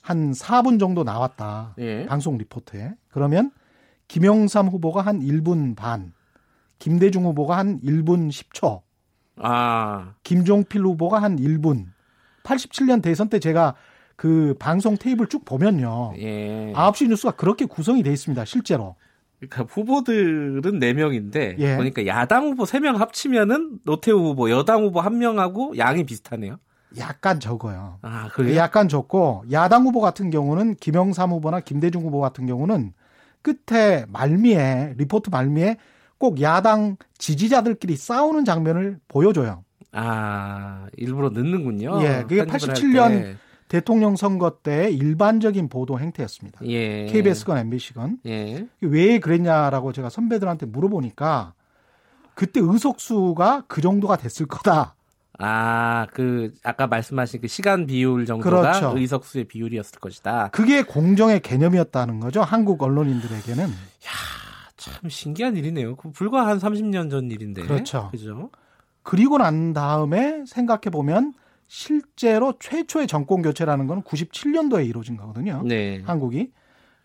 한 0.00 0.32
4분 0.32 0.78
정도 0.80 1.04
나왔다. 1.04 1.74
예. 1.78 2.06
방송 2.06 2.38
리포트에. 2.38 2.94
그러면 3.10 3.50
김영삼 4.08 4.68
후보가 4.68 5.02
한 5.02 5.20
1분 5.20 5.76
반, 5.76 6.12
김대중 6.78 7.24
후보가 7.24 7.58
한 7.58 7.80
1분 7.82 8.30
10초, 8.30 8.82
아. 9.36 10.14
김종필 10.22 10.82
후보가 10.82 11.22
한 11.22 11.36
1분. 11.38 11.86
87년 12.42 13.02
대선 13.02 13.28
때 13.28 13.38
제가 13.38 13.74
그 14.16 14.54
방송 14.58 14.96
테이블 14.96 15.26
쭉 15.26 15.44
보면요. 15.44 16.14
예. 16.18 16.72
9시 16.74 17.08
뉴스가 17.08 17.32
그렇게 17.32 17.66
구성이 17.66 18.02
돼 18.02 18.12
있습니다. 18.12 18.44
실제로. 18.44 18.96
그러니까 19.38 19.64
후보들은 19.64 20.62
4명인데 20.62 21.58
예. 21.58 21.76
보니까 21.76 22.06
야당 22.06 22.46
후보 22.46 22.64
3명 22.64 22.96
합치면은 22.96 23.80
노태우 23.84 24.18
후보, 24.18 24.50
여당 24.50 24.84
후보 24.84 25.00
1명하고 25.02 25.76
양이 25.76 26.04
비슷하네요. 26.04 26.58
약간 26.98 27.40
적어요. 27.40 27.98
아, 28.00 28.28
그래요? 28.32 28.56
약간 28.56 28.88
적고 28.88 29.44
야당 29.52 29.82
후보 29.82 30.00
같은 30.00 30.30
경우는 30.30 30.76
김영삼 30.76 31.30
후보나 31.30 31.60
김대중 31.60 32.02
후보 32.02 32.20
같은 32.20 32.46
경우는 32.46 32.94
끝에 33.42 34.06
말미에 34.08 34.94
리포트 34.96 35.28
말미에 35.30 35.76
꼭 36.18 36.40
야당 36.40 36.96
지지자들끼리 37.18 37.96
싸우는 37.96 38.44
장면을 38.44 38.98
보여줘요. 39.08 39.64
아, 39.92 40.86
일부러 40.96 41.30
넣는군요. 41.30 42.02
예, 42.02 42.22
그게 42.22 42.44
편집을 42.44 42.74
87년 42.74 43.00
할 43.00 43.22
때. 43.22 43.36
대통령 43.68 44.14
선거 44.14 44.58
때 44.62 44.90
일반적인 44.90 45.68
보도 45.68 45.98
행태였습니다. 45.98 46.60
예. 46.66 47.06
KBS건 47.06 47.58
MBC건 47.58 48.18
예. 48.26 48.66
왜 48.80 49.18
그랬냐라고 49.18 49.92
제가 49.92 50.08
선배들한테 50.08 50.66
물어보니까 50.66 51.54
그때 52.34 52.60
의석수가 52.62 53.64
그 53.66 53.80
정도가 53.80 54.18
됐을 54.18 54.46
거다. 54.46 54.94
아, 55.38 56.06
그 56.12 56.52
아까 56.62 56.86
말씀하신 56.86 57.40
그 57.40 57.48
시간 57.48 57.86
비율 57.86 58.24
정도가 58.24 58.50
그렇죠. 58.50 58.92
의석수의 58.96 59.44
비율이었을 59.44 59.98
것이다. 60.00 60.48
그게 60.52 60.82
공정의 60.82 61.40
개념이었다는 61.40 62.20
거죠. 62.20 62.42
한국 62.42 62.82
언론인들에게는. 62.82 63.68
참 64.92 65.08
신기한 65.08 65.56
일이네요. 65.56 65.96
그 65.96 66.10
불과 66.10 66.46
한 66.46 66.58
30년 66.58 67.10
전 67.10 67.30
일인데. 67.30 67.62
그렇죠. 67.62 68.08
그죠? 68.12 68.50
그리고 69.02 69.38
난 69.38 69.72
다음에 69.72 70.44
생각해 70.46 70.90
보면 70.92 71.32
실제로 71.66 72.54
최초의 72.58 73.06
정권 73.06 73.42
교체라는 73.42 73.86
건 73.86 74.02
97년도에 74.02 74.86
이루어진 74.86 75.16
거거든요. 75.16 75.62
네. 75.64 76.02
한국이. 76.04 76.52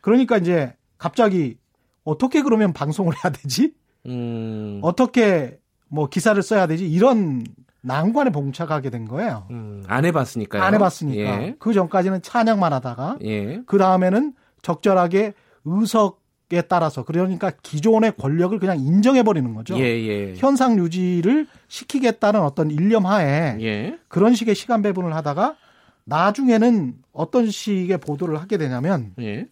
그러니까 0.01 0.37
이제 0.37 0.75
갑자기 0.97 1.57
어떻게 2.03 2.41
그러면 2.41 2.73
방송을 2.73 3.13
해야 3.23 3.31
되지? 3.31 3.73
음. 4.07 4.79
어떻게 4.83 5.59
뭐 5.87 6.07
기사를 6.07 6.41
써야 6.41 6.67
되지? 6.67 6.89
이런 6.89 7.43
난관에 7.81 8.31
봉착하게 8.31 8.91
된 8.91 9.07
거예요. 9.07 9.47
음, 9.49 9.83
안 9.87 10.05
해봤으니까요. 10.05 10.61
안 10.61 10.73
해봤으니까. 10.75 11.43
예. 11.43 11.55
그 11.59 11.73
전까지는 11.73 12.21
찬양만 12.21 12.73
하다가 12.73 13.17
예. 13.23 13.61
그 13.65 13.77
다음에는 13.77 14.33
적절하게 14.61 15.33
의석 15.65 16.20
에 16.53 16.61
따라서 16.61 17.03
그러니까 17.03 17.51
기존의 17.63 18.17
권력을 18.17 18.57
그냥 18.59 18.79
인정해 18.79 19.23
버리는 19.23 19.53
거죠. 19.53 19.77
예, 19.79 19.83
예. 19.83 20.35
현상 20.35 20.77
유지를 20.77 21.47
시키겠다는 21.67 22.41
어떤 22.41 22.69
일념 22.71 23.05
하에 23.05 23.57
예. 23.61 23.99
그런 24.09 24.35
식의 24.35 24.55
시간 24.55 24.81
배분을 24.81 25.15
하다가 25.15 25.55
나중에는 26.03 26.95
어떤 27.13 27.49
식의 27.49 27.99
보도를 27.99 28.41
하게 28.41 28.57
되냐면 28.57 29.13
예. 29.19 29.47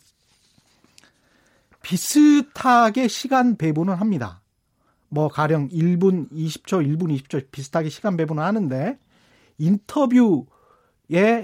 비슷하게 1.82 3.08
시간 3.08 3.56
배분을 3.56 4.00
합니다. 4.00 4.42
뭐 5.08 5.28
가령 5.28 5.70
1분 5.70 6.32
20초, 6.32 6.86
1분 6.86 7.18
20초 7.18 7.52
비슷하게 7.52 7.90
시간 7.90 8.18
배분을 8.18 8.44
하는데 8.44 8.98
인터뷰의 9.58 10.46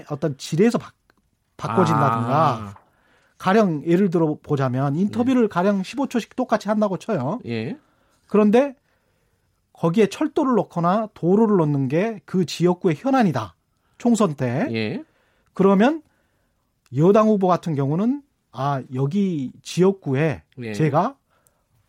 어떤 0.08 0.36
질에서 0.36 0.78
바, 0.78 0.92
바꿔진다든가 1.56 2.54
아, 2.54 2.74
가령 3.38 3.84
예를 3.86 4.10
들어 4.10 4.36
보자면 4.42 4.96
인터뷰를 4.96 5.48
가령 5.48 5.82
15초씩 5.82 6.34
똑같이 6.36 6.68
한다고 6.68 6.96
쳐요. 6.98 7.40
예. 7.46 7.76
그런데 8.28 8.74
거기에 9.72 10.06
철도를 10.06 10.54
넣거나 10.54 11.08
도로를 11.14 11.58
넣는 11.58 11.88
게 11.88 12.20
그 12.24 12.46
지역구의 12.46 12.96
현안이다. 12.96 13.54
총선 13.98 14.34
때. 14.34 14.66
예. 14.72 15.04
그러면 15.52 16.02
여당 16.96 17.28
후보 17.28 17.46
같은 17.46 17.74
경우는 17.74 18.22
아, 18.52 18.82
여기 18.94 19.52
지역구에 19.62 20.42
예. 20.60 20.72
제가 20.72 21.16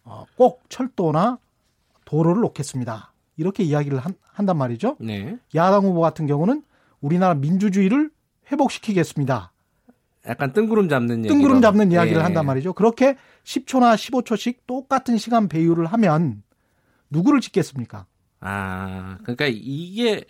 어, 0.04 0.26
꼭 0.36 0.64
철도나 0.70 1.38
도로를 2.06 2.42
놓겠습니다. 2.42 3.14
이렇게 3.38 3.64
이야기를 3.64 4.00
한- 4.00 4.16
한단 4.34 4.58
말이죠. 4.58 4.98
네. 5.00 5.38
야당 5.56 5.84
후보 5.84 6.02
같은 6.02 6.28
경우는 6.28 6.64
우리나라 7.02 7.36
민주주의를 7.36 8.10
회복시키겠습니다. 8.52 9.52
약간 10.28 10.54
뜬구름 10.54 10.90
잡는 10.90 11.26
얘기. 11.26 11.30
뜬구름 11.30 11.62
잡는 11.62 11.92
이야기를 11.92 12.20
예. 12.20 12.24
한단 12.24 12.46
말이죠. 12.46 12.74
그렇게 12.74 13.16
10초나 13.44 13.96
15초씩 13.96 14.58
똑같은 14.68 15.18
시간 15.18 15.48
배율을 15.48 15.86
하면 15.88 16.44
누구를 17.10 17.42
찍겠습니까? 17.42 18.06
아, 18.40 19.18
그러니까 19.24 19.46
이게 19.50 20.26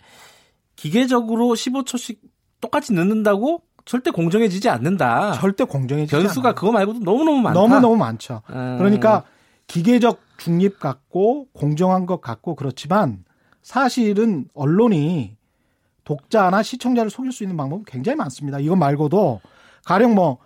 기계적으로 0.76 1.48
15초씩 1.48 2.18
똑같이 2.60 2.92
넣는다고 2.92 3.62
절대 3.84 4.10
공정해지지 4.10 4.68
않는다. 4.68 5.32
절대 5.32 5.64
공정해지지 5.64 6.14
변수가 6.14 6.48
않아요. 6.48 6.54
그거 6.54 6.72
말고도 6.72 7.00
너무너무 7.00 7.40
많다. 7.40 7.58
너무너무 7.58 7.96
많죠. 7.96 8.42
음. 8.50 8.76
그러니까 8.78 9.24
기계적 9.66 10.20
중립 10.36 10.78
같고 10.78 11.48
공정한 11.52 12.06
것 12.06 12.20
같고 12.20 12.54
그렇지만 12.54 13.24
사실은 13.62 14.46
언론이 14.54 15.36
독자나 16.04 16.62
시청자를 16.62 17.10
속일 17.10 17.32
수 17.32 17.44
있는 17.44 17.56
방법은 17.56 17.84
굉장히 17.86 18.16
많습니다. 18.16 18.58
이거 18.60 18.76
말고도 18.76 19.40
가령 19.88 20.14
뭐 20.14 20.38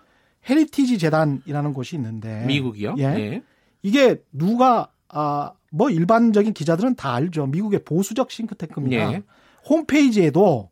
헤리티지 0.49 0.99
재단이라는 0.99 1.73
곳이 1.73 1.97
있는데 1.97 2.45
미국이요? 2.47 2.95
예. 2.99 3.03
예. 3.05 3.43
이게 3.83 4.23
누가 4.33 4.89
아 5.09 5.53
뭐 5.73 5.89
일반적인 5.91 6.53
기자들은 6.53 6.95
다 6.97 7.15
알죠. 7.15 7.47
미국의 7.47 7.83
보수적 7.85 8.31
싱크탱크입니다. 8.31 9.13
예. 9.15 9.23
홈페이지에도 9.69 10.69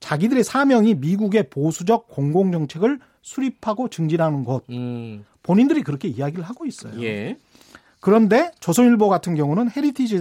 자기들의 0.00 0.42
사명이 0.42 0.94
미국의 0.94 1.50
보수적 1.50 2.08
공공 2.08 2.50
정책을 2.50 2.98
수립하고 3.20 3.88
증진하는 3.88 4.44
곳. 4.44 4.64
음. 4.70 5.24
본인들이 5.42 5.82
그렇게 5.82 6.08
이야기를 6.08 6.42
하고 6.44 6.64
있어요. 6.64 7.00
예. 7.02 7.38
그런데 8.00 8.50
조선일보 8.60 9.08
같은 9.08 9.34
경우는 9.34 9.70
헤리티지 9.70 10.20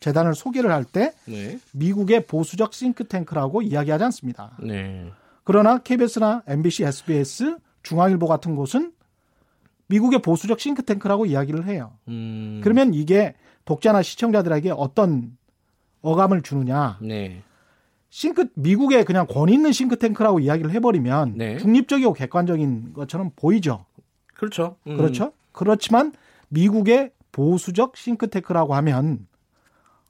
재단을 0.00 0.34
소개를 0.34 0.72
할때 0.72 1.12
네. 1.26 1.58
미국의 1.72 2.26
보수적 2.26 2.72
싱크탱크라고 2.72 3.62
이야기하지 3.62 4.04
않습니다. 4.04 4.56
네. 4.60 5.10
그러나 5.44 5.78
KBS나 5.78 6.42
MBC, 6.46 6.84
SBS, 6.84 7.56
중앙일보 7.82 8.26
같은 8.26 8.56
곳은 8.56 8.92
미국의 9.86 10.22
보수적 10.22 10.58
싱크탱크라고 10.58 11.26
이야기를 11.26 11.66
해요. 11.66 11.92
음. 12.08 12.60
그러면 12.64 12.94
이게 12.94 13.34
독자나 13.64 14.02
시청자들에게 14.02 14.72
어떤 14.76 15.36
어감을 16.02 16.42
주느냐? 16.42 16.98
네. 17.00 17.42
싱크 18.10 18.48
미국의 18.54 19.04
그냥 19.04 19.26
권위 19.26 19.54
있는 19.54 19.72
싱크탱크라고 19.72 20.40
이야기를 20.40 20.70
해버리면 20.70 21.34
네. 21.36 21.58
중립적이고 21.58 22.12
객관적인 22.12 22.92
것처럼 22.94 23.30
보이죠. 23.36 23.84
그렇죠. 24.34 24.76
음. 24.86 24.96
그렇죠. 24.96 25.32
그렇지만 25.52 26.12
미국의 26.48 27.10
보수적 27.32 27.96
싱크탱크라고 27.96 28.74
하면 28.76 29.26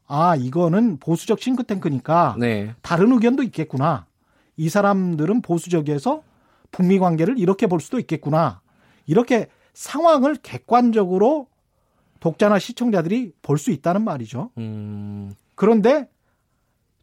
아 0.07 0.37
이거는 0.37 0.99
보수적 0.99 1.41
싱크탱크니까 1.41 2.37
네. 2.39 2.74
다른 2.82 3.12
의견도 3.12 3.43
있겠구나. 3.43 4.07
이 4.57 4.68
사람들은 4.68 5.42
보수적이어서 5.42 6.22
북미 6.70 6.98
관계를 6.98 7.38
이렇게 7.38 7.66
볼 7.66 7.80
수도 7.80 7.98
있겠구나. 7.98 8.61
이렇게 9.07 9.48
상황을 9.74 10.36
객관적으로 10.36 11.48
독자나 12.20 12.59
시청자들이 12.59 13.32
볼 13.42 13.59
수 13.59 13.70
있다는 13.70 14.02
말이죠. 14.02 14.50
음. 14.59 15.32
그런데 15.55 16.09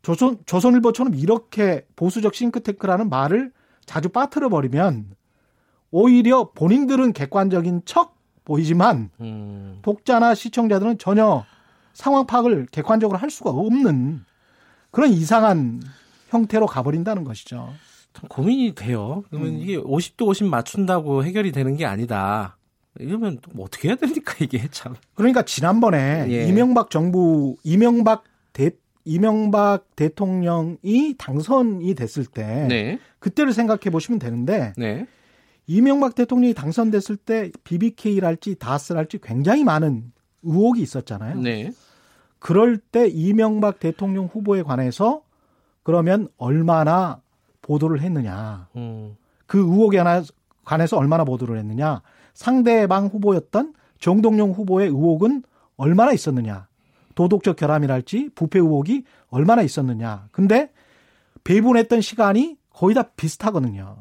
조선 0.02 0.40
조선일보처럼 0.46 1.14
이렇게 1.14 1.86
보수적 1.96 2.34
싱크탱크라는 2.34 3.10
말을 3.10 3.52
자주 3.86 4.10
빠뜨려 4.10 4.50
버리면 4.50 5.16
오히려 5.92 6.52
본인들은 6.52 7.14
객관적인 7.14 7.84
척 7.86 8.16
보이지만 8.46 9.12
음. 9.20 9.80
독자나 9.84 10.34
시청자들은 10.34 10.98
전혀 10.98 11.46
상황 11.94 12.26
파악을 12.26 12.68
객관적으로 12.72 13.20
할 13.20 13.30
수가 13.30 13.52
없는 13.52 14.26
그런 14.90 15.12
이상한 15.12 15.82
형태로 16.32 16.66
가버린다는 16.66 17.24
것이죠. 17.24 17.74
참 18.14 18.28
고민이 18.30 18.74
돼요. 18.76 19.24
그러면 19.30 19.50
음. 19.50 19.60
이게 19.60 19.78
50도 19.78 20.28
50 20.28 20.48
맞춘다고 20.48 21.24
해결이 21.24 21.52
되는 21.52 21.76
게 21.76 21.86
아니다. 21.86 22.58
이러면 23.00 23.40
또 23.42 23.52
뭐 23.54 23.66
어떻게 23.66 23.88
해야 23.90 23.96
됩니까 23.96 24.34
이게 24.42 24.68
참. 24.72 24.96
그러니까 25.14 25.44
지난번에 25.44 26.26
예. 26.30 26.48
이명박 26.48 26.90
정부 26.90 27.56
이명박 27.64 28.24
대 28.54 28.72
이명박 29.06 29.96
대통령이 29.96 31.16
당선이 31.18 31.96
됐을 31.96 32.26
때 32.26 32.66
네. 32.68 33.00
그때를 33.20 33.54
생각해 33.54 33.90
보시면 33.92 34.20
되는데 34.20 34.74
네. 34.78 35.08
이명박 35.68 36.16
대통령이 36.16 36.54
당선됐을 36.54 37.18
때 37.18 37.52
BBK랄지 37.64 38.56
다스랄지 38.56 39.20
굉장히 39.24 39.64
많은 39.64 40.12
의혹이 40.44 40.82
있었잖아요. 40.82 41.40
네. 41.40 41.72
그럴 42.40 42.78
때 42.78 43.08
이명박 43.08 43.80
대통령 43.80 44.26
후보에 44.26 44.64
관해서 44.64 45.22
그러면 45.84 46.28
얼마나 46.38 47.22
보도를 47.62 48.02
했느냐. 48.02 48.68
음. 48.76 49.16
그 49.46 49.60
의혹에 49.60 50.02
관해서 50.64 50.98
얼마나 50.98 51.24
보도를 51.24 51.58
했느냐. 51.58 52.02
상대방 52.34 53.08
후보였던 53.08 53.74
정동영 54.00 54.52
후보의 54.52 54.88
의혹은 54.88 55.44
얼마나 55.78 56.14
있었느냐. 56.14 56.68
도덕적 57.16 57.56
결함이랄지 57.56 58.32
부패 58.36 58.60
의혹이 58.60 59.04
얼마나 59.30 59.62
있었느냐. 59.62 60.28
근데 60.32 60.72
배분했던 61.44 62.02
시간이 62.02 62.58
거의 62.74 62.96
다 62.96 63.04
비슷하거든요. 63.04 63.98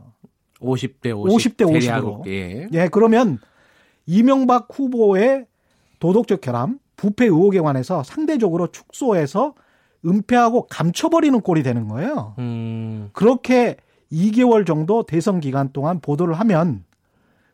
50대 0.60 1.16
50. 1.16 1.56
50대 1.56 1.66
50으로. 1.66 2.22
대략, 2.22 2.26
예. 2.26 2.68
예, 2.72 2.88
그러면 2.88 3.38
이명박 4.06 4.68
후보의 4.70 5.46
도덕적 5.98 6.40
결함, 6.40 6.78
부패 6.96 7.26
의혹에 7.26 7.60
관해서 7.60 8.02
상대적으로 8.02 8.68
축소해서 8.68 9.54
은폐하고 10.06 10.66
감춰버리는 10.68 11.38
꼴이 11.40 11.62
되는 11.62 11.88
거예요. 11.88 12.34
음. 12.38 13.10
그렇게 13.12 13.76
2개월 14.12 14.66
정도 14.66 15.02
대선 15.04 15.40
기간 15.40 15.72
동안 15.72 16.00
보도를 16.00 16.34
하면 16.40 16.84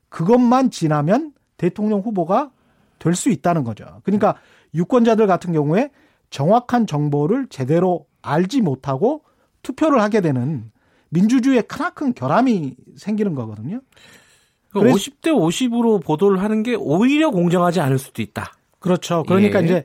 그것만 0.09 0.71
지나면 0.71 1.33
대통령 1.57 2.01
후보가 2.01 2.51
될 2.99 3.15
수 3.15 3.29
있다는 3.31 3.63
거죠. 3.65 3.85
그러니까 4.05 4.37
유권자들 4.75 5.27
같은 5.27 5.53
경우에 5.53 5.91
정확한 6.31 6.87
정보를 6.87 7.47
제대로 7.51 8.07
알지 8.23 8.63
못하고 8.63 9.23
투표를 9.63 10.01
하게 10.01 10.21
되는 10.21 10.71
민주주의의 11.11 11.63
크나큰 11.65 12.15
결함이 12.15 12.75
생기는 12.97 13.35
거거든요. 13.35 13.81
그래서- 14.73 14.97
50대 14.97 15.31
50으로 15.31 16.03
보도를 16.05 16.43
하는 16.43 16.63
게 16.63 16.75
오히려 16.75 17.31
공정하지 17.31 17.81
않을 17.81 17.99
수도 17.99 18.23
있다. 18.23 18.53
그렇죠. 18.79 19.23
그러니까 19.25 19.61
예. 19.61 19.65
이제 19.65 19.85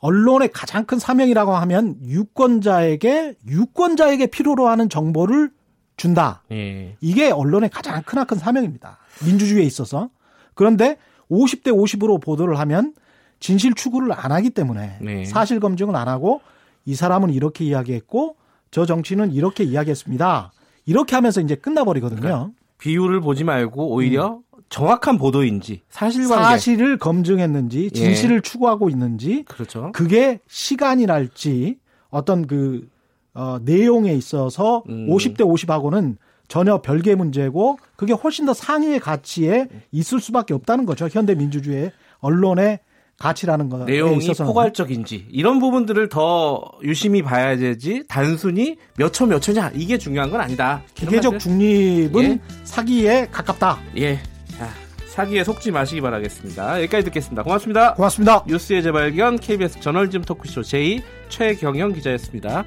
언론의 0.00 0.50
가장 0.52 0.84
큰 0.84 0.98
사명이라고 0.98 1.52
하면 1.54 1.96
유권자에게 2.02 3.36
유권자에게 3.46 4.26
필요로 4.26 4.68
하는 4.68 4.88
정보를 4.88 5.50
준다. 5.96 6.42
예. 6.50 6.96
이게 7.00 7.30
언론의 7.30 7.68
가장 7.70 8.02
크나큰 8.02 8.38
사명입니다. 8.38 8.98
민주주의에 9.24 9.64
있어서. 9.64 10.08
그런데 10.54 10.96
50대 11.30 11.66
50으로 11.66 12.20
보도를 12.20 12.58
하면 12.60 12.94
진실 13.38 13.74
추구를 13.74 14.12
안 14.12 14.32
하기 14.32 14.50
때문에 14.50 14.98
네. 15.00 15.24
사실 15.26 15.60
검증을 15.60 15.94
안 15.94 16.08
하고 16.08 16.40
이 16.86 16.94
사람은 16.94 17.30
이렇게 17.30 17.64
이야기했고 17.64 18.36
저 18.70 18.86
정치는 18.86 19.32
이렇게 19.32 19.64
이야기했습니다. 19.64 20.52
이렇게 20.86 21.14
하면서 21.14 21.40
이제 21.40 21.54
끝나버리거든요. 21.54 22.52
비율을 22.80 23.20
보지 23.20 23.44
말고 23.44 23.90
오히려 23.90 24.40
정확한 24.68 25.18
보도인지 25.18 25.82
사실관계 25.90 26.44
사실을 26.44 26.96
검증했는지 26.96 27.90
진실을 27.90 28.40
추구하고 28.40 28.88
있는지 28.88 29.44
그렇죠. 29.44 29.90
그게 29.92 30.40
시간이랄지 30.48 31.78
어떤 32.08 32.46
그 32.46 32.88
어, 33.34 33.58
내용에 33.62 34.12
있어서 34.14 34.82
음. 34.88 35.08
50대 35.08 35.40
50하고는 35.40 36.16
전혀 36.48 36.80
별개 36.82 37.14
문제고 37.14 37.78
그게 37.94 38.12
훨씬 38.12 38.44
더 38.44 38.52
상위의 38.52 38.98
가치에 38.98 39.68
있을 39.92 40.20
수밖에 40.20 40.52
없다는 40.54 40.84
거죠. 40.84 41.08
현대 41.08 41.34
민주주의의 41.34 41.92
언론의 42.18 42.80
가치라는 43.20 43.68
거에 43.68 43.84
내용이 43.84 44.24
있어서 44.24 44.44
포괄적인지 44.44 45.26
이런 45.30 45.60
부분들을 45.60 46.08
더 46.08 46.60
유심히 46.82 47.22
봐야 47.22 47.56
되지 47.56 48.02
단순히 48.08 48.76
몇 48.96 49.12
초 49.12 49.26
몇 49.26 49.40
초냐 49.40 49.70
이게 49.74 49.98
중요한 49.98 50.30
건 50.30 50.40
아니다. 50.40 50.82
기계적 50.94 51.38
중립은 51.38 52.24
예. 52.24 52.38
사기에 52.64 53.28
가깝다. 53.30 53.78
예. 53.98 54.18
자, 54.58 54.68
사기에 55.08 55.44
속지 55.44 55.70
마시기 55.70 56.00
바라겠습니다. 56.00 56.78
여기까지 56.82 57.04
듣겠습니다. 57.04 57.42
고맙습니다. 57.42 57.94
고맙습니다. 57.94 58.42
뉴스의 58.48 58.82
재발견 58.82 59.38
KBS 59.38 59.80
저널즘 59.80 60.22
토크쇼 60.22 60.62
제2 60.62 61.02
최경영 61.28 61.92
기자였습니다. 61.92 62.64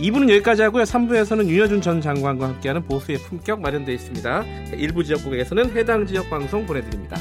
2부는 0.00 0.28
여기까지 0.30 0.62
하고요. 0.62 0.82
3부에서는 0.82 1.46
윤여준 1.48 1.80
전 1.80 2.00
장관과 2.00 2.48
함께하는 2.48 2.82
보수의 2.86 3.18
품격 3.18 3.60
마련되어 3.60 3.94
있습니다. 3.94 4.42
일부 4.76 5.04
지역국에서는 5.04 5.76
해당 5.76 6.04
지역 6.06 6.28
방송 6.28 6.66
보내드립니다. 6.66 7.16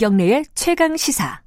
김경래의 0.00 0.46
최강 0.54 0.96
시사. 0.96 1.42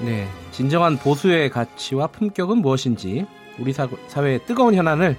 네, 0.00 0.26
진정한 0.52 0.96
보수의 0.96 1.50
가치와 1.50 2.06
품격은 2.06 2.62
무엇인지 2.62 3.26
우리 3.58 3.74
사회의 3.74 4.42
뜨거운 4.46 4.74
현안을 4.74 5.18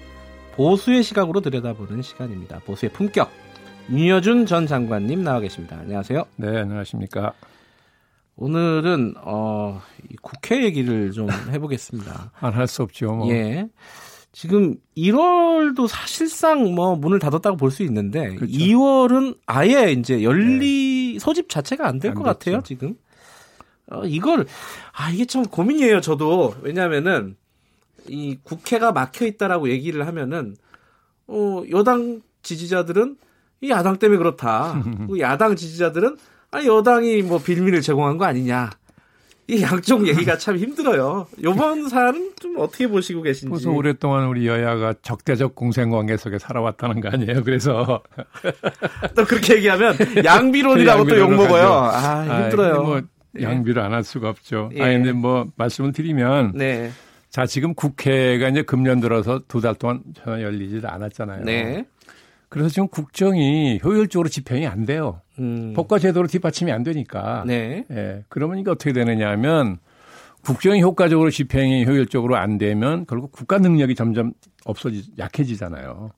보수의 0.55 1.03
시각으로 1.03 1.41
들여다보는 1.41 2.01
시간입니다. 2.01 2.59
보수의 2.65 2.91
품격. 2.91 3.40
윤여준 3.89 4.45
전 4.45 4.67
장관님 4.67 5.23
나와 5.23 5.39
계십니다. 5.39 5.77
안녕하세요. 5.79 6.23
네, 6.37 6.59
안녕하십니까. 6.59 7.33
오늘은 8.37 9.15
어, 9.23 9.81
국회 10.21 10.63
얘기를 10.63 11.11
좀 11.11 11.27
해보겠습니다. 11.51 12.31
안 12.39 12.53
할 12.53 12.67
수 12.67 12.83
없죠. 12.83 13.13
뭐. 13.13 13.29
예. 13.31 13.67
지금 14.31 14.77
1월도 14.95 15.87
사실상 15.87 16.73
뭐 16.73 16.95
문을 16.95 17.19
닫았다고 17.19 17.57
볼 17.57 17.69
수 17.69 17.83
있는데 17.83 18.35
그렇죠. 18.35 18.53
2월은 18.53 19.37
아예 19.45 19.91
이제 19.91 20.23
열리 20.23 21.13
네. 21.13 21.19
소집 21.19 21.49
자체가 21.49 21.85
안 21.87 21.99
될 21.99 22.13
것 22.13 22.23
같아요 22.23 22.61
지금. 22.63 22.95
어, 23.91 24.05
이걸 24.05 24.45
아 24.93 25.09
이게 25.11 25.25
참 25.25 25.43
고민이에요 25.45 25.99
저도 25.99 26.55
왜냐하면은 26.61 27.35
이 28.07 28.37
국회가 28.41 28.93
막혀 28.93 29.25
있다라고 29.25 29.69
얘기를 29.69 30.07
하면은 30.07 30.55
어 31.27 31.63
여당 31.71 32.21
지지자들은 32.41 33.17
이 33.61 33.69
야당 33.69 33.97
때문에 33.97 34.17
그렇다. 34.17 34.81
야당 35.19 35.55
지지자들은 35.55 36.17
아 36.51 36.63
여당이 36.65 37.21
뭐 37.21 37.39
빌미를 37.39 37.81
제공한 37.81 38.17
거 38.17 38.25
아니냐. 38.25 38.69
이 39.47 39.61
양쪽 39.61 40.07
얘기가 40.07 40.37
참 40.37 40.55
힘들어요. 40.57 41.27
요번 41.43 41.87
사안은 41.89 42.31
좀 42.39 42.55
어떻게 42.57 42.87
보시고 42.87 43.21
계신지. 43.21 43.49
그래서 43.49 43.69
오랫동안 43.71 44.27
우리 44.27 44.47
여야가 44.47 44.95
적대적 45.01 45.55
공생관계 45.55 46.15
속에 46.17 46.39
살아왔다는 46.39 47.01
거 47.01 47.09
아니에요. 47.09 47.43
그래서 47.43 48.01
또 49.15 49.25
그렇게 49.25 49.55
얘기하면 49.57 49.95
양비론이라고 50.23 51.05
또 51.05 51.17
욕 51.17 51.31
먹어요. 51.33 51.67
아, 51.93 52.43
힘들어요. 52.43 52.73
아, 52.75 52.79
뭐 52.81 53.01
양비를 53.41 53.81
안 53.81 53.93
할 53.93 54.03
수가 54.03 54.29
없죠. 54.29 54.69
예. 54.75 54.81
아니 54.83 54.95
근데 54.95 55.11
뭐 55.11 55.47
말씀을 55.55 55.91
드리면 55.91 56.53
네. 56.55 56.91
자 57.29 57.45
지금 57.45 57.73
국회가 57.73 58.47
이제 58.49 58.61
금년 58.61 58.99
들어서 59.01 59.41
두 59.47 59.59
달 59.61 59.75
동안 59.75 60.01
전혀 60.13 60.43
열리지 60.43 60.81
않았잖아요. 60.85 61.43
네. 61.45 61.85
그래서 62.51 62.67
지금 62.67 62.89
국정이 62.89 63.79
효율적으로 63.81 64.27
집행이 64.27 64.67
안 64.67 64.85
돼요. 64.85 65.21
음. 65.39 65.71
법과 65.73 65.99
제도로 65.99 66.27
뒷받침이 66.27 66.69
안 66.69 66.83
되니까. 66.83 67.45
네. 67.47 67.85
예. 67.89 68.25
그러면 68.27 68.59
이게 68.59 68.69
어떻게 68.69 68.91
되느냐 68.91 69.29
하면 69.29 69.77
국정이 70.43 70.81
효과적으로 70.81 71.29
집행이 71.29 71.85
효율적으로 71.85 72.35
안 72.35 72.57
되면 72.57 73.05
결국 73.05 73.31
국가 73.31 73.57
능력이 73.57 73.95
점점 73.95 74.33
없어지 74.65 75.11
약해지잖아요. 75.17 76.11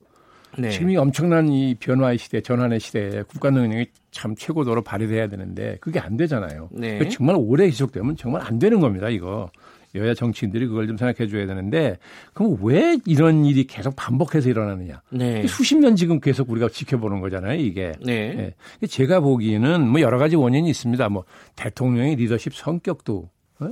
네. 0.58 0.70
지금 0.70 0.90
이 0.90 0.96
엄청난 0.96 1.48
이 1.48 1.76
변화의 1.76 2.18
시대, 2.18 2.40
전환의 2.40 2.80
시대에 2.80 3.22
국가 3.28 3.50
능력이 3.50 3.92
참 4.10 4.34
최고도로 4.34 4.82
발휘돼야 4.82 5.28
되는데 5.28 5.78
그게 5.80 6.00
안 6.00 6.16
되잖아요. 6.16 6.68
네. 6.72 7.08
정말 7.10 7.36
오래 7.38 7.70
지속되면 7.70 8.16
정말 8.16 8.42
안 8.42 8.58
되는 8.58 8.80
겁니다. 8.80 9.08
이거 9.08 9.52
여야 9.94 10.14
정치인들이 10.14 10.66
그걸 10.66 10.86
좀 10.86 10.96
생각해 10.96 11.30
줘야 11.30 11.46
되는데 11.46 11.98
그럼 12.32 12.56
왜 12.62 12.98
이런 13.06 13.44
일이 13.44 13.64
계속 13.64 13.94
반복해서 13.96 14.48
일어나느냐? 14.48 15.02
네. 15.10 15.46
수십 15.46 15.76
년 15.76 15.94
지금 15.94 16.18
계속 16.18 16.50
우리가 16.50 16.68
지켜보는 16.68 17.20
거잖아요, 17.20 17.60
이게. 17.60 17.92
네. 18.04 18.54
네. 18.80 18.86
제가 18.86 19.20
보기에는 19.20 19.88
뭐 19.88 20.00
여러 20.00 20.18
가지 20.18 20.36
원인이 20.36 20.68
있습니다. 20.68 21.08
뭐 21.10 21.24
대통령의 21.56 22.16
리더십 22.16 22.54
성격도 22.54 23.30
어? 23.60 23.68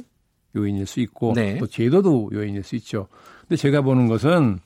요인일 0.54 0.86
수 0.86 1.00
있고 1.00 1.32
네. 1.34 1.58
또 1.58 1.66
제도도 1.66 2.30
요인일 2.32 2.62
수 2.62 2.76
있죠. 2.76 3.08
근데 3.40 3.56
제가 3.56 3.82
보는 3.82 4.06
것은 4.06 4.60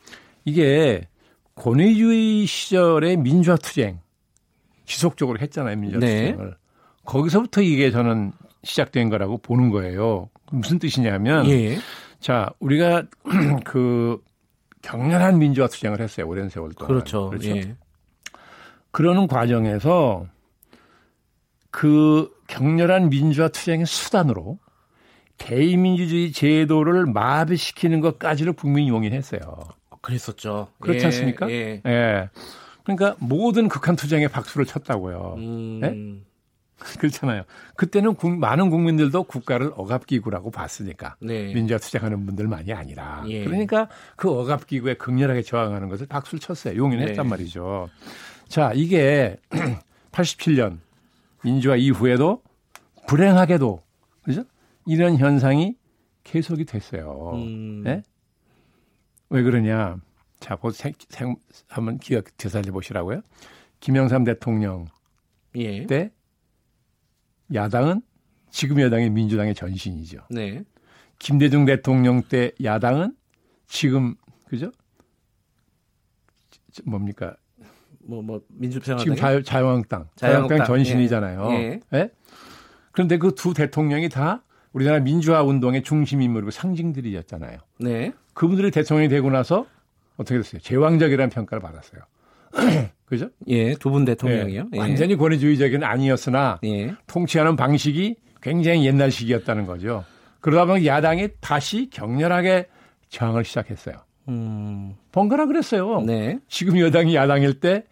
이게 0.45 1.09
권위주의 1.55 2.45
시절의 2.45 3.17
민주화 3.17 3.57
투쟁 3.57 4.01
지속적으로 4.85 5.39
했잖아요, 5.39 5.77
민주화 5.77 6.01
네. 6.01 6.33
투쟁을. 6.33 6.55
거기서부터 7.05 7.63
이게 7.63 7.91
저는 7.91 8.33
시작된 8.67 9.09
거라고 9.09 9.39
보는 9.39 9.71
거예요. 9.71 10.29
무슨 10.51 10.79
뜻이냐면 10.79 11.49
예. 11.49 11.79
자 12.21 12.51
우리가 12.59 13.05
그 13.65 14.21
격렬한 14.83 15.39
민주화 15.39 15.69
투쟁을 15.69 16.01
했어요 16.01 16.29
오랜 16.29 16.49
세월 16.49 16.73
동안. 16.73 16.89
그렇죠. 16.89 17.31
그렇죠. 17.31 17.57
예. 17.57 17.77
그러는 18.91 19.27
과정에서 19.27 20.27
그 21.71 22.31
격렬한 22.49 23.11
민주화 23.11 23.49
투쟁의 23.49 23.87
수단으로 23.87 24.59
대의민주주의 25.39 26.33
제도를 26.33 27.07
마비시키는 27.07 28.01
것까지를 28.01 28.55
국민이 28.55 28.89
용인했어요. 28.89 29.41
그랬었죠. 30.01 30.69
그렇지 30.81 31.01
예, 31.01 31.05
않습니까? 31.07 31.51
예. 31.51 31.83
예. 31.85 32.31
그러니까 32.85 33.17
모든 33.19 33.69
극한 33.69 33.97
투쟁에 33.97 34.29
박수를 34.29 34.65
쳤다고요. 34.65 35.35
음... 35.39 36.25
예? 36.81 36.85
그렇잖아요. 36.99 37.43
그때는 37.77 38.15
국, 38.15 38.37
많은 38.39 38.71
국민들도 38.71 39.25
국가를 39.25 39.73
억압기구라고 39.75 40.51
봤으니까 40.51 41.17
네. 41.21 41.53
민주화 41.55 41.79
투쟁하는 41.79 42.27
분들만이 42.27 42.73
아니라 42.73 43.25
예. 43.29 43.45
그러니까 43.45 43.89
그 44.17 44.31
억압기구에 44.31 44.95
극렬하게 44.95 45.43
저항하는 45.43 45.89
것을 45.89 46.07
박수를 46.07 46.41
쳤어요. 46.41 46.77
용인했단 46.77 47.25
네. 47.25 47.31
말이죠. 47.31 47.89
자 48.49 48.73
이게 48.75 49.37
87년 50.13 50.79
민주화 51.43 51.77
이후에도 51.77 52.43
불행하게도 53.07 53.83
그죠? 54.25 54.45
이런 54.87 55.17
현상이 55.17 55.77
계속이 56.25 56.65
됐어요. 56.65 57.33
음. 57.35 57.83
네? 57.85 58.03
왜 59.31 59.43
그러냐? 59.43 59.99
자, 60.41 60.57
보 60.57 60.71
생, 60.71 60.93
생, 61.09 61.37
한번 61.69 61.99
기억 61.99 62.25
되살려 62.37 62.73
보시라고요. 62.73 63.23
김영삼 63.81 64.25
대통령 64.25 64.87
예. 65.55 65.87
때 65.87 66.11
야당은 67.53 68.03
지금 68.51 68.81
여당의 68.81 69.11
민주당의 69.11 69.55
전신이죠. 69.55 70.19
네. 70.31 70.63
김대중 71.19 71.65
대통령 71.65 72.23
때 72.23 72.53
야당은 72.63 73.15
지금 73.67 74.15
그죠? 74.49 74.71
뭡니까? 76.85 77.37
뭐, 78.01 78.23
뭐, 78.23 78.41
민주평화 78.49 79.03
지금 79.03 79.17
자유, 79.17 79.43
자유한국당. 79.43 80.09
자유한국당 80.15 80.65
전신이잖아요. 80.67 81.49
예. 81.53 81.81
예? 81.95 82.11
그런데 82.93 83.19
그 83.19 83.35
두 83.35 83.53
대통령이 83.53 84.09
다 84.09 84.43
우리나라 84.73 85.01
민주화 85.01 85.43
운동의 85.43 85.83
중심 85.83 86.23
인물이고 86.23 86.51
상징들이었잖아요. 86.51 87.59
네. 87.81 88.13
그분들이 88.35 88.71
대통령이 88.71 89.09
되고 89.09 89.31
나서 89.31 89.67
어떻게 90.17 90.37
됐어요? 90.39 90.61
제왕적이라는 90.61 91.31
평가를 91.31 91.61
받았어요. 91.61 92.03
그죠? 93.07 93.29
예, 93.47 93.75
두 93.75 93.91
분 93.91 94.05
대통령이요. 94.05 94.67
예. 94.75 94.79
완전히 94.79 95.17
권위주의적인 95.17 95.85
아니었으나 95.85 96.59
예. 96.65 96.95
통치하는 97.07 97.55
방식이 97.57 98.17
굉장히 98.43 98.85
옛날식이었다는 98.87 99.67
거죠. 99.67 100.05
그러다 100.41 100.67
보니 100.67 100.87
야당이 100.87 101.29
다시 101.41 101.89
격렬하게 101.91 102.67
저항을 103.09 103.45
시작했어요. 103.45 103.97
음. 104.29 104.95
번갈아 105.13 105.47
그랬어요. 105.47 106.01
네. 106.03 106.39
지금 106.49 106.79
여당이 106.81 107.15
야당일 107.15 107.61
때 107.61 107.85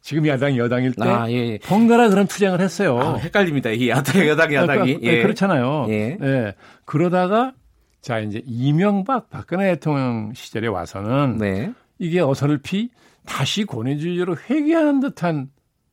지금 0.00 0.26
야당이 0.26 0.56
여당일 0.58 0.92
때 0.92 1.02
아, 1.08 1.28
예, 1.30 1.34
예. 1.34 1.58
번갈아 1.58 2.08
그런 2.08 2.26
투쟁을 2.26 2.60
했어요. 2.60 2.98
아, 2.98 3.16
헷갈립니다. 3.16 3.70
이 3.70 3.88
야당 3.88 4.26
여당 4.26 4.54
야당이 4.54 4.94
그러니까, 4.94 5.02
예. 5.12 5.22
그렇잖아요. 5.22 5.86
예. 5.90 6.16
예. 6.20 6.54
그러다가 6.84 7.52
자 8.00 8.18
이제 8.20 8.40
이명박 8.46 9.28
박근혜 9.30 9.66
대통령 9.74 10.32
시절에 10.34 10.68
와서는 10.68 11.38
네. 11.38 11.72
이게 11.98 12.20
어선을 12.20 12.58
피 12.62 12.88
다시 13.30 13.64
권위주의로 13.64 14.36
회귀하는 14.48 15.00
듯한 15.00 15.50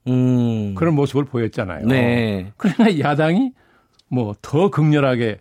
음. 0.07 0.73
그런 0.75 0.95
모습을 0.95 1.25
보였잖아요. 1.25 1.85
네. 1.85 2.51
그러나 2.57 2.97
야당이 2.99 3.51
뭐 4.09 4.33
더 4.41 4.69
극렬하게 4.71 5.39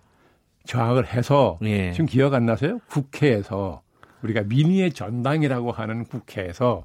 저항을 0.66 1.06
해서 1.06 1.58
네. 1.62 1.92
지금 1.92 2.06
기억 2.06 2.34
안 2.34 2.44
나세요? 2.44 2.80
국회에서 2.88 3.82
우리가 4.22 4.42
민의의 4.42 4.92
전당이라고 4.92 5.72
하는 5.72 6.04
국회에서 6.04 6.84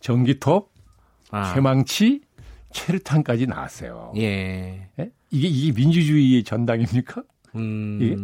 전기톱, 0.00 0.70
아. 1.30 1.52
해망치, 1.54 2.20
체류탄까지 2.70 3.46
나왔어요. 3.46 4.12
예. 4.16 4.88
네? 4.96 5.10
이게 5.30 5.48
이게 5.48 5.72
민주주의의 5.72 6.44
전당입니까? 6.44 7.22
음. 7.56 7.98
이게 8.00 8.16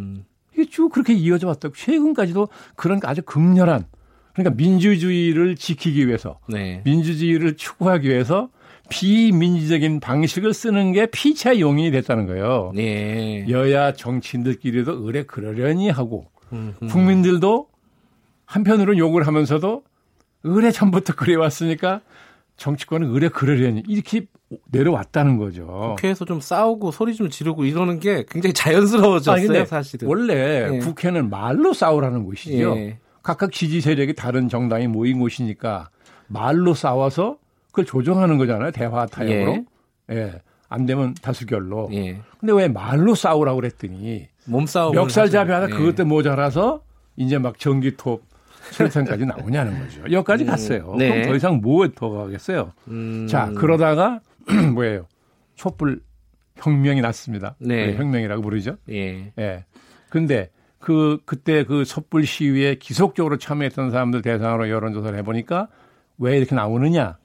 이게 0.54 0.70
쭉 0.70 0.90
그렇게 0.90 1.14
이어져 1.14 1.48
왔다고 1.48 1.74
최근까지도 1.74 2.48
그런 2.76 3.00
아주 3.04 3.22
극렬한 3.22 3.86
그러니까 4.32 4.54
민주주의를 4.56 5.56
지키기 5.56 6.06
위해서 6.06 6.38
네. 6.48 6.80
민주주의를 6.84 7.56
추구하기 7.56 8.08
위해서 8.08 8.48
비민주적인 8.88 10.00
방식을 10.00 10.52
쓰는 10.52 10.92
게 10.92 11.06
피차 11.06 11.58
용인이 11.58 11.90
됐다는 11.92 12.26
거예요. 12.26 12.72
네. 12.74 13.46
여야 13.48 13.92
정치인들끼리도 13.92 15.04
의뢰 15.06 15.22
그러려니 15.24 15.90
하고 15.90 16.26
음흠. 16.52 16.88
국민들도 16.88 17.68
한편으로는 18.46 18.98
욕을 18.98 19.26
하면서도 19.26 19.82
의뢰 20.44 20.70
전부터 20.70 21.14
그래 21.16 21.34
왔으니까 21.34 22.02
정치권은 22.56 23.08
의뢰 23.08 23.28
그러려니 23.28 23.82
이렇게 23.88 24.26
내려왔다는 24.70 25.38
거죠. 25.38 25.94
국회에서 25.96 26.24
좀 26.26 26.40
싸우고 26.40 26.90
소리 26.90 27.14
좀 27.14 27.30
지르고 27.30 27.64
이러는 27.64 27.98
게 27.98 28.24
굉장히 28.28 28.52
자연스러워졌어요, 28.52 29.64
사실은. 29.64 30.06
원래 30.08 30.68
네. 30.68 30.78
국회는 30.78 31.30
말로 31.30 31.72
싸우라는 31.72 32.24
곳이죠. 32.24 32.74
네. 32.74 32.98
각각 33.22 33.52
지지 33.52 33.80
세력이 33.80 34.14
다른 34.14 34.48
정당이 34.48 34.88
모인 34.88 35.18
곳이니까 35.18 35.90
말로 36.28 36.74
싸워서 36.74 37.38
그걸 37.66 37.84
조정하는 37.84 38.38
거잖아요. 38.38 38.70
대화 38.70 39.06
타협으로. 39.06 39.64
예. 40.10 40.16
예. 40.16 40.40
안 40.68 40.86
되면 40.86 41.14
다수결로. 41.14 41.88
예. 41.92 42.20
근데 42.40 42.52
왜 42.54 42.68
말로 42.68 43.14
싸우라고 43.14 43.56
그랬더니 43.60 44.28
몸싸움 44.46 44.94
멱살잡이 44.94 45.50
하다 45.50 45.66
예. 45.66 45.70
그것도 45.70 46.04
모자라서 46.06 46.82
이제 47.16 47.38
막 47.38 47.58
전기톱 47.58 48.22
수류탄까지 48.70 49.26
나오냐는 49.26 49.78
거죠. 49.78 50.00
여기까지 50.10 50.44
음, 50.44 50.48
갔어요. 50.48 50.94
네. 50.98 51.10
그럼 51.10 51.28
더 51.28 51.34
이상 51.36 51.60
뭐더 51.60 52.10
가겠어요. 52.10 52.72
음. 52.88 53.26
자 53.28 53.50
그러다가 53.56 54.20
뭐예요? 54.74 55.06
촛불 55.54 56.00
혁명이 56.56 57.00
났습니다. 57.00 57.54
네. 57.58 57.88
네, 57.88 57.96
혁명이라고 57.96 58.42
부르죠. 58.42 58.76
예. 58.90 59.32
예. 59.38 59.64
근데 60.08 60.50
그 60.82 61.20
그때 61.24 61.64
그 61.64 61.84
촛불 61.84 62.26
시위에 62.26 62.74
기속적으로 62.74 63.38
참여했던 63.38 63.92
사람들 63.92 64.20
대상으로 64.20 64.68
여론조사를 64.68 65.16
해보니까 65.20 65.68
왜 66.18 66.36
이렇게 66.36 66.56
나오느냐? 66.56 67.18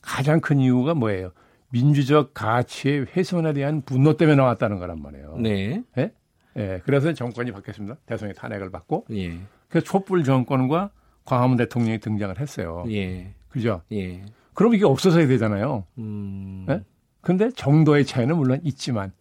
가장 0.00 0.40
큰 0.40 0.58
이유가 0.58 0.94
뭐예요? 0.94 1.30
민주적 1.68 2.32
가치의 2.32 3.06
훼손에 3.14 3.52
대한 3.52 3.82
분노 3.82 4.16
때문에 4.16 4.36
나왔다는 4.36 4.78
거란 4.78 5.02
말이에요. 5.02 5.36
네. 5.38 5.82
예? 5.98 6.12
예. 6.56 6.80
그래서 6.84 7.12
정권이 7.12 7.52
바뀌었습니다. 7.52 7.96
대통령이 8.06 8.34
탄핵을 8.34 8.70
받고. 8.70 9.06
예. 9.12 9.38
그래서 9.68 9.84
촛불 9.84 10.24
정권과 10.24 10.90
광화문 11.26 11.58
대통령이 11.58 11.98
등장을 12.00 12.38
했어요. 12.40 12.84
예. 12.90 13.34
그죠? 13.50 13.82
예. 13.92 14.22
그럼 14.54 14.74
이게 14.74 14.86
없어져야 14.86 15.26
되잖아요. 15.26 15.84
음. 15.98 16.66
예? 16.70 16.82
근데 17.20 17.50
정도의 17.50 18.06
차이는 18.06 18.36
물론 18.36 18.60
있지만 18.62 19.12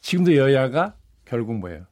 지금도 0.00 0.36
여야가 0.36 0.94
결국 1.24 1.54
뭐예요? 1.58 1.86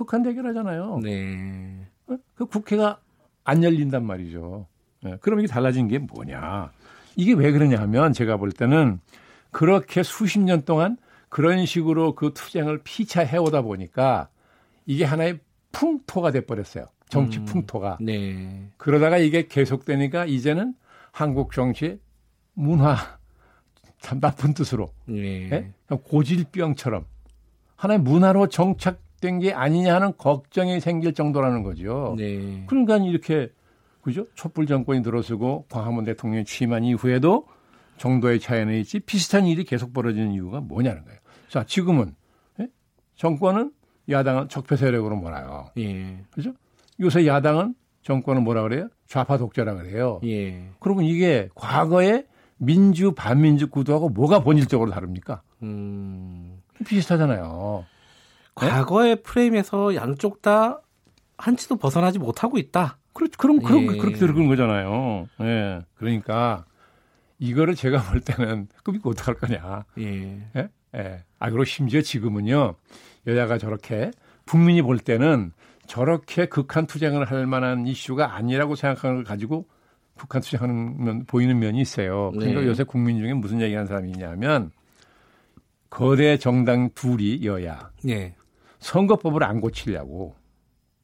국한 0.00 0.22
대결하잖아요. 0.22 1.00
네. 1.02 1.86
어? 2.06 2.16
그 2.34 2.46
국회가 2.46 3.00
안 3.44 3.62
열린단 3.62 4.02
말이죠. 4.02 4.66
예. 5.04 5.18
그럼 5.20 5.40
이게 5.40 5.46
달라진 5.46 5.88
게 5.88 5.98
뭐냐? 5.98 6.72
이게 7.16 7.34
왜 7.34 7.52
그러냐 7.52 7.78
하면 7.80 8.14
제가 8.14 8.38
볼 8.38 8.50
때는 8.50 8.98
그렇게 9.50 10.02
수십 10.02 10.38
년 10.38 10.62
동안 10.64 10.96
그런 11.28 11.66
식으로 11.66 12.14
그 12.14 12.32
투쟁을 12.34 12.80
피차해 12.82 13.36
오다 13.36 13.60
보니까 13.60 14.30
이게 14.86 15.04
하나의 15.04 15.40
풍토가 15.72 16.30
돼 16.30 16.46
버렸어요. 16.46 16.86
정치 17.10 17.40
음, 17.40 17.44
풍토가. 17.44 17.98
네. 18.00 18.70
그러다가 18.78 19.18
이게 19.18 19.48
계속되니까 19.48 20.24
이제는 20.24 20.74
한국 21.12 21.52
정치의 21.52 21.98
문화 22.54 22.96
참 24.00 24.18
나쁜 24.18 24.54
뜻으로 24.54 24.88
네. 25.04 25.48
네? 25.50 25.72
고질병처럼 25.88 27.04
하나의 27.76 28.00
문화로 28.00 28.48
정착 28.48 28.98
된 29.20 29.38
게 29.40 29.52
아니냐 29.52 29.94
하는 29.94 30.12
걱정이 30.16 30.80
생길 30.80 31.12
정도라는 31.14 31.62
거죠. 31.62 32.14
네. 32.18 32.64
그러니까 32.66 32.96
이렇게 32.98 33.50
그죠? 34.02 34.26
촛불 34.34 34.66
정권이 34.66 35.02
들어서고 35.02 35.66
광화문 35.70 36.04
대통령이 36.04 36.44
취임한 36.44 36.84
이후에도 36.84 37.46
정도의 37.98 38.40
차이는 38.40 38.74
있지 38.80 38.98
비슷한 39.00 39.46
일이 39.46 39.64
계속 39.64 39.92
벌어지는 39.92 40.32
이유가 40.32 40.60
뭐냐는 40.60 41.04
거예요. 41.04 41.18
자, 41.48 41.64
지금은 41.64 42.14
예? 42.60 42.68
정권은 43.16 43.72
야당은 44.08 44.48
적폐 44.48 44.76
세력으로 44.76 45.16
몰아요. 45.16 45.66
예. 45.76 46.22
그죠? 46.30 46.54
요새 46.98 47.26
야당은 47.26 47.74
정권은 48.02 48.42
뭐라 48.42 48.62
그래요? 48.62 48.88
좌파 49.06 49.36
독재라 49.36 49.74
그래요. 49.74 50.20
예. 50.24 50.70
그러면 50.80 51.04
이게 51.04 51.48
과거에 51.54 52.24
민주 52.56 53.12
반민주 53.12 53.68
구도하고 53.68 54.08
뭐가 54.08 54.40
본질적으로 54.40 54.90
다릅니까? 54.90 55.42
음. 55.62 56.60
비슷하잖아요. 56.86 57.84
과거의 58.54 59.16
네? 59.16 59.22
프레임에서 59.22 59.94
양쪽 59.94 60.42
다 60.42 60.80
한치도 61.38 61.76
벗어나지 61.76 62.18
못하고 62.18 62.58
있다. 62.58 62.98
그렇죠. 63.12 63.36
그럼 63.38 63.60
그럼 63.60 63.82
예. 63.94 63.98
그렇게 63.98 64.16
들은 64.16 64.46
거잖아요. 64.46 65.28
예. 65.40 65.80
그러니까 65.94 66.64
이거를 67.38 67.74
제가 67.74 68.02
볼 68.10 68.20
때는 68.20 68.68
그럼 68.82 68.96
이거 68.96 69.10
어떡할 69.10 69.34
거냐. 69.34 69.84
예. 69.98 70.46
예? 70.56 70.68
예. 70.96 71.24
아, 71.38 71.48
그리고 71.48 71.64
심지어 71.64 72.02
지금은요, 72.02 72.74
여야가 73.26 73.58
저렇게, 73.58 74.10
국민이 74.46 74.82
볼 74.82 74.98
때는 74.98 75.52
저렇게 75.86 76.46
극한 76.46 76.86
투쟁을 76.86 77.24
할 77.30 77.46
만한 77.46 77.86
이슈가 77.86 78.34
아니라고 78.34 78.76
생각하는 78.76 79.16
걸 79.16 79.24
가지고 79.24 79.66
북한 80.16 80.42
투쟁하는 80.42 81.02
면, 81.02 81.24
보이는 81.26 81.58
면이 81.58 81.80
있어요. 81.80 82.30
그러니까 82.32 82.60
네. 82.60 82.66
요새 82.66 82.84
국민 82.84 83.18
중에 83.18 83.32
무슨 83.32 83.60
얘기 83.60 83.74
하는 83.74 83.86
사람이 83.86 84.10
있냐면, 84.10 84.70
거대 85.88 86.36
정당 86.38 86.90
둘이 86.94 87.44
여야. 87.44 87.90
네. 88.04 88.36
선거법을 88.80 89.44
안 89.44 89.60
고치려고. 89.60 90.34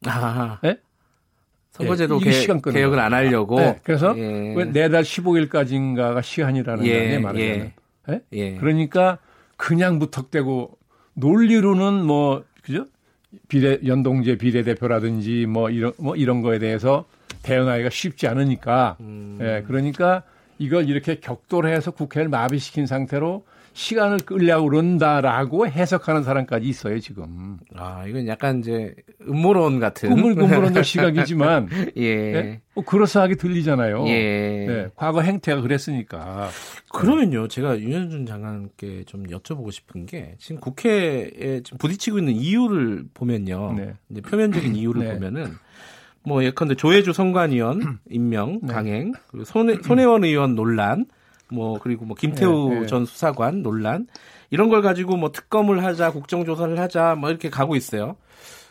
아. 0.07 0.59
예? 0.65 0.79
선거제도 1.71 2.19
예, 2.25 2.31
개, 2.31 2.71
개혁을 2.73 2.99
안 2.99 3.13
하려고. 3.13 3.61
네, 3.61 3.79
그래서 3.83 4.17
예. 4.17 4.65
내달 4.65 5.03
15일까지인가가 5.03 6.23
시한이라는 6.23 6.87
예, 6.87 6.93
거 6.93 6.99
아니에요, 6.99 7.21
말하자면. 7.21 7.59
예. 7.59 7.75
예? 8.09 8.21
예. 8.33 8.55
그러니까 8.57 9.19
그냥 9.57 9.99
무턱대고 9.99 10.79
논리로는 11.15 12.05
뭐 12.05 12.45
그죠? 12.63 12.87
비례 13.49 13.79
연동제 13.85 14.37
비례대표라든지 14.37 15.47
뭐 15.47 15.69
이런 15.69 15.93
뭐 15.99 16.17
이런 16.17 16.41
거에 16.41 16.59
대해서 16.59 17.05
대응하기가 17.43 17.91
쉽지 17.91 18.27
않으니까. 18.27 18.97
음. 19.01 19.39
예. 19.43 19.63
그러니까 19.67 20.23
이걸 20.59 20.89
이렇게 20.89 21.17
격돌해서 21.17 21.91
국회를 21.91 22.31
마비시킨 22.31 22.87
상태로 22.87 23.45
시간을 23.77 24.21
끌려고 24.21 24.71
그런다라고 24.71 25.69
해석하는 25.69 26.23
사람까지 26.23 26.67
있어요, 26.67 26.99
지금. 26.99 27.59
아, 27.75 28.07
이건 28.07 28.27
약간 28.27 28.61
이제 28.61 28.95
음모론 29.29 29.81
같은. 29.81 30.11
음물, 30.11 30.33
음모론적 30.33 30.83
시각이지만. 30.83 31.69
예. 31.97 32.33
네? 32.33 32.61
뭐 32.75 32.85
그렇사하게 32.85 33.35
들리잖아요. 33.35 34.07
예. 34.09 34.67
네, 34.67 34.89
과거 34.97 35.21
행태가 35.21 35.61
그랬으니까. 35.61 36.49
그러면요, 36.91 37.49
제가 37.49 37.79
윤현준 37.79 38.25
장관께 38.25 39.05
좀 39.05 39.25
여쭤보고 39.25 39.71
싶은 39.71 40.07
게 40.07 40.37
지금 40.39 40.59
국회에 40.59 41.61
지금 41.63 41.77
부딪히고 41.77 42.19
있는 42.19 42.33
이유를 42.33 43.05
보면요. 43.13 43.75
네. 43.77 43.93
이제 44.09 44.23
표면적인 44.23 44.75
이유를 44.75 45.05
네. 45.05 45.13
보면은 45.13 45.53
뭐 46.25 46.43
예컨대 46.43 46.77
조혜주 46.77 47.13
선관위원 47.13 47.99
임명 48.09 48.61
네. 48.63 48.73
강행 48.73 49.13
그리고 49.29 49.45
손혜, 49.45 49.77
손혜원 49.83 50.25
의원 50.25 50.55
논란 50.55 51.05
뭐 51.51 51.79
그리고 51.81 52.05
뭐 52.05 52.17
김태우 52.17 52.71
네, 52.71 52.81
네. 52.81 52.87
전 52.87 53.07
수사관 53.07 53.63
논란 53.63 54.07
이런 54.51 54.69
걸 54.69 54.83
가지고 54.83 55.17
뭐 55.17 55.33
특검을 55.33 55.85
하자 55.85 56.13
국정조사를 56.13 56.79
하자 56.79 57.17
뭐 57.17 57.31
이렇게 57.31 57.51
가고 57.51 57.77
있어요. 57.77 58.17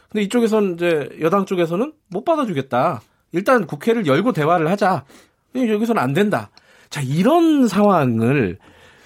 근데 0.09 0.23
이쪽에서는 0.23 0.75
이제 0.75 1.09
여당 1.21 1.45
쪽에서는 1.45 1.93
못 2.09 2.23
받아주겠다. 2.23 3.01
일단 3.31 3.65
국회를 3.67 4.05
열고 4.07 4.31
대화를 4.33 4.69
하자. 4.69 5.03
여기서는 5.55 6.01
안 6.01 6.13
된다. 6.13 6.49
자 6.89 7.01
이런 7.01 7.67
상황을 7.67 8.57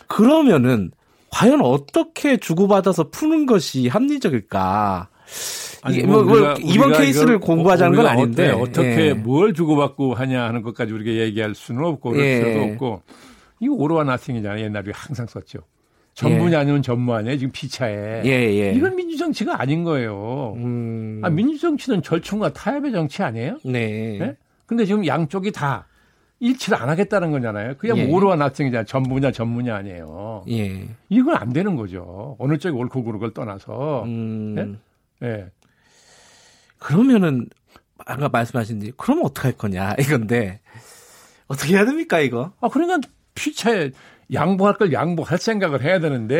그러면은 0.07 0.91
과연 1.31 1.61
어떻게 1.61 2.37
주고받아서 2.37 3.09
푸는 3.09 3.45
것이 3.45 3.87
합리적일까? 3.87 5.09
아니, 5.81 6.03
뭐, 6.03 6.23
뭐 6.23 6.33
우리가, 6.33 6.55
이번 6.61 6.91
케이스를 6.93 7.39
공부하자는 7.39 7.95
건 7.95 8.07
아닌데 8.07 8.49
어떻게 8.49 9.09
예. 9.09 9.13
뭘 9.13 9.53
주고받고 9.53 10.13
하냐 10.13 10.43
하는 10.43 10.61
것까지 10.61 10.91
우리가 10.91 11.11
얘기할 11.23 11.55
수는 11.55 11.85
없고 11.85 12.11
그럴 12.11 12.25
예. 12.25 12.37
수도 12.37 12.63
없고 12.63 13.01
이거 13.59 13.73
오로와 13.75 14.03
나싱이잖아요. 14.03 14.63
옛날에 14.63 14.91
항상 14.93 15.27
썼죠. 15.27 15.59
전문이 16.13 16.53
예. 16.53 16.57
아니면 16.57 16.81
전무 16.81 17.13
아니에요. 17.13 17.37
지금 17.37 17.51
피차에. 17.51 18.23
예, 18.25 18.29
예. 18.29 18.73
이건 18.73 18.95
민주정치가 18.95 19.61
아닌 19.61 19.83
거예요. 19.83 20.53
음. 20.57 21.21
아, 21.23 21.29
민주정치는 21.29 22.01
절충과 22.01 22.53
타협의 22.53 22.91
정치 22.91 23.23
아니에요? 23.23 23.57
네. 23.63 24.17
네? 24.19 24.35
근데 24.65 24.85
지금 24.85 25.05
양쪽이 25.05 25.51
다 25.51 25.87
일치를 26.39 26.77
안 26.81 26.89
하겠다는 26.89 27.31
거잖아요. 27.31 27.75
그냥 27.77 27.97
예. 27.99 28.05
오로와 28.11 28.35
나싱이잖아요. 28.35 28.85
전부냐 28.85 29.31
전무냐 29.31 29.75
아니에요. 29.75 30.43
예. 30.49 30.89
이건 31.09 31.35
안 31.35 31.53
되는 31.53 31.75
거죠. 31.75 32.35
어느 32.39 32.57
쪽이 32.57 32.75
옳고 32.75 33.03
그르걸 33.03 33.33
떠나서. 33.33 34.03
음. 34.03 34.79
예. 35.21 35.27
네? 35.27 35.45
그러면은 36.79 37.47
아까 38.05 38.29
말씀하신 38.29 38.79
지 38.79 38.93
그러면 38.97 39.25
어떡할 39.25 39.53
거냐 39.53 39.95
이건데 39.99 40.61
어떻게 41.47 41.75
해야 41.75 41.85
됩니까 41.85 42.19
이거? 42.19 42.53
아 42.61 42.69
그러니까 42.69 43.07
피차에 43.39 43.91
양보할 44.33 44.75
걸 44.75 44.91
양보할 44.91 45.37
생각을 45.37 45.81
해야 45.81 45.99
되는데 45.99 46.35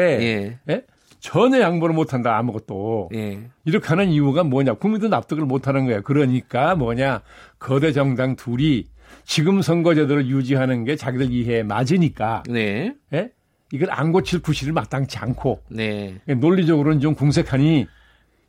예. 0.68 0.74
예? 0.74 0.84
전혀 1.20 1.60
양보를 1.60 1.96
못한다 1.96 2.38
아무것도 2.38 3.10
예. 3.14 3.40
이렇게 3.66 3.88
하는 3.88 4.10
이유가 4.10 4.44
뭐냐 4.44 4.74
국민도 4.74 5.08
납득을 5.08 5.46
못하는 5.46 5.86
거예요. 5.86 6.02
그러니까 6.04 6.76
뭐냐 6.76 7.22
거대 7.58 7.94
정당 7.94 8.36
둘이 8.36 8.86
지금 9.24 9.62
선거제도를 9.62 10.28
유지하는 10.28 10.84
게 10.84 10.96
자기들 10.96 11.32
이해에 11.32 11.64
맞으니까 11.64 12.44
네. 12.50 12.96
예? 13.14 13.32
이걸 13.72 13.92
안 13.92 14.12
고칠 14.12 14.42
구실을 14.42 14.74
마땅치 14.74 15.18
않고 15.18 15.62
네. 15.70 16.20
논리적으로는 16.28 17.00
좀 17.00 17.16
궁색하니 17.16 17.88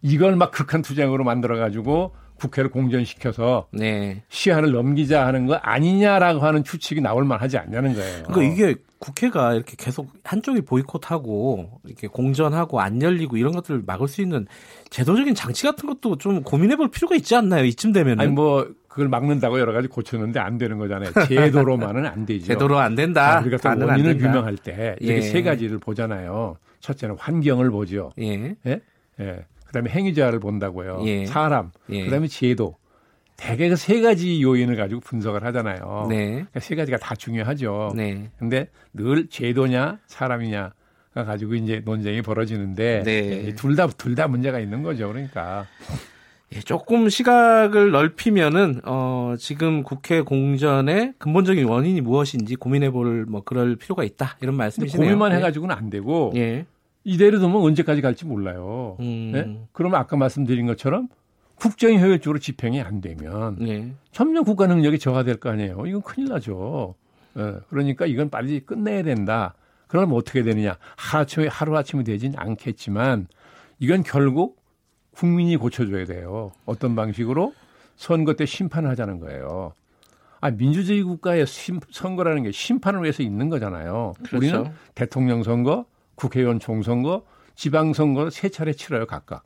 이걸 0.03 0.37
막 0.37 0.51
극한 0.51 0.83
투쟁으로 0.83 1.25
만들어 1.25 1.59
가지고 1.59 2.15
국회를 2.41 2.71
공전시켜서 2.71 3.69
네. 3.71 4.23
시한을 4.29 4.73
넘기자 4.73 5.27
하는 5.27 5.47
거 5.47 5.55
아니냐라고 5.55 6.41
하는 6.41 6.65
추측이 6.65 7.01
나올 7.01 7.25
만하지 7.25 7.59
않냐는 7.59 7.95
거예요. 7.95 8.23
그러니까 8.25 8.43
이게 8.55 8.75
국회가 8.99 9.55
이렇게 9.55 9.75
계속 9.79 10.09
한쪽이 10.25 10.63
보이콧하고 10.63 11.81
이렇게 11.85 12.07
공전하고 12.07 12.81
안 12.81 13.01
열리고 13.01 13.37
이런 13.37 13.53
것들을 13.53 13.83
막을 13.87 14.09
수 14.09 14.21
있는 14.21 14.47
제도적인 14.91 15.35
장치 15.35 15.65
같은 15.65 15.89
것도 15.89 16.19
좀 16.19 16.43
고민해 16.43 16.77
볼 16.77 16.91
필요가 16.91 17.15
있지 17.15 17.35
않나요? 17.35 17.65
이쯤 17.65 17.93
되면은. 17.93 18.21
아니 18.21 18.33
뭐 18.33 18.69
그걸 18.89 19.09
막는다고 19.09 19.59
여러 19.61 19.73
가지 19.73 19.89
고쳤는데 19.89 20.41
안 20.41 20.59
되는 20.59 20.77
거잖아요. 20.79 21.13
제도로만은 21.29 22.07
안 22.07 22.27
되죠. 22.27 22.45
제도로 22.53 22.79
안 22.79 22.95
된다. 22.95 23.35
자, 23.35 23.41
우리가 23.41 23.57
또 23.75 23.87
원인을 23.87 24.19
규명할 24.19 24.57
때 24.57 24.97
이렇게 25.01 25.19
예. 25.19 25.21
세 25.23 25.43
가지를 25.43 25.79
보잖아요. 25.79 26.57
첫째는 26.81 27.17
환경을 27.19 27.71
보죠. 27.71 28.11
예. 28.19 28.57
예? 28.67 28.81
예. 29.21 29.45
그다음에 29.71 29.89
행위자를 29.91 30.41
본다고요. 30.41 31.03
예. 31.07 31.27
사람. 31.27 31.71
예. 31.91 32.05
그다음에 32.05 32.27
제도. 32.27 32.77
대개 33.37 33.69
그 33.69 33.77
세 33.77 34.01
가지 34.03 34.43
요인을 34.43 34.77
가지고 34.77 35.01
분석을 35.01 35.45
하잖아요. 35.45 36.07
네. 36.11 36.27
그러니까 36.31 36.61
세 36.61 36.75
가지가 36.75 36.99
다 36.99 37.15
중요하죠. 37.15 37.93
네. 37.97 38.31
근데 38.39 38.69
늘 38.93 39.29
제도냐 39.29 39.99
사람이냐 40.07 40.73
가 41.15 41.25
가지고 41.25 41.55
이제 41.55 41.81
논쟁이 41.85 42.21
벌어지는데 42.23 43.03
네. 43.05 43.55
둘다 43.55 43.87
둘 43.97 44.15
다 44.15 44.29
문제가 44.29 44.59
있는 44.61 44.83
거죠. 44.83 45.09
그러니까 45.09 45.67
예, 46.55 46.61
조금 46.61 47.09
시각을 47.09 47.93
넓히면은 47.93 48.81
어 48.85 49.35
지금 49.39 49.83
국회 49.85 50.21
공전의 50.21 51.15
근본적인 51.19 51.65
원인이 51.65 52.01
무엇인지 52.03 52.57
고민해 52.57 52.91
볼 52.91 53.25
뭐 53.29 53.43
그럴 53.43 53.77
필요가 53.77 54.05
있다 54.05 54.37
이런 54.43 54.57
말씀이시네요. 54.57 55.03
고민만 55.07 55.31
네. 55.31 55.37
해가지고는 55.39 55.75
안 55.75 55.89
되고 55.91 56.33
예. 56.37 56.67
이대로 57.05 57.39
두면 57.39 57.57
언제까지 57.57 58.03
갈지 58.03 58.27
몰라요. 58.27 58.97
음. 59.01 59.31
네? 59.33 59.61
그러면 59.73 60.01
아까 60.01 60.17
말씀드린 60.17 60.67
것처럼 60.67 61.09
국정이 61.57 61.99
효율적으로 61.99 62.39
집행이 62.39 62.81
안 62.81 63.01
되면 63.01 63.57
예. 63.69 63.93
점점 64.13 64.45
국가 64.45 64.67
능력이 64.67 64.99
저하될 64.99 65.37
거 65.37 65.51
아니에요. 65.51 65.85
이건 65.87 66.03
큰일 66.03 66.29
나죠. 66.29 66.95
예, 67.37 67.55
그러니까 67.69 68.07
이건 68.07 68.31
빨리 68.31 68.61
끝내야 68.61 69.03
된다. 69.03 69.55
그럼 69.87 70.13
어떻게 70.15 70.43
되느냐? 70.43 70.77
하루아침에 70.97 71.49
하루아침에 71.49 72.03
되진 72.03 72.33
않겠지만 72.37 73.27
이건 73.79 74.03
결국 74.03 74.63
국민이 75.13 75.57
고쳐줘야 75.57 76.07
돼요. 76.07 76.53
어떤 76.65 76.95
방식으로 76.95 77.53
선거 77.97 78.35
때 78.35 78.47
심판을 78.47 78.89
하자는 78.91 79.21
거예요. 79.21 79.75
아, 80.41 80.51
민주주의 80.51 81.03
국가의 81.03 81.47
심, 81.47 81.81
선거라는 81.91 82.45
게 82.45 82.53
심판을 82.53 83.03
위해서 83.03 83.23
있는 83.23 83.51
거잖아요. 83.51 84.15
그렇죠. 84.23 84.37
우리는 84.39 84.73
대통령 84.95 85.43
선거, 85.43 85.85
국회의원 86.21 86.61
총선거, 86.61 87.25
지방선거 87.55 88.29
세 88.31 88.51
차례 88.51 88.73
치러요, 88.73 89.07
각각. 89.07 89.45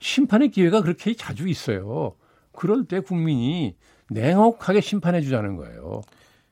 심판의 0.00 0.50
기회가 0.50 0.82
그렇게 0.82 1.14
자주 1.14 1.48
있어요. 1.48 2.14
그럴 2.52 2.84
때 2.84 3.00
국민이 3.00 3.76
냉혹하게 4.10 4.80
심판해 4.80 5.20
주자는 5.20 5.56
거예요. 5.56 6.02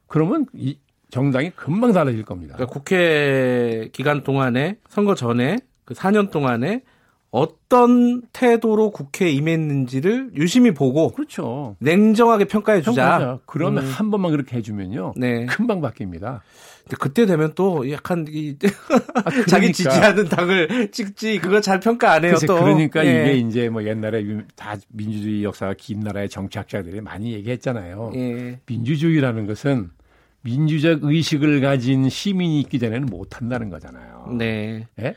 그러면 0.07 0.47
이 0.55 0.79
정당이 1.11 1.51
금방 1.51 1.93
달라질 1.93 2.25
겁니다. 2.25 2.55
그러니까 2.55 2.73
국회 2.73 3.89
기간 3.93 4.23
동안에 4.23 4.79
선거 4.89 5.15
전에 5.15 5.59
그 5.85 5.95
4년 5.95 6.31
동안에 6.31 6.83
어떤 7.37 8.23
태도로 8.33 8.93
국회에 8.93 9.31
임했는지를 9.31 10.31
유심히 10.37 10.73
보고 10.73 11.13
그렇죠. 11.13 11.77
냉정하게 11.81 12.47
평가해 12.47 12.81
주자. 12.81 13.41
그러면 13.45 13.85
음. 13.85 13.91
한 13.91 14.11
번만 14.11 14.31
그렇게 14.31 14.57
해주면요, 14.57 15.13
네. 15.19 15.45
금방 15.45 15.83
바뀝니다. 15.83 16.41
그때 16.99 17.27
되면 17.27 17.53
또 17.55 17.91
약간 17.91 18.25
이 18.31 18.57
아, 19.17 19.23
그러니까. 19.23 19.47
자기 19.47 19.71
지지하는 19.71 20.29
당을 20.31 20.91
찍지 20.93 21.41
그거 21.41 21.61
잘 21.61 21.79
평가 21.79 22.13
안 22.13 22.25
해요. 22.25 22.37
또 22.47 22.55
그러니까 22.59 23.05
예. 23.05 23.33
이게 23.35 23.39
이제 23.47 23.69
뭐 23.69 23.85
옛날에 23.85 24.25
다 24.55 24.77
민주주의 24.89 25.45
역사가 25.45 25.75
긴 25.77 26.01
나라의 26.01 26.31
정치학자들이 26.31 27.03
많이 27.03 27.35
얘기했잖아요. 27.35 28.13
예. 28.15 28.61
민주주의라는 28.65 29.47
것은 29.47 29.91
민주적 30.41 31.01
의식을 31.03 31.61
가진 31.61 32.09
시민이 32.09 32.61
있기 32.61 32.79
전에는 32.79 33.07
못 33.07 33.37
한다는 33.37 33.69
거잖아요. 33.69 34.35
네. 34.39 34.87
예? 35.01 35.17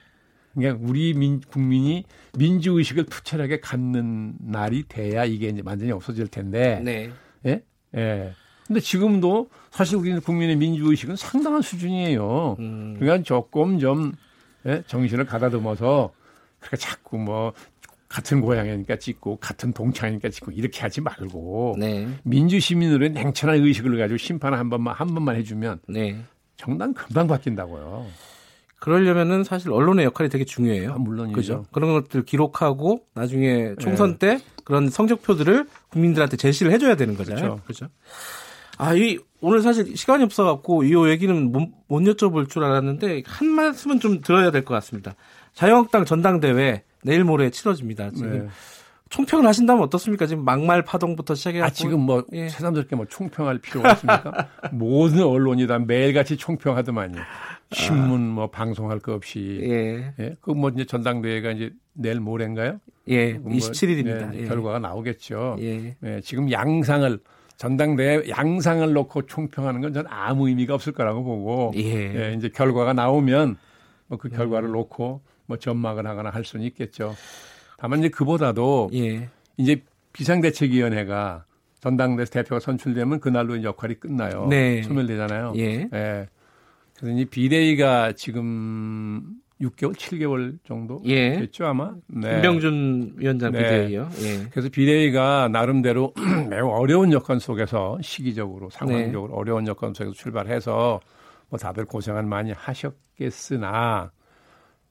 그러니까 0.54 0.86
우리 0.88 1.14
민, 1.14 1.41
국민이 1.41 2.06
민주 2.38 2.78
의식을 2.78 3.06
투철하게 3.06 3.60
갖는 3.60 4.36
날이 4.39 4.84
돼야 4.88 5.26
이게 5.26 5.50
이제 5.50 5.62
완전히 5.64 5.91
없어질 5.91 6.28
텐데. 6.28 6.82
네. 6.84 7.12
예? 7.45 7.64
예. 7.95 8.34
근데 8.68 8.80
지금도 8.80 9.50
사실 9.72 9.95
우리 9.97 10.18
국민의 10.20 10.56
민주 10.56 10.89
의식은 10.89 11.16
상당한 11.16 11.62
수준이에요. 11.62 12.58
음. 12.60 12.95
그러니까 13.00 13.24
조금 13.24 13.80
좀 13.80 14.14
예? 14.66 14.84
정신을 14.86 15.26
가다듬어서 15.26 16.14
그렇게 16.60 16.78
자꾸 16.78 17.18
뭐 17.18 17.54
같은 18.08 18.41
고향이니까 18.41 18.97
찍고 18.97 19.38
같은 19.38 19.72
동창이니까 19.72 20.30
찍고 20.30 20.52
이렇게 20.52 20.82
하지 20.82 21.00
말고 21.00 21.76
네. 21.80 22.08
민주 22.24 22.60
시민으로의 22.60 23.12
냉철한 23.12 23.58
의식을 23.62 23.97
가지고 23.97 24.18
심판 24.18 24.54
한 24.54 24.70
번만 24.70 24.95
한 24.95 25.14
번만 25.14 25.36
해주면 25.36 25.80
네. 25.88 26.24
정당 26.58 26.93
금방 26.93 27.28
바뀐다고요. 27.28 28.08
그러려면은 28.80 29.44
사실 29.44 29.72
언론의 29.72 30.06
역할이 30.06 30.30
되게 30.30 30.46
중요해요. 30.46 30.94
아, 30.94 30.98
물론이죠. 30.98 31.36
그죠? 31.36 31.66
그런 31.72 31.92
것들 31.94 32.24
기록하고 32.24 33.02
나중에 33.14 33.76
총선 33.80 34.18
네. 34.18 34.38
때 34.38 34.44
그런 34.64 34.90
성적표들을 34.90 35.66
국민들한테 35.90 36.38
제시를 36.38 36.72
해줘야 36.72 36.96
되는 36.96 37.16
거잖아요. 37.18 37.60
그렇죠. 37.64 37.64
그죠? 37.66 37.88
아, 38.78 38.94
이 38.94 39.18
오늘 39.42 39.62
사실 39.62 39.96
시간이 39.98 40.24
없어갖고 40.24 40.84
이 40.84 41.10
얘기는 41.10 41.52
못, 41.52 41.70
못 41.88 42.00
여쭤볼 42.02 42.50
줄 42.50 42.64
알았는데 42.64 43.24
한 43.26 43.48
말씀은 43.50 44.00
좀 44.00 44.22
들어야 44.22 44.52
될 44.52 44.64
것 44.64 44.74
같습니다. 44.76 45.16
자유한국당 45.54 46.06
전당대회 46.06 46.84
내일 47.04 47.24
모레 47.26 47.50
치러집니다. 47.50 48.12
지금 48.12 48.32
네. 48.32 48.48
총평을 49.10 49.46
하신다면 49.48 49.84
어떻습니까? 49.84 50.28
지금 50.28 50.46
막말 50.46 50.84
파동부터 50.84 51.36
시작해 51.36 51.62
아, 51.62 51.70
지금 51.70 52.02
뭐 52.02 52.24
예. 52.34 52.48
새삼스럽게 52.48 52.96
뭐 52.96 53.06
총평할 53.10 53.58
필요가 53.60 53.94
있습니까? 53.94 54.48
모든 54.72 55.24
언론이 55.24 55.66
다 55.68 55.80
매일같이 55.80 56.38
총평하더만요. 56.38 57.20
신문 57.72 58.28
뭐 58.28 58.49
방송할 58.49 58.99
거 58.99 59.13
없이 59.13 59.59
예. 59.61 60.13
예. 60.20 60.36
그뭐 60.41 60.70
이제 60.70 60.86
전당대회가 60.86 61.51
이제 61.51 61.72
내일 61.93 62.20
모레인가요? 62.20 62.80
예. 63.09 63.34
뭐 63.34 63.51
27일입니다. 63.51 64.34
예, 64.34 64.41
예. 64.41 64.45
결과가 64.45 64.80
나오겠죠. 64.80 65.57
예. 65.59 65.95
예. 66.03 66.22
지금 66.22 66.51
양상을 66.51 67.20
전당대회 67.57 68.30
양상을 68.30 68.93
놓고 68.93 69.24
총평하는 69.28 69.82
건 69.82 69.93
저는 69.93 70.09
아무 70.09 70.47
의미가 70.47 70.74
없을 70.74 70.93
거라고 70.93 71.24
보고 71.24 71.72
예. 71.76 72.32
예 72.32 72.34
이제 72.34 72.49
결과가 72.49 72.93
나오면 72.93 73.57
뭐 74.07 74.17
그 74.17 74.30
결과를 74.30 74.70
음. 74.70 74.74
놓고 74.74 75.22
뭐 75.45 75.57
전망을 75.57 76.05
하거나 76.05 76.30
할 76.30 76.43
수는 76.43 76.65
있겠죠. 76.67 77.15
다만 77.78 77.99
이제 77.99 78.09
그보다도 78.09 78.89
예. 78.93 79.30
이제 79.57 79.84
비상대책위원회가 80.13 81.45
전당대회 81.80 82.26
대표가 82.26 82.59
선출되면 82.59 83.20
그날로 83.20 83.55
이제 83.55 83.65
역할이 83.65 83.95
끝나요. 83.95 84.47
네. 84.47 84.84
소멸되잖아요. 84.84 85.53
예. 85.57 85.89
예. 85.93 86.28
그래서 87.00 87.18
이 87.18 87.26
비대위가 87.26 88.14
지금 88.14 89.36
6개월, 89.62 89.93
7개월 89.95 90.58
정도 90.66 91.02
예. 91.06 91.38
됐죠 91.39 91.66
아마. 91.66 91.93
네. 92.08 92.34
김병준 92.34 93.14
위원장 93.18 93.52
네. 93.52 93.60
비대위요. 93.60 94.10
예. 94.22 94.47
그래서 94.52 94.70
비대위가 94.70 95.50
나름대로 95.50 96.14
매우 96.50 96.68
어려운 96.70 97.12
여건 97.12 97.39
속에서 97.39 97.97
시기적으로 98.02 98.70
상황적으로 98.70 99.34
네. 99.34 99.38
어려운 99.38 99.68
여건 99.68 99.93
속에서 99.93 100.14
출발해서 100.14 101.00
뭐 101.50 101.60
다들 101.60 101.86
고생을 101.86 102.24
많이 102.24 102.52
하셨겠으나 102.52 104.12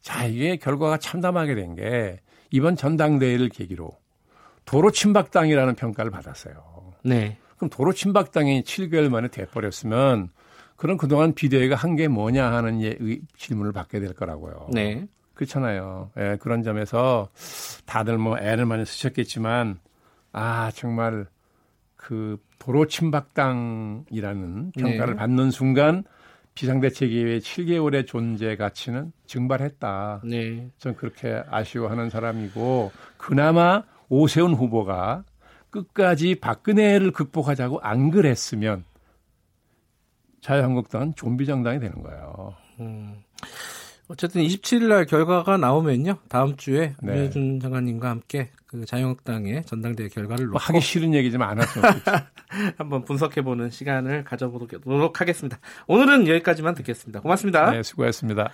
자 0.01 0.25
이게 0.27 0.57
결과가 0.57 0.99
참담하게 0.99 1.55
된 1.55 1.75
게 1.75 2.21
이번 2.51 2.77
전당대회를 2.77 3.51
계기로 3.51 3.91
도로 4.65 4.91
침박당이라는 4.91 5.75
평가를 5.75 6.11
받았어요. 6.11 6.95
네. 7.05 7.39
그럼 7.57 7.71
도로 7.71 7.93
침박당이 7.93 8.63
7개월 8.63 9.09
만에 9.11 9.29
돼버렸으면 9.29 10.31
그럼 10.79 10.97
그동안 10.97 11.35
비대위가 11.35 11.75
한 11.75 11.97
게 11.97 12.07
뭐냐 12.09 12.53
하는 12.53 12.81
예, 12.83 12.97
질문을 13.37 13.73
받게 13.73 13.99
될 13.99 14.15
거라고요. 14.15 14.69
네. 14.73 15.07
그렇잖아요. 15.35 16.11
예, 16.17 16.37
그런 16.41 16.63
점에서 16.63 17.29
다들 17.85 18.17
뭐 18.19 18.39
애를 18.39 18.65
많이 18.65 18.87
쓰셨겠지만 18.87 19.81
아 20.33 20.71
정말 20.75 21.27
그 21.97 22.39
도로 22.61 22.87
침박당이라는 22.87 24.73
평가를 24.73 25.15
네. 25.15 25.19
받는 25.19 25.51
순간 25.51 26.05
비상대책위의 26.55 27.41
7개월의 27.41 28.07
존재 28.07 28.57
가치는 28.57 29.13
증발했다. 29.27 30.23
네. 30.25 30.71
전 30.79 30.95
그렇게 30.97 31.43
아쉬워하는 31.51 32.11
사람이고 32.11 32.93
그나마 33.17 33.83
오세훈 34.09 34.55
후보가 34.55 35.25
끝까지 35.71 36.37
박근혜를 36.37 37.11
극복하자고 37.13 37.81
안 37.81 38.11
그랬으면 38.11 38.85
자유한국당은 40.41 41.15
좀비 41.15 41.47
정당이 41.47 41.81
되는 41.81 42.03
거예요. 42.03 42.55
음. 42.81 43.23
어쨌든 44.09 44.43
27일 44.43 44.89
날 44.89 45.05
결과가 45.05 45.59
나오면요. 45.59 46.17
다음 46.29 46.57
주에 46.57 46.95
네. 47.03 47.13
문혜준 47.13 47.61
장관님과 47.61 48.09
함께 48.09 48.51
그 48.67 48.87
자유한국당의 48.87 49.65
전당대회 49.65 50.09
결과를 50.09 50.47
뭐 50.47 50.59
하기 50.59 50.81
싫은 50.81 51.15
얘기지만 51.15 51.51
안 51.51 51.61
하죠. 51.61 51.81
한번 52.79 53.05
분석해 53.05 53.43
보는 53.43 53.69
시간을 53.69 54.25
가져보도록 54.25 55.21
하겠습니다. 55.21 55.59
오늘은 55.87 56.27
여기까지만 56.27 56.75
듣겠습니다. 56.77 57.21
고맙습니다. 57.21 57.71
네, 57.71 57.83
수고하셨습니다. 57.83 58.51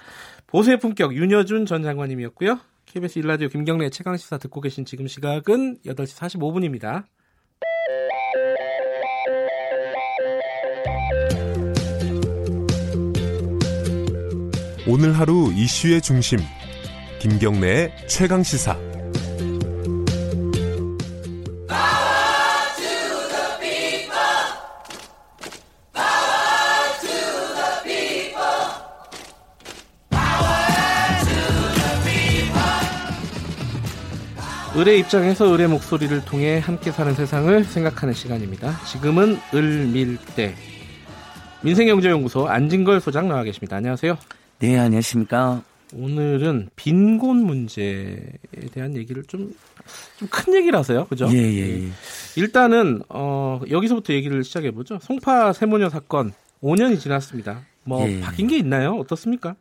보수의 0.48 0.81
품격 0.81 1.15
윤여준 1.15 1.66
전 1.66 1.85
장관님이었고요. 1.85 2.59
KBS 2.86 3.20
일라디오 3.20 3.48
김경래 3.48 3.90
최강 3.90 4.16
시사 4.16 4.39
듣고 4.39 4.61
계신 4.61 4.85
지금 4.85 5.06
시각은 5.06 5.78
8시 5.86 6.16
45분입니다. 6.19 7.05
오늘 14.86 15.19
하루 15.19 15.51
이슈의 15.55 16.02
중심 16.02 16.39
김경래의 17.19 17.90
최강 18.06 18.43
시사 18.43 18.77
을의 34.77 34.98
입장에서 34.98 35.55
을의 35.55 35.69
목소리를 35.69 36.24
통해 36.27 36.59
함께 36.59 36.90
사는 36.90 37.15
세상을 37.15 37.65
생각하는 37.65 38.12
시간입니다. 38.12 38.77
지금은 38.85 39.39
을밀대 39.55 40.55
민생경제연구소 41.62 42.48
안진걸 42.48 43.01
소장 43.01 43.28
나와 43.28 43.44
계십니다. 43.44 43.77
안녕하세요. 43.77 44.19
네, 44.59 44.78
안녕하십니까. 44.78 45.62
오늘은 45.94 46.70
빈곤 46.76 47.44
문제에 47.44 48.20
대한 48.72 48.97
얘기를 48.97 49.22
좀 49.24 49.55
좀 50.18 50.28
큰 50.28 50.55
얘기를 50.55 50.78
하세요. 50.78 51.06
그죠? 51.06 51.28
예, 51.31 51.36
예, 51.36 51.85
예. 51.85 51.90
일단은 52.36 53.02
어 53.09 53.60
여기서부터 53.70 54.12
얘기를 54.14 54.43
시작해 54.44 54.70
보죠. 54.70 54.98
송파 55.02 55.52
세모녀 55.52 55.90
사건 55.90 56.32
5년이 56.62 56.98
지났습니다. 57.01 57.62
뭐 57.85 58.09
예. 58.09 58.20
바뀐 58.20 58.47
게 58.48 58.56
있나요? 58.56 58.94
어떻습니까? 58.94 59.56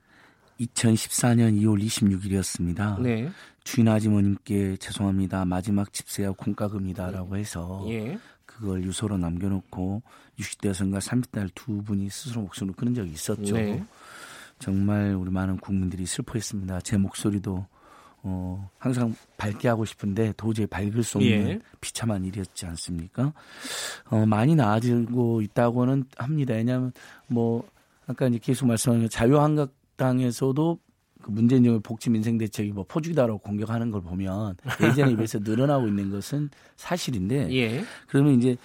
2014년 0.61 1.60
2월 1.61 1.84
26일이었습니다. 1.84 3.02
네. 3.02 3.30
주인 3.64 3.88
아주머님께 3.88 4.78
죄송합니다. 4.78 5.45
마지막 5.45 5.91
집세와 5.91 6.34
공과금이다라고 6.38 7.36
해서 7.36 7.86
예. 7.90 8.18
그걸 8.45 8.84
유서로 8.84 9.18
남겨놓고 9.18 10.03
60대 10.40 10.70
여성과 10.70 10.99
30대 10.99 11.49
두 11.56 11.82
분이 11.84 12.10
스스로 12.10 12.41
목숨을 12.44 12.76
끊은 12.76 12.94
적이 12.94 13.11
있었죠. 13.11 13.56
네. 13.56 13.84
정말 14.64 15.14
우리 15.14 15.30
많은 15.30 15.57
국민들이 15.57 16.06
슬퍼했습니다. 16.06 16.80
제 16.81 16.95
목소리도 16.95 17.65
어, 18.22 18.69
항상 18.77 19.14
밝게 19.35 19.68
하고 19.68 19.84
싶은데 19.84 20.34
도저히 20.38 20.65
밝을 20.68 21.03
수 21.03 21.18
없는 21.18 21.49
예. 21.49 21.60
비참한 21.81 22.23
일이었지 22.23 22.65
않습니까? 22.68 23.34
어, 24.10 24.26
많이 24.26 24.56
나아지고 24.56 25.41
있다고는 25.41 26.06
합니다. 26.15 26.53
왜냐하면 26.53 26.94
뭐 27.27 27.68
아까 28.07 28.27
이제 28.27 28.40
계속 28.41 28.68
말씀하신 28.68 29.10
자유한국당에서도 29.10 30.80
그 31.22 31.31
문재인 31.31 31.65
정부의 31.65 31.81
복지 31.81 32.10
민생 32.10 32.38
대책이 32.38 32.72
뭐 32.72 32.85
포주기다라고 32.88 33.40
공격하는 33.40 33.91
걸 33.91 34.02
보면 34.02 34.56
예전에 34.81 35.14
비해서 35.18 35.40
늘어나고 35.40 35.88
있는 35.88 36.10
것은 36.10 36.49
사실인데 36.77 37.53
예. 37.53 37.84
그러면 38.07 38.35
이제 38.35 38.56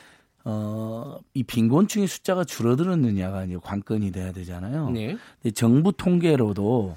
어, 0.44 1.18
이 1.34 1.42
빈곤층의 1.42 2.06
숫자가 2.06 2.44
줄어들었느냐가 2.44 3.44
이제 3.44 3.56
관건이 3.62 4.12
돼야 4.12 4.32
되잖아요. 4.32 4.90
네. 4.90 5.16
근데 5.42 5.52
정부 5.52 5.92
통계로도 5.92 6.96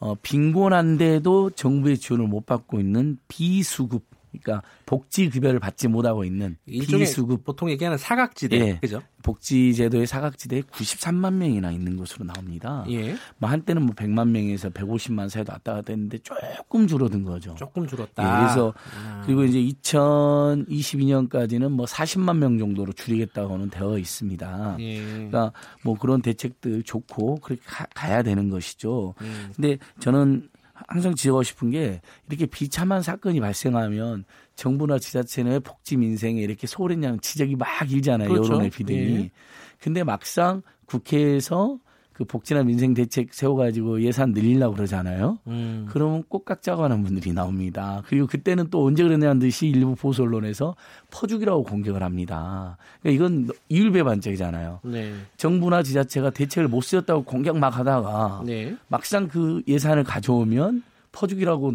어, 0.00 0.14
빈곤한데도 0.22 1.50
정부의 1.50 1.98
지원을 1.98 2.26
못 2.28 2.46
받고 2.46 2.80
있는 2.80 3.18
비수급 3.28 4.07
그러니까 4.30 4.62
복지 4.86 5.28
급여를 5.30 5.60
받지 5.60 5.88
못하고 5.88 6.24
있는 6.24 6.56
비수급 6.66 7.44
보통 7.44 7.70
얘기하는 7.70 7.98
사각지대 7.98 8.56
예, 8.56 8.78
그죠? 8.80 9.02
복지 9.22 9.74
제도의 9.74 10.06
사각지대에 10.06 10.62
93만 10.62 11.34
명이나 11.34 11.70
있는 11.72 11.96
것으로 11.96 12.24
나옵니다. 12.24 12.84
예. 12.88 13.16
뭐 13.38 13.50
한때는 13.50 13.82
뭐 13.82 13.94
100만 13.94 14.28
명에서 14.28 14.70
150만 14.70 15.28
사이도 15.28 15.52
왔다 15.52 15.74
갔다 15.74 15.92
했는데 15.92 16.18
조금 16.18 16.86
줄어든 16.86 17.24
거죠. 17.24 17.54
조금 17.56 17.86
줄었다. 17.86 18.22
예, 18.22 18.28
그래서 18.42 18.72
아. 18.96 19.22
그리고 19.26 19.44
이제 19.44 19.60
2022년까지는 19.60 21.68
뭐 21.70 21.84
40만 21.86 22.38
명 22.38 22.58
정도로 22.58 22.92
줄이겠다고는 22.92 23.70
되어 23.70 23.98
있습니다. 23.98 24.76
예. 24.80 25.02
그러니까 25.02 25.52
뭐 25.82 25.98
그런 25.98 26.22
대책들 26.22 26.84
좋고 26.84 27.36
그렇게 27.36 27.62
가, 27.64 28.10
야 28.10 28.22
되는 28.22 28.48
것이죠. 28.48 29.14
음. 29.20 29.50
근데 29.54 29.76
저는 30.00 30.48
항상 30.88 31.14
지적하고 31.14 31.42
싶은 31.42 31.70
게 31.70 32.00
이렇게 32.28 32.46
비참한 32.46 33.02
사건이 33.02 33.40
발생하면 33.40 34.24
정부나 34.56 34.98
지자체는 34.98 35.60
복지 35.60 35.96
민생에 35.98 36.40
이렇게 36.40 36.66
소홀했냐는 36.66 37.20
지적이 37.20 37.56
막 37.56 37.68
일잖아요. 37.88 38.28
그렇죠. 38.28 38.54
여론의 38.54 38.70
비등이. 38.70 39.16
예. 39.16 39.30
근데 39.78 40.02
막상 40.02 40.62
국회에서 40.86 41.78
그 42.18 42.24
복지나 42.24 42.64
민생 42.64 42.94
대책 42.94 43.32
세워가지고 43.32 44.02
예산 44.02 44.32
늘리려고 44.32 44.74
그러잖아요. 44.74 45.38
음. 45.46 45.86
그러면 45.88 46.24
꼭깍자고 46.28 46.82
하는 46.82 47.04
분들이 47.04 47.32
나옵니다. 47.32 48.02
그리고 48.08 48.26
그때는 48.26 48.70
또 48.70 48.84
언제 48.84 49.04
그러냐는 49.04 49.38
듯이 49.38 49.68
일부 49.68 49.94
보수 49.94 50.22
언론에서 50.22 50.74
퍼주기라고 51.12 51.62
공격을 51.62 52.02
합니다. 52.02 52.76
그러니까 53.00 53.24
이건 53.24 53.48
이율배 53.68 54.02
반짝이잖아요. 54.02 54.80
네. 54.82 55.14
정부나 55.36 55.84
지자체가 55.84 56.30
대책을 56.30 56.66
못 56.66 56.80
쓰였다고 56.80 57.22
공격 57.22 57.56
막 57.56 57.78
하다가 57.78 58.42
네. 58.44 58.74
막상 58.88 59.28
그 59.28 59.62
예산을 59.68 60.02
가져오면 60.02 60.82
퍼주기라고 61.12 61.70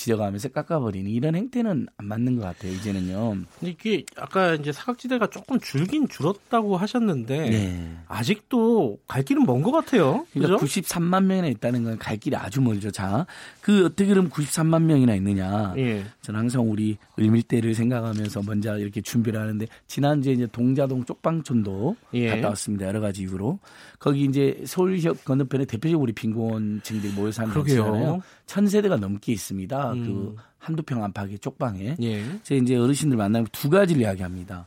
지적하면서 0.00 0.48
깎아버리는 0.48 1.10
이런 1.10 1.34
행태는 1.36 1.86
안 1.96 2.06
맞는 2.06 2.36
것 2.36 2.42
같아요. 2.42 2.72
이제는요. 2.72 3.36
근데 3.58 3.70
이게 3.70 4.04
아까 4.16 4.54
이제 4.54 4.72
사각지대가 4.72 5.28
조금 5.28 5.60
줄긴 5.60 6.08
줄었다고 6.08 6.76
하셨는데 6.76 7.50
네. 7.50 7.96
아직도 8.08 8.98
갈 9.06 9.22
길은 9.22 9.44
먼 9.44 9.60
것 9.62 9.72
같아요. 9.72 10.26
그러니까 10.32 10.58
그죠? 10.58 10.80
93만 10.80 11.24
명이나 11.24 11.48
있다는 11.48 11.84
건 11.84 12.00
갈 12.00 12.16
길이 12.16 12.34
아주 12.34 12.60
멀죠. 12.60 12.90
자, 12.90 13.26
그 13.60 13.86
어떻게 13.86 14.06
그럼 14.06 14.30
93만 14.30 14.82
명이나 14.82 15.14
있느냐? 15.16 15.74
예. 15.76 16.04
저는 16.22 16.40
항상 16.40 16.68
우리 16.70 16.96
을밀대를 17.18 17.74
생각하면서 17.74 18.42
먼저 18.46 18.78
이렇게 18.78 19.00
준비를 19.00 19.38
하는데 19.38 19.66
지난주에 19.86 20.32
이제 20.32 20.48
동자동 20.50 21.04
쪽방촌도 21.04 21.96
예. 22.14 22.30
갔다 22.30 22.48
왔습니다. 22.48 22.86
여러 22.86 23.00
가지 23.00 23.22
이유로 23.22 23.58
거기 23.98 24.24
이제 24.24 24.62
서울시역 24.64 25.24
건너편에 25.24 25.66
대표적 25.66 25.90
으로 25.90 26.00
우리 26.00 26.12
빈곤층들이 26.12 27.12
모여 27.12 27.30
사는 27.30 27.52
곳이잖아요. 27.52 28.22
천 28.46 28.66
세대가 28.66 28.96
넘게 28.96 29.32
있습니다. 29.32 29.89
음. 29.92 30.04
그 30.04 30.36
한두 30.58 30.82
평 30.82 31.02
안팎의 31.02 31.38
쪽방에. 31.38 31.96
예. 32.00 32.24
제가 32.42 32.62
이제 32.62 32.76
어르신들 32.76 33.16
만나면 33.16 33.48
두 33.52 33.70
가지를 33.70 34.02
이야기합니다. 34.02 34.66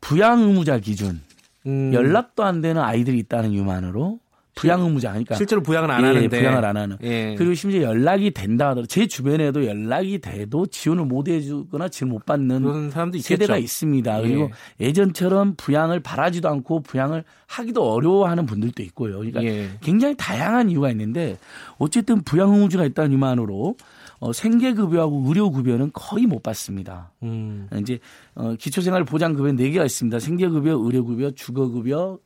부양 0.00 0.40
의무자 0.42 0.78
기준. 0.78 1.20
음. 1.66 1.92
연락도 1.94 2.42
안 2.44 2.60
되는 2.60 2.80
아이들이 2.80 3.18
있다는 3.18 3.52
이유만으로 3.52 4.18
부양 4.54 4.82
의무자 4.82 5.08
그러니까 5.08 5.34
실제로 5.34 5.62
부양을 5.62 5.90
안 5.90 6.02
예, 6.02 6.06
하는데 6.06 6.28
부양을 6.28 6.64
안 6.64 6.76
하는 6.76 6.96
예. 7.02 7.34
그리고 7.36 7.54
심지어 7.54 7.82
연락이 7.82 8.30
된다 8.30 8.66
하더라도 8.68 8.86
제 8.86 9.06
주변에도 9.06 9.66
연락이 9.66 10.18
돼도 10.20 10.66
지원을 10.66 11.04
못 11.06 11.28
해주거나 11.28 11.88
지원 11.88 12.10
못 12.10 12.24
받는 12.24 12.62
그런 12.62 12.90
사람도 12.90 13.18
세대가 13.18 13.58
있습니다. 13.58 14.18
예. 14.18 14.22
그리고 14.22 14.50
예전처럼 14.80 15.54
부양을 15.56 16.00
바라지도 16.00 16.48
않고 16.48 16.80
부양을 16.82 17.24
하기도 17.46 17.92
어려워하는 17.92 18.46
분들도 18.46 18.82
있고요. 18.84 19.18
그러니까 19.18 19.42
예. 19.42 19.70
굉장히 19.80 20.14
다양한 20.16 20.70
이유가 20.70 20.90
있는데 20.90 21.36
어쨌든 21.78 22.22
부양 22.22 22.52
의무자가 22.52 22.84
있다는 22.84 23.12
이만으로 23.12 23.76
어, 24.24 24.32
생계급여하고 24.32 25.24
의료급여는 25.26 25.90
거의 25.92 26.24
못 26.24 26.42
받습니다. 26.42 27.12
음. 27.22 27.68
이제 27.78 27.98
어, 28.34 28.54
기초생활 28.54 29.04
보장급여 29.04 29.52
4개가 29.52 29.84
있습니다. 29.84 30.18
생계급여, 30.18 30.78
의료급여, 30.82 31.32
주거급여, 31.32 32.18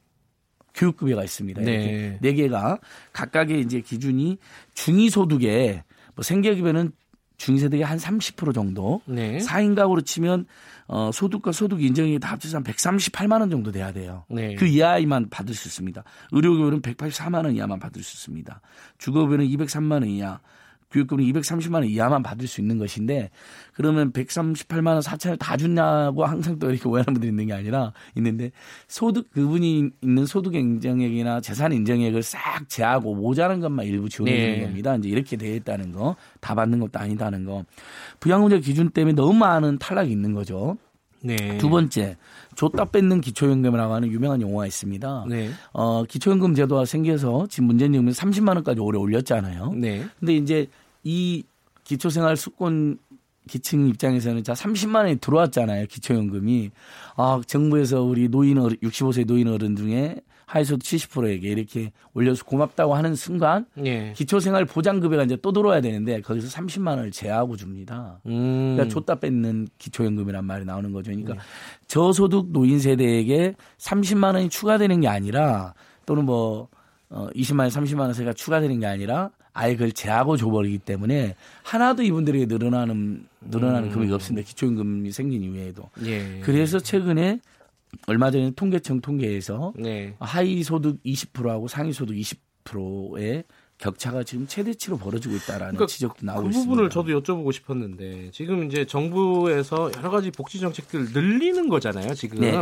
교육급여가 0.75 1.25
있습니다. 1.25 1.61
네. 1.61 2.17
네 2.23 2.33
개가 2.35 2.79
각각의 3.13 3.63
이제 3.63 3.81
기준이 3.81 4.39
중위소득에 4.75 5.83
뭐 6.15 6.23
생계급여는 6.23 6.93
중위소득의 7.37 7.85
한 7.85 7.99
30% 7.99 8.55
정도, 8.55 9.01
네. 9.05 9.39
4인 9.39 9.75
가구로 9.75 10.03
치면 10.03 10.47
어, 10.87 11.11
소득과 11.13 11.51
소득 11.51 11.83
인정이 11.83 12.21
다 12.21 12.31
합쳐서 12.31 12.59
한 12.59 12.63
138만 12.63 13.41
원 13.41 13.51
정도 13.51 13.73
돼야 13.73 13.91
돼요. 13.93 14.25
네. 14.31 14.55
그 14.55 14.67
이하만 14.67 15.29
받을 15.31 15.53
수 15.53 15.67
있습니다. 15.67 16.05
의료급여는 16.31 16.81
184만 16.81 17.45
원 17.45 17.57
이하만 17.57 17.81
받을 17.81 18.05
수 18.05 18.15
있습니다. 18.15 18.61
주거급여는 18.99 19.49
203만 19.49 19.93
원 19.93 20.07
이하, 20.07 20.39
교육금은 20.91 21.25
230만 21.25 21.75
원 21.75 21.85
이하만 21.85 22.23
받을 22.23 22.47
수 22.47 22.61
있는 22.61 22.79
것인데 22.79 23.31
그러면 23.75 24.13
138만 24.13 24.87
원 24.89 25.01
4천을 25.01 25.39
다 25.39 25.57
준다고 25.57 26.25
항상 26.25 26.59
또 26.59 26.71
이렇게 26.71 26.89
오해하는 26.89 27.15
분들이 27.15 27.29
있는 27.31 27.47
게 27.47 27.53
아니라 27.53 27.93
있는데 28.17 28.51
소득 28.87 29.31
그분이 29.31 29.91
있는 30.01 30.27
소득 30.27 30.55
인정액이나 30.55 31.41
재산 31.41 31.73
인정액을 31.73 32.23
싹 32.23 32.69
제하고 32.69 33.15
모자란 33.15 33.61
것만 33.61 33.87
일부 33.87 34.09
지원해 34.09 34.37
주는 34.37 34.59
네. 34.59 34.63
겁니다. 34.65 34.97
이제 34.97 35.09
이렇게 35.09 35.37
되어 35.37 35.55
있다는 35.55 35.93
거 35.93 36.17
다 36.41 36.55
받는 36.55 36.79
것도 36.81 36.99
아니다는 36.99 37.45
거 37.45 37.65
부양문제 38.21 38.61
기준 38.61 38.91
때문에 38.91 39.15
너무 39.15 39.35
많은 39.35 39.79
탈락이 39.79 40.11
있는 40.11 40.33
거죠. 40.33 40.77
네. 41.23 41.59
두 41.59 41.69
번째, 41.69 42.17
줬다 42.57 42.87
뺏는 42.87 43.21
기초연금이라고 43.21 43.93
하는 43.95 44.11
유명한 44.11 44.41
용어가 44.41 44.67
있습니다. 44.67 45.27
네. 45.29 45.51
어, 45.73 46.05
기초연금 46.05 46.55
제도가 46.55 46.85
생겨서 46.85 47.47
지금 47.49 47.67
문재인 47.67 47.93
정부는 47.93 48.13
30만 48.13 48.55
원까지 48.57 48.81
올해 48.81 48.99
올렸잖아요. 48.99 49.73
네. 49.73 50.07
근데 50.19 50.35
이제 50.35 50.67
이 51.05 51.45
기초생활 51.85 52.37
수권 52.37 52.99
기층 53.49 53.89
입장에서는 53.89 54.45
자 54.45 54.53
30만 54.53 54.97
원이 54.97 55.17
들어왔잖아요. 55.17 55.87
기초연금이. 55.87 56.71
아, 57.17 57.41
정부에서 57.47 58.03
우리 58.03 58.29
노인 58.29 58.59
어른 58.59 58.77
65세 58.77 59.27
노인 59.27 59.49
어른 59.49 59.75
중에 59.75 60.21
하이소득 60.49 60.83
70%에게 60.83 61.49
이렇게 61.49 61.93
올려서 62.15 62.45
고맙다고 62.45 62.95
하는 62.95 63.15
순간 63.15 63.67
예. 63.85 64.15
기초생활 64.17 64.65
보장급여가 64.65 65.25
이제 65.25 65.37
또 65.43 65.53
들어와야 65.53 65.83
되는데 65.83 66.23
거기서 66.23 66.49
30만 66.49 66.97
원을 66.97 67.11
제하고 67.11 67.57
줍니다. 67.57 68.19
음. 68.25 68.75
그러니까 68.75 68.93
줬다 68.93 69.17
뺏는 69.17 69.69
기초연금이란 69.77 70.47
말이 70.47 70.65
나오는 70.65 70.91
거죠. 70.91 71.11
그러니까 71.11 71.35
예. 71.35 71.39
저소득 71.87 72.51
노인 72.51 72.81
세대에게 72.81 73.57
30만 73.77 74.35
원이 74.35 74.49
추가되는 74.49 75.01
게 75.03 75.09
아니라 75.09 75.75
또는 76.07 76.25
뭐 76.25 76.69
어, 77.11 77.29
20만 77.35 77.61
원, 77.61 77.69
30만 77.69 78.01
원 78.01 78.15
세가 78.15 78.33
추가되는 78.33 78.81
게 78.81 78.87
아니라 78.87 79.31
아예 79.53 79.75
그걸 79.75 79.93
제하고 79.93 80.39
줘버리기 80.39 80.79
때문에 80.79 81.35
하나도 81.63 82.03
이분들에게 82.05 82.47
늘어나는 82.47 83.27
늘어나는 83.43 83.91
음. 83.91 83.93
금액이 83.93 84.13
없습니다. 84.15 84.49
기초연금이 84.49 85.13
생긴 85.13 85.43
이후에도. 85.43 85.91
예. 86.07 86.41
그래서 86.43 86.79
최근에 86.79 87.41
얼마 88.07 88.31
전에 88.31 88.51
통계청 88.53 89.01
통계에서 89.01 89.73
네. 89.77 90.15
하위 90.21 90.63
소득 90.63 91.03
20%하고 91.05 91.69
상위 91.69 91.93
소득 91.93 92.15
20%의 92.65 93.45
격차가 93.79 94.25
지금 94.25 94.47
최대치로 94.47 94.99
벌어지고 94.99 95.37
있다라는 95.37 95.75
그러니까 95.75 95.87
지적도 95.87 96.27
나오고 96.27 96.43
그 96.43 96.49
있습니다. 96.49 96.69
부분을 96.69 96.91
저도 96.91 97.21
여쭤보고 97.21 97.53
싶었는데 97.53 98.31
지금 98.33 98.65
이제 98.65 98.85
정부에서 98.85 99.91
여러 99.97 100.11
가지 100.11 100.31
복지 100.33 100.59
정책들 100.59 101.13
늘리는 101.13 101.69
거잖아요. 101.69 102.15
지금. 102.15 102.41
네. 102.41 102.53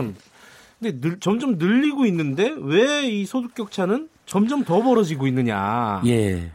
근데 0.79 1.01
늘, 1.01 1.19
점점 1.21 1.57
늘리고 1.57 2.05
있는데 2.07 2.55
왜 2.61 3.09
이 3.09 3.25
소득 3.25 3.55
격차는 3.55 4.09
점점 4.27 4.63
더 4.65 4.83
벌어지고 4.83 5.27
있느냐. 5.29 6.03
예. 6.07 6.51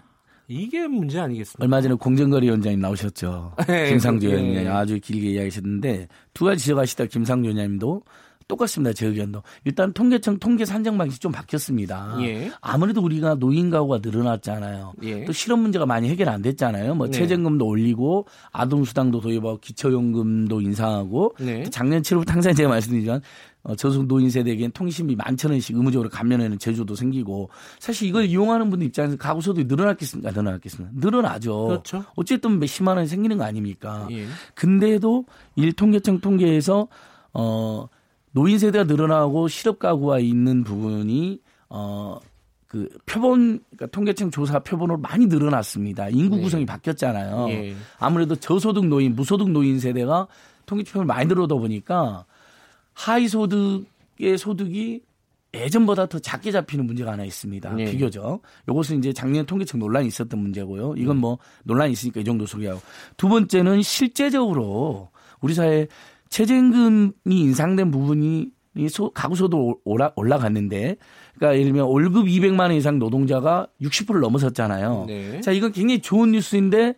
이게 0.47 0.85
문제 0.85 1.17
아니겠습니까? 1.19 1.63
얼마 1.63 1.81
전에 1.81 1.95
공정거래 1.95 2.45
위원장님 2.45 2.79
나오셨죠. 2.81 3.55
네, 3.67 3.89
김상조 3.89 4.27
네. 4.27 4.35
위원장이 4.35 4.67
아주 4.67 4.99
길게 4.99 5.29
이야기하셨는데 5.31 6.07
두 6.33 6.43
가지 6.45 6.61
지적하시다 6.61 7.05
김상조 7.05 7.47
위원장님도 7.47 8.03
똑같습니다. 8.51 8.91
제 8.91 9.07
의견도. 9.07 9.41
일단 9.63 9.93
통계청 9.93 10.37
통계 10.37 10.65
산정 10.65 10.97
방식이 10.97 11.21
좀 11.21 11.31
바뀌었습니다. 11.31 12.17
예. 12.19 12.51
아무래도 12.59 13.01
우리가 13.01 13.35
노인 13.35 13.69
가구가 13.69 13.99
늘어났잖아요. 14.03 14.93
예. 15.03 15.23
또 15.23 15.31
실업 15.31 15.59
문제가 15.59 15.85
많이 15.85 16.09
해결 16.09 16.27
안 16.27 16.41
됐잖아요. 16.41 16.95
뭐 16.95 17.07
네. 17.07 17.13
최저임금도 17.13 17.65
올리고 17.65 18.27
아동 18.51 18.83
수당도 18.83 19.21
도입하고 19.21 19.59
기초연금도 19.59 20.59
인상하고 20.59 21.33
네. 21.39 21.63
작년 21.69 22.01
7월부터 22.01 22.29
항상 22.31 22.53
제가 22.53 22.67
말씀드리지만 22.67 23.21
어, 23.63 23.75
저소득 23.75 24.07
노인 24.07 24.29
세대에게는 24.29 24.71
통신비 24.71 25.15
만천 25.15 25.51
원씩 25.51 25.77
의무적으로 25.77 26.09
감면하는 26.09 26.59
제조도 26.59 26.95
생기고 26.95 27.49
사실 27.79 28.09
이걸 28.09 28.25
이용하는 28.25 28.69
분들 28.69 28.87
입장에서 28.87 29.15
가구 29.15 29.39
소득이 29.39 29.67
늘어났겠습니까? 29.67 30.31
늘어났겠습니까? 30.31 30.99
늘어나죠. 30.99 31.67
그렇죠. 31.67 32.03
어쨌든 32.15 32.59
몇십만 32.59 32.97
원이 32.97 33.07
생기는 33.07 33.37
거 33.37 33.45
아닙니까? 33.45 34.07
예. 34.11 34.25
근데도 34.55 35.25
일 35.55 35.71
통계청 35.73 36.19
통계에서 36.19 36.87
어 37.33 37.87
노인 38.31 38.59
세대가 38.59 38.85
늘어나고 38.85 39.47
실업 39.47 39.79
가구가 39.79 40.19
있는 40.19 40.63
부분이 40.63 41.41
어. 41.69 42.19
그 42.67 42.87
표본 43.05 43.59
그러니까 43.71 43.87
통계청 43.87 44.31
조사 44.31 44.59
표본으로 44.59 44.97
많이 44.97 45.25
늘어났습니다. 45.25 46.07
인구 46.07 46.37
네. 46.37 46.43
구성이 46.43 46.65
바뀌었잖아요. 46.65 47.49
예. 47.49 47.75
아무래도 47.99 48.33
저소득 48.33 48.85
노인, 48.85 49.13
무소득 49.13 49.49
노인 49.49 49.77
세대가 49.77 50.25
통계청 50.65 50.93
표본을 50.93 51.05
많이 51.05 51.27
늘어다 51.27 51.53
보니까 51.55 52.23
하위 52.93 53.27
소득의 53.27 54.37
소득이 54.37 55.01
예전보다 55.53 56.05
더 56.05 56.19
작게 56.19 56.51
잡히는 56.51 56.85
문제가 56.85 57.11
하나 57.11 57.25
있습니다. 57.25 57.73
네. 57.73 57.91
비교적. 57.91 58.41
이것은 58.69 58.99
이제 58.99 59.11
작년 59.11 59.45
통계청 59.45 59.79
논란이 59.81 60.07
있었던 60.07 60.39
문제고요. 60.39 60.95
이건 60.95 61.17
뭐 61.17 61.39
논란이 61.65 61.91
있으니까 61.91 62.21
이 62.21 62.23
정도 62.23 62.45
소개하고. 62.45 62.79
두 63.17 63.27
번째는 63.27 63.81
실제적으로 63.81 65.09
우리 65.41 65.53
사회 65.53 65.87
최저임금이 66.31 67.11
인상된 67.25 67.91
부분이 67.91 68.49
소, 68.89 69.11
가구소득 69.11 69.81
올라, 69.83 70.13
올라갔는데, 70.15 70.95
그러니까 71.35 71.59
예를 71.59 71.73
들면 71.73 71.85
월급 71.85 72.25
200만 72.25 72.61
원 72.61 72.71
이상 72.71 72.99
노동자가 72.99 73.67
60%를 73.81 74.21
넘어섰잖아요. 74.21 75.05
네. 75.07 75.41
자, 75.41 75.51
이건 75.51 75.73
굉장히 75.73 76.01
좋은 76.01 76.31
뉴스인데 76.31 76.95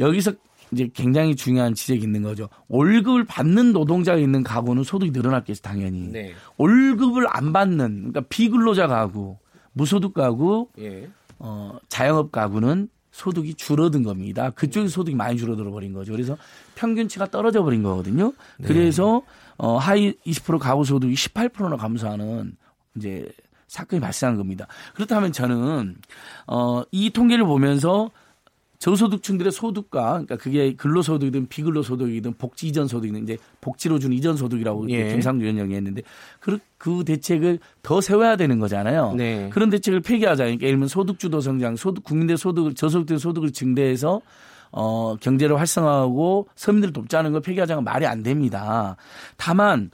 여기서 0.00 0.32
이제 0.72 0.88
굉장히 0.94 1.36
중요한 1.36 1.74
지적이 1.74 2.02
있는 2.02 2.22
거죠. 2.22 2.48
월급을 2.68 3.24
받는 3.24 3.72
노동자가 3.72 4.18
있는 4.18 4.42
가구는 4.42 4.82
소득이 4.82 5.10
늘어났겠죠, 5.10 5.62
당연히. 5.62 6.08
네. 6.08 6.32
월급을 6.56 7.26
안 7.28 7.52
받는, 7.52 8.12
그러니까 8.12 8.22
비근로자 8.30 8.86
가구, 8.86 9.36
무소득 9.72 10.14
가구, 10.14 10.68
예. 10.78 11.08
어, 11.38 11.78
자영업 11.88 12.32
가구는 12.32 12.88
소득이 13.10 13.54
줄어든 13.54 14.02
겁니다. 14.02 14.50
그쪽에 14.50 14.88
소득이 14.88 15.16
많이 15.16 15.36
줄어들어 15.36 15.70
버린 15.70 15.92
거죠. 15.92 16.12
그래서 16.12 16.36
평균치가 16.74 17.26
떨어져 17.26 17.62
버린 17.62 17.82
거거든요. 17.82 18.32
네. 18.58 18.68
그래서 18.68 19.22
어, 19.56 19.76
하위 19.76 20.14
20% 20.26 20.58
가구 20.58 20.84
소득이 20.84 21.14
18%나 21.14 21.76
감소하는 21.76 22.56
이제 22.96 23.28
사건이 23.66 24.00
발생한 24.00 24.36
겁니다. 24.36 24.66
그렇다면 24.94 25.32
저는 25.32 25.96
어, 26.46 26.82
이 26.90 27.10
통계를 27.10 27.44
보면서 27.44 28.10
저소득층들의 28.80 29.52
소득과 29.52 30.12
그러니까 30.12 30.36
그게 30.36 30.74
근로소득이든 30.74 31.48
비근로소득이든 31.48 32.34
복지 32.38 32.68
이전 32.68 32.88
소득이든 32.88 33.22
이제 33.22 33.36
복지로 33.60 33.98
준 33.98 34.12
이전 34.12 34.36
소득이라고 34.36 34.90
예. 34.90 35.12
김상주 35.12 35.44
위원장이 35.44 35.74
했는데 35.74 36.02
그, 36.40 36.58
그 36.78 37.04
대책을 37.04 37.58
더 37.82 38.00
세워야 38.00 38.36
되는 38.36 38.58
거잖아요. 38.58 39.14
네. 39.14 39.50
그런 39.52 39.68
대책을 39.68 40.00
폐기하자. 40.00 40.44
그러니까 40.44 40.64
예를 40.64 40.76
들면 40.76 40.88
소득주도 40.88 41.42
성장, 41.42 41.76
소득 41.76 42.02
국민의 42.04 42.38
소득을 42.38 42.74
저소득 42.74 43.18
소득을 43.18 43.52
증대해서 43.52 44.22
어, 44.72 45.16
경제를 45.20 45.58
활성화하고 45.58 46.48
서민들을 46.54 46.94
돕자는 46.94 47.32
걸 47.32 47.42
폐기하자는 47.42 47.84
말이 47.84 48.06
안 48.06 48.22
됩니다. 48.22 48.96
다만 49.36 49.90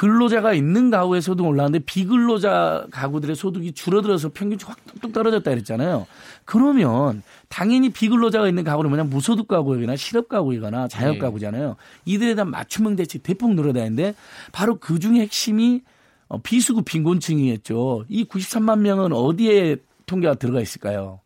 근로자가 0.00 0.54
있는 0.54 0.88
가구의 0.88 1.20
소득 1.20 1.44
올라왔는데 1.44 1.84
비근로자 1.84 2.86
가구들의 2.90 3.36
소득이 3.36 3.72
줄어들어서 3.72 4.30
평균치 4.30 4.64
확 4.64 4.78
뚝뚝 4.86 5.12
떨어졌다 5.12 5.50
그랬잖아요. 5.50 6.06
그러면 6.46 7.22
당연히 7.50 7.90
비근로자가 7.90 8.48
있는 8.48 8.64
가구는 8.64 8.88
뭐냐 8.88 9.04
무소득 9.04 9.46
가구이거나 9.46 9.96
실업 9.96 10.30
가구이거나 10.30 10.88
자영 10.88 11.12
네. 11.12 11.18
가구잖아요. 11.18 11.76
이들에 12.06 12.34
대한 12.34 12.50
맞춤형 12.50 12.96
대책 12.96 13.22
대폭 13.22 13.52
늘어나는데 13.52 14.14
바로 14.52 14.76
그 14.76 14.98
중에 15.00 15.20
핵심이 15.20 15.82
어, 16.28 16.38
비수급 16.38 16.86
빈곤층이었죠. 16.86 18.06
이 18.08 18.24
93만 18.24 18.78
명은 18.78 19.12
어디에 19.12 19.76
통계가 20.06 20.36
들어가 20.36 20.62
있을까요? 20.62 21.20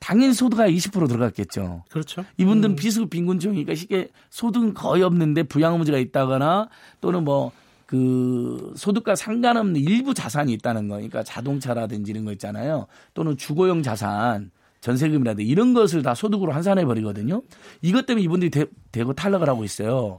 당연히 0.00 0.34
소득가 0.34 0.68
20% 0.68 1.06
들어갔겠죠. 1.06 1.84
그렇죠. 1.88 2.24
이분들은 2.38 2.74
음. 2.74 2.76
비수급 2.76 3.08
빈곤층이니까 3.08 3.76
쉽게 3.76 4.08
소득은 4.30 4.74
거의 4.74 5.04
없는데 5.04 5.44
부양 5.44 5.76
문제가 5.76 5.98
있다거나 5.98 6.70
또는 7.00 7.22
뭐 7.22 7.52
그 7.86 8.72
소득과 8.76 9.14
상관없는 9.14 9.80
일부 9.80 10.12
자산이 10.12 10.52
있다는 10.54 10.88
거니까 10.88 11.22
자동차라든지 11.22 12.10
이런 12.10 12.24
거 12.24 12.32
있잖아요. 12.32 12.86
또는 13.14 13.36
주거용 13.36 13.82
자산 13.82 14.50
전세금이라든지 14.80 15.48
이런 15.48 15.72
것을 15.72 16.02
다 16.02 16.14
소득으로 16.14 16.52
환산해 16.52 16.84
버리거든요. 16.84 17.42
이것 17.82 18.06
때문에 18.06 18.24
이분들이 18.24 18.50
대, 18.50 18.66
대거 18.92 19.14
탈락을 19.14 19.48
하고 19.48 19.64
있어요. 19.64 20.18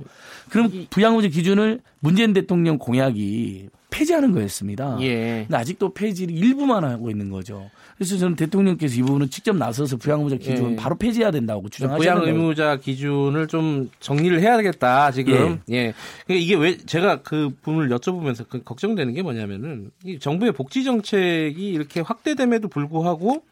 그럼 0.50 0.88
부양문제 0.90 1.30
기준을 1.30 1.82
문재인 2.00 2.34
대통령 2.34 2.78
공약이 2.78 3.70
폐지하는 3.90 4.34
거였습니다. 4.34 4.98
예. 5.02 5.46
근데 5.48 5.58
아직도 5.58 5.94
폐지를 5.94 6.36
일부만 6.36 6.84
하고 6.84 7.10
있는 7.10 7.30
거죠. 7.30 7.70
그래서 7.96 8.18
저는 8.18 8.36
대통령께서 8.36 8.96
이 8.96 9.02
부분은 9.02 9.30
직접 9.30 9.56
나서서 9.56 9.98
부양의무자 9.98 10.36
기준 10.36 10.74
예. 10.74 10.76
바로 10.76 10.96
폐지해야 10.96 11.32
된다고 11.32 11.68
주장하시는 11.70 12.16
부양 12.16 12.28
의무자 12.28 12.78
기준을 12.78 13.48
좀 13.48 13.90
정리를 14.00 14.40
해야 14.42 14.58
되겠다 14.58 15.12
지금. 15.12 15.62
예. 15.70 15.76
예. 15.76 15.94
그러니까 16.26 16.44
이게 16.44 16.56
왜 16.56 16.78
제가 16.78 17.22
그 17.22 17.50
부분을 17.62 17.90
여쭤보면서 17.90 18.48
그 18.48 18.62
걱정되는 18.64 19.14
게 19.14 19.22
뭐냐면은 19.22 19.92
이 20.04 20.20
정부의 20.20 20.52
복지 20.52 20.84
정책이 20.84 21.70
이렇게 21.70 22.02
확대됨에도 22.02 22.68
불구하고 22.68 23.44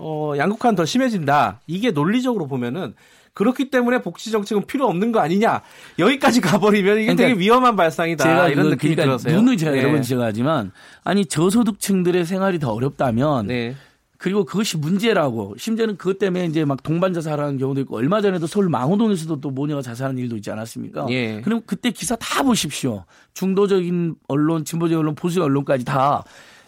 어, 0.00 0.34
양극화는 0.36 0.76
더 0.76 0.84
심해진다. 0.84 1.60
이게 1.66 1.90
논리적으로 1.90 2.46
보면은 2.46 2.94
그렇기 3.38 3.70
때문에 3.70 4.02
복지 4.02 4.32
정책은 4.32 4.66
필요 4.66 4.88
없는 4.88 5.12
거 5.12 5.20
아니냐. 5.20 5.62
여기까지 6.00 6.40
가버리면 6.40 6.96
이게 6.96 7.06
그러니까 7.06 7.28
되게 7.28 7.38
위험한 7.38 7.76
발상이다. 7.76 8.24
제가 8.24 8.48
이런 8.48 8.70
느낌이 8.70 8.96
그러니까 8.96 9.16
들었어요. 9.16 9.40
눈을 9.40 9.56
제가 9.56 9.70
네. 9.70 9.78
여러 9.78 9.92
번 9.92 10.02
지적하지만 10.02 10.72
아니 11.04 11.24
저소득층들의 11.24 12.24
생활이 12.26 12.58
더 12.58 12.72
어렵다면 12.72 13.46
네. 13.46 13.76
그리고 14.16 14.44
그것이 14.44 14.76
문제라고 14.76 15.54
심지어는 15.56 15.98
그것 15.98 16.18
때문에 16.18 16.46
이제 16.46 16.64
막 16.64 16.82
동반 16.82 17.12
자살하는 17.12 17.58
경우도 17.58 17.82
있고 17.82 17.96
얼마 17.96 18.20
전에도 18.20 18.48
서울 18.48 18.68
망호동에서도 18.70 19.40
또 19.40 19.50
모녀가 19.50 19.82
자살하는 19.82 20.20
일도 20.20 20.34
있지 20.34 20.50
않았습니까? 20.50 21.06
예. 21.10 21.40
그럼 21.42 21.60
그때 21.64 21.92
기사 21.92 22.16
다 22.16 22.42
보십시오. 22.42 23.04
중도적인 23.34 24.16
언론, 24.26 24.64
진보적인 24.64 24.98
언론, 24.98 25.14
보수 25.14 25.40
언론까지 25.40 25.84
다 25.84 26.24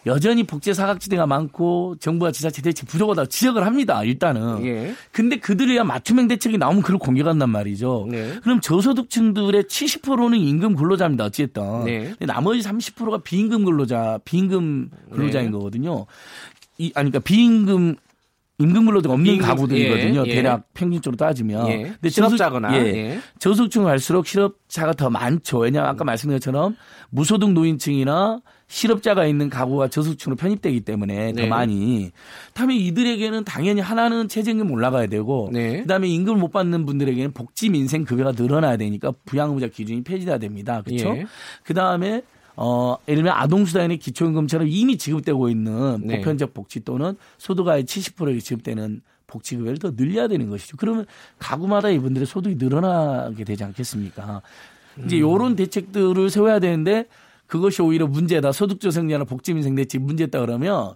여전히 0.07 0.45
복제 0.45 0.73
사각지대가 0.73 1.27
많고 1.27 1.97
정부가 2.01 2.33
지자체 2.33 2.63
대책 2.63 2.89
부족하다고 2.89 3.27
지적을 3.29 3.67
합니다. 3.67 4.03
일단은. 4.03 4.65
예. 4.65 4.95
근데 5.13 5.37
그들이야 5.37 5.85
맞춤형 5.85 6.29
대책이 6.29 6.59
나오면 6.59 6.83
그걸 6.83 6.99
공격한단 6.99 7.51
말이죠. 7.51 8.09
네. 8.11 8.35
그럼 8.43 8.61
저소득층들의 8.61 9.65
70%는 9.65 10.39
임금 10.39 10.75
근로자입니다. 10.77 11.25
어찌됐든. 11.25 11.85
네. 11.85 12.15
나머지 12.21 12.61
30%가 12.61 13.19
비임금 13.19 13.65
근로자, 13.65 14.19
비임금 14.25 14.91
근로자인 15.13 15.47
네. 15.47 15.53
거거든요. 15.53 16.07
이, 16.79 16.93
아니, 16.95 17.11
그러니까 17.11 17.19
비임금 17.21 17.97
임금 18.59 18.85
근로자가 18.85 19.15
없는 19.15 19.33
임금, 19.33 19.47
가구들이거든요. 19.47 20.25
예, 20.27 20.31
예. 20.31 20.35
대략 20.35 20.73
평균적으로 20.75 21.17
따지면. 21.17 21.69
예. 21.69 21.83
근데 21.83 22.09
실업자거나 22.11 22.77
예. 22.77 22.87
예. 22.87 23.21
저소득층 23.39 23.85
갈수록 23.85 24.27
실업자가 24.27 24.93
더 24.93 25.09
많죠. 25.09 25.59
왜냐하면 25.59 25.91
아까 25.91 26.05
말씀드린 26.05 26.39
것처럼 26.39 26.77
무소득 27.11 27.53
노인층이나 27.53 28.41
실업자가 28.71 29.27
있는 29.27 29.51
가구가 29.51 29.89
저소득층으로 29.89 30.37
편입되기 30.37 30.83
때문에 30.83 31.33
네. 31.33 31.43
더 31.43 31.49
많이. 31.49 32.13
다음에 32.55 32.77
이들에게는 32.77 33.43
당연히 33.43 33.81
하나는 33.81 34.29
최저임금 34.29 34.71
올라가야 34.71 35.09
되고 35.09 35.51
네. 35.53 35.81
그다음에 35.81 36.07
임금을 36.07 36.39
못 36.39 36.53
받는 36.53 36.87
분들에게는 36.87 37.33
복지 37.33 37.69
민생 37.69 38.05
급여가 38.05 38.31
늘어나야 38.31 38.77
되니까 38.77 39.13
부양의무자 39.25 39.67
기준이 39.67 40.05
폐지돼야 40.05 40.39
됩니다. 40.39 40.83
그렇죠? 40.83 41.17
예. 41.17 41.27
그다음에 41.65 42.23
어, 42.55 42.97
예를 43.09 43.25
들면 43.25 43.33
아동수당의 43.37 43.99
기초임금처럼 43.99 44.69
이미 44.69 44.97
지급되고 44.97 45.49
있는 45.49 46.07
네. 46.07 46.19
보편적 46.19 46.55
복지 46.55 46.85
또는 46.85 47.17
소득의 47.39 47.85
70%에 47.85 48.39
지급되는 48.39 49.01
복지급여를 49.27 49.79
더 49.79 49.97
늘려야 49.97 50.29
되는 50.29 50.49
것이죠. 50.49 50.77
그러면 50.77 51.07
가구마다 51.41 51.91
이분들의 51.91 52.25
소득이 52.25 52.55
늘어나게 52.55 53.43
되지 53.43 53.65
않겠습니까? 53.65 54.43
이제 55.05 55.17
음. 55.17 55.21
요런 55.21 55.57
대책들을 55.57 56.31
세워야 56.31 56.61
되는데 56.61 57.07
그것이 57.51 57.83
오히려 57.83 58.07
문제다. 58.07 58.53
소득조성자나 58.53 59.25
복지민생 59.25 59.75
대책 59.75 60.03
문제다 60.03 60.39
그러면 60.39 60.95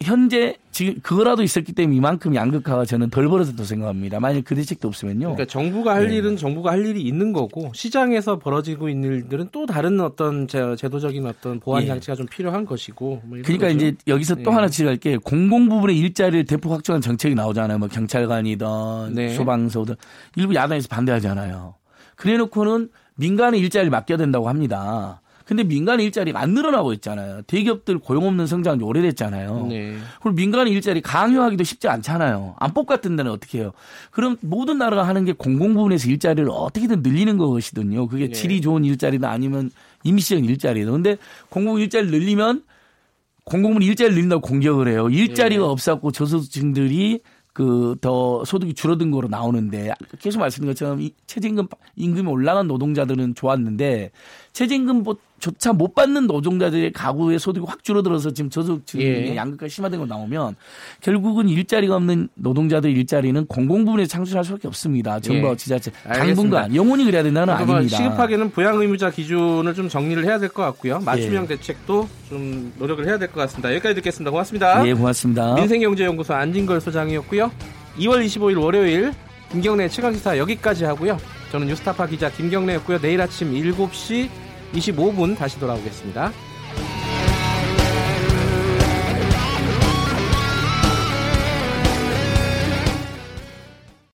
현재 0.00 0.56
지금 0.72 0.94
그거라도 1.02 1.42
있었기 1.42 1.72
때문에 1.74 1.96
이만큼 1.96 2.34
양극화가 2.34 2.86
저는 2.86 3.10
덜 3.10 3.28
벌어졌다고 3.28 3.64
생각합니다. 3.64 4.18
만약 4.20 4.42
그 4.44 4.54
대책도 4.54 4.88
없으면요. 4.88 5.34
그러니까 5.34 5.44
정부가 5.44 5.94
할 5.94 6.08
네. 6.08 6.16
일은 6.16 6.36
정부가 6.36 6.72
할 6.72 6.86
일이 6.86 7.02
있는 7.02 7.32
거고 7.32 7.70
시장에서 7.74 8.38
벌어지고 8.38 8.88
있는 8.88 9.12
일들은 9.12 9.50
또 9.52 9.66
다른 9.66 10.00
어떤 10.00 10.48
제도적인 10.48 11.26
어떤 11.26 11.60
보완 11.60 11.82
예. 11.82 11.86
장치가 11.86 12.16
좀 12.16 12.26
필요한 12.26 12.64
것이고. 12.64 13.20
뭐 13.24 13.38
그러니까 13.44 13.68
거죠. 13.68 13.76
이제 13.76 13.94
여기서 14.08 14.36
또 14.36 14.50
네. 14.50 14.56
하나 14.56 14.68
지적할 14.68 14.96
게 14.96 15.18
공공 15.18 15.68
부분의 15.68 15.98
일자리를 15.98 16.46
대폭 16.46 16.72
확충한 16.72 17.02
정책이 17.02 17.34
나오잖아요. 17.34 17.78
뭐 17.78 17.88
경찰관이든 17.88 18.66
네. 19.14 19.34
소방서든 19.34 19.94
일부 20.36 20.54
야당에서 20.54 20.88
반대하잖아요. 20.88 21.74
그래놓고는 22.16 22.88
민간의 23.16 23.60
일자리를 23.60 23.90
맡겨야 23.90 24.16
된다고 24.16 24.48
합니다. 24.48 25.20
근데 25.46 25.62
민간 25.62 26.00
일자리가 26.00 26.40
안 26.40 26.50
늘어나고 26.54 26.92
있잖아요. 26.94 27.42
대기업들 27.42 27.98
고용 27.98 28.26
없는 28.26 28.46
성장이 28.46 28.82
오래됐잖아요. 28.82 29.66
네. 29.68 29.96
그리고 30.20 30.34
민간 30.34 30.66
일자리 30.66 31.00
강요하기도 31.00 31.62
쉽지 31.62 31.88
않잖아요. 31.88 32.56
안법 32.58 32.86
같은 32.86 33.14
데는 33.14 33.30
어떻게 33.30 33.60
해요? 33.60 33.72
그럼 34.10 34.36
모든 34.40 34.78
나라가 34.78 35.06
하는 35.06 35.24
게 35.24 35.32
공공 35.32 35.74
부분에서 35.74 36.10
일자리를 36.10 36.50
어떻게든 36.50 37.02
늘리는 37.02 37.38
것이거든요. 37.38 38.08
그게 38.08 38.26
네. 38.26 38.32
질이 38.32 38.60
좋은 38.60 38.84
일자리다 38.84 39.30
아니면 39.30 39.70
임시적 40.02 40.44
일자리다. 40.44 40.90
근데 40.90 41.16
공공 41.48 41.78
일자리 41.78 42.08
늘리면 42.10 42.64
공공부문 43.44 43.82
일자리 43.82 44.10
늘린다고 44.10 44.42
공격을 44.42 44.88
해요. 44.88 45.08
일자리가 45.08 45.62
네. 45.62 45.70
없었고 45.70 46.10
저소득층들이 46.10 47.20
그더 47.52 48.44
소득이 48.44 48.74
줄어든 48.74 49.10
거로 49.10 49.28
나오는데 49.28 49.94
계속 50.20 50.40
말씀드린 50.40 50.74
것처럼 50.74 51.08
최저임금 51.26 51.68
임금이 51.96 52.28
올라간 52.28 52.66
노동자들은 52.66 53.34
좋았는데 53.34 54.10
최저임금 54.52 55.04
조차 55.46 55.72
못 55.72 55.94
받는 55.94 56.26
노동자들의 56.26 56.92
가구의 56.92 57.38
소득이 57.38 57.64
확 57.68 57.84
줄어들어서 57.84 58.32
지금 58.32 58.50
저소득층의 58.50 59.06
예. 59.30 59.36
양극화 59.36 59.68
심화된 59.68 60.00
거 60.00 60.04
나오면 60.04 60.56
결국은 61.00 61.48
일자리가 61.48 61.94
없는 61.94 62.28
노동자들 62.34 62.90
일자리는 62.90 63.46
공공 63.46 63.84
부문에 63.84 64.06
창출할 64.06 64.44
수밖에 64.44 64.66
없습니다. 64.66 65.20
정부와 65.20 65.52
예. 65.52 65.56
지자체 65.56 65.92
당분간 66.02 66.74
영원히 66.74 67.04
그래야 67.04 67.22
된다는 67.22 67.54
아닙니다. 67.54 67.96
시급하게는 67.96 68.50
부양 68.50 68.80
의무자 68.80 69.08
기준을 69.10 69.72
좀 69.74 69.88
정리를 69.88 70.24
해야 70.24 70.40
될 70.40 70.48
것 70.48 70.62
같고요. 70.64 70.98
맞춤형 71.00 71.44
예. 71.44 71.48
대책도 71.48 72.08
좀 72.28 72.72
노력을 72.78 73.06
해야 73.06 73.16
될 73.16 73.28
것 73.28 73.40
같습니다. 73.42 73.70
여기까지 73.70 73.94
듣겠습니다. 73.96 74.32
고맙습니다. 74.32 74.84
예, 74.88 74.94
고맙습니다. 74.94 75.54
민생경제연구소 75.54 76.34
안진걸 76.34 76.80
소장이었고요. 76.80 77.52
2월 77.98 78.26
25일 78.26 78.60
월요일 78.60 79.12
김경래 79.52 79.88
최강시사 79.88 80.38
여기까지 80.38 80.84
하고요. 80.84 81.18
저는 81.52 81.68
뉴스타파 81.68 82.06
기자 82.08 82.30
김경래였고요. 82.32 82.98
내일 83.00 83.20
아침 83.20 83.52
7시 83.52 84.28
25분 84.76 85.36
다시 85.36 85.58
돌아오겠습니다. 85.58 86.32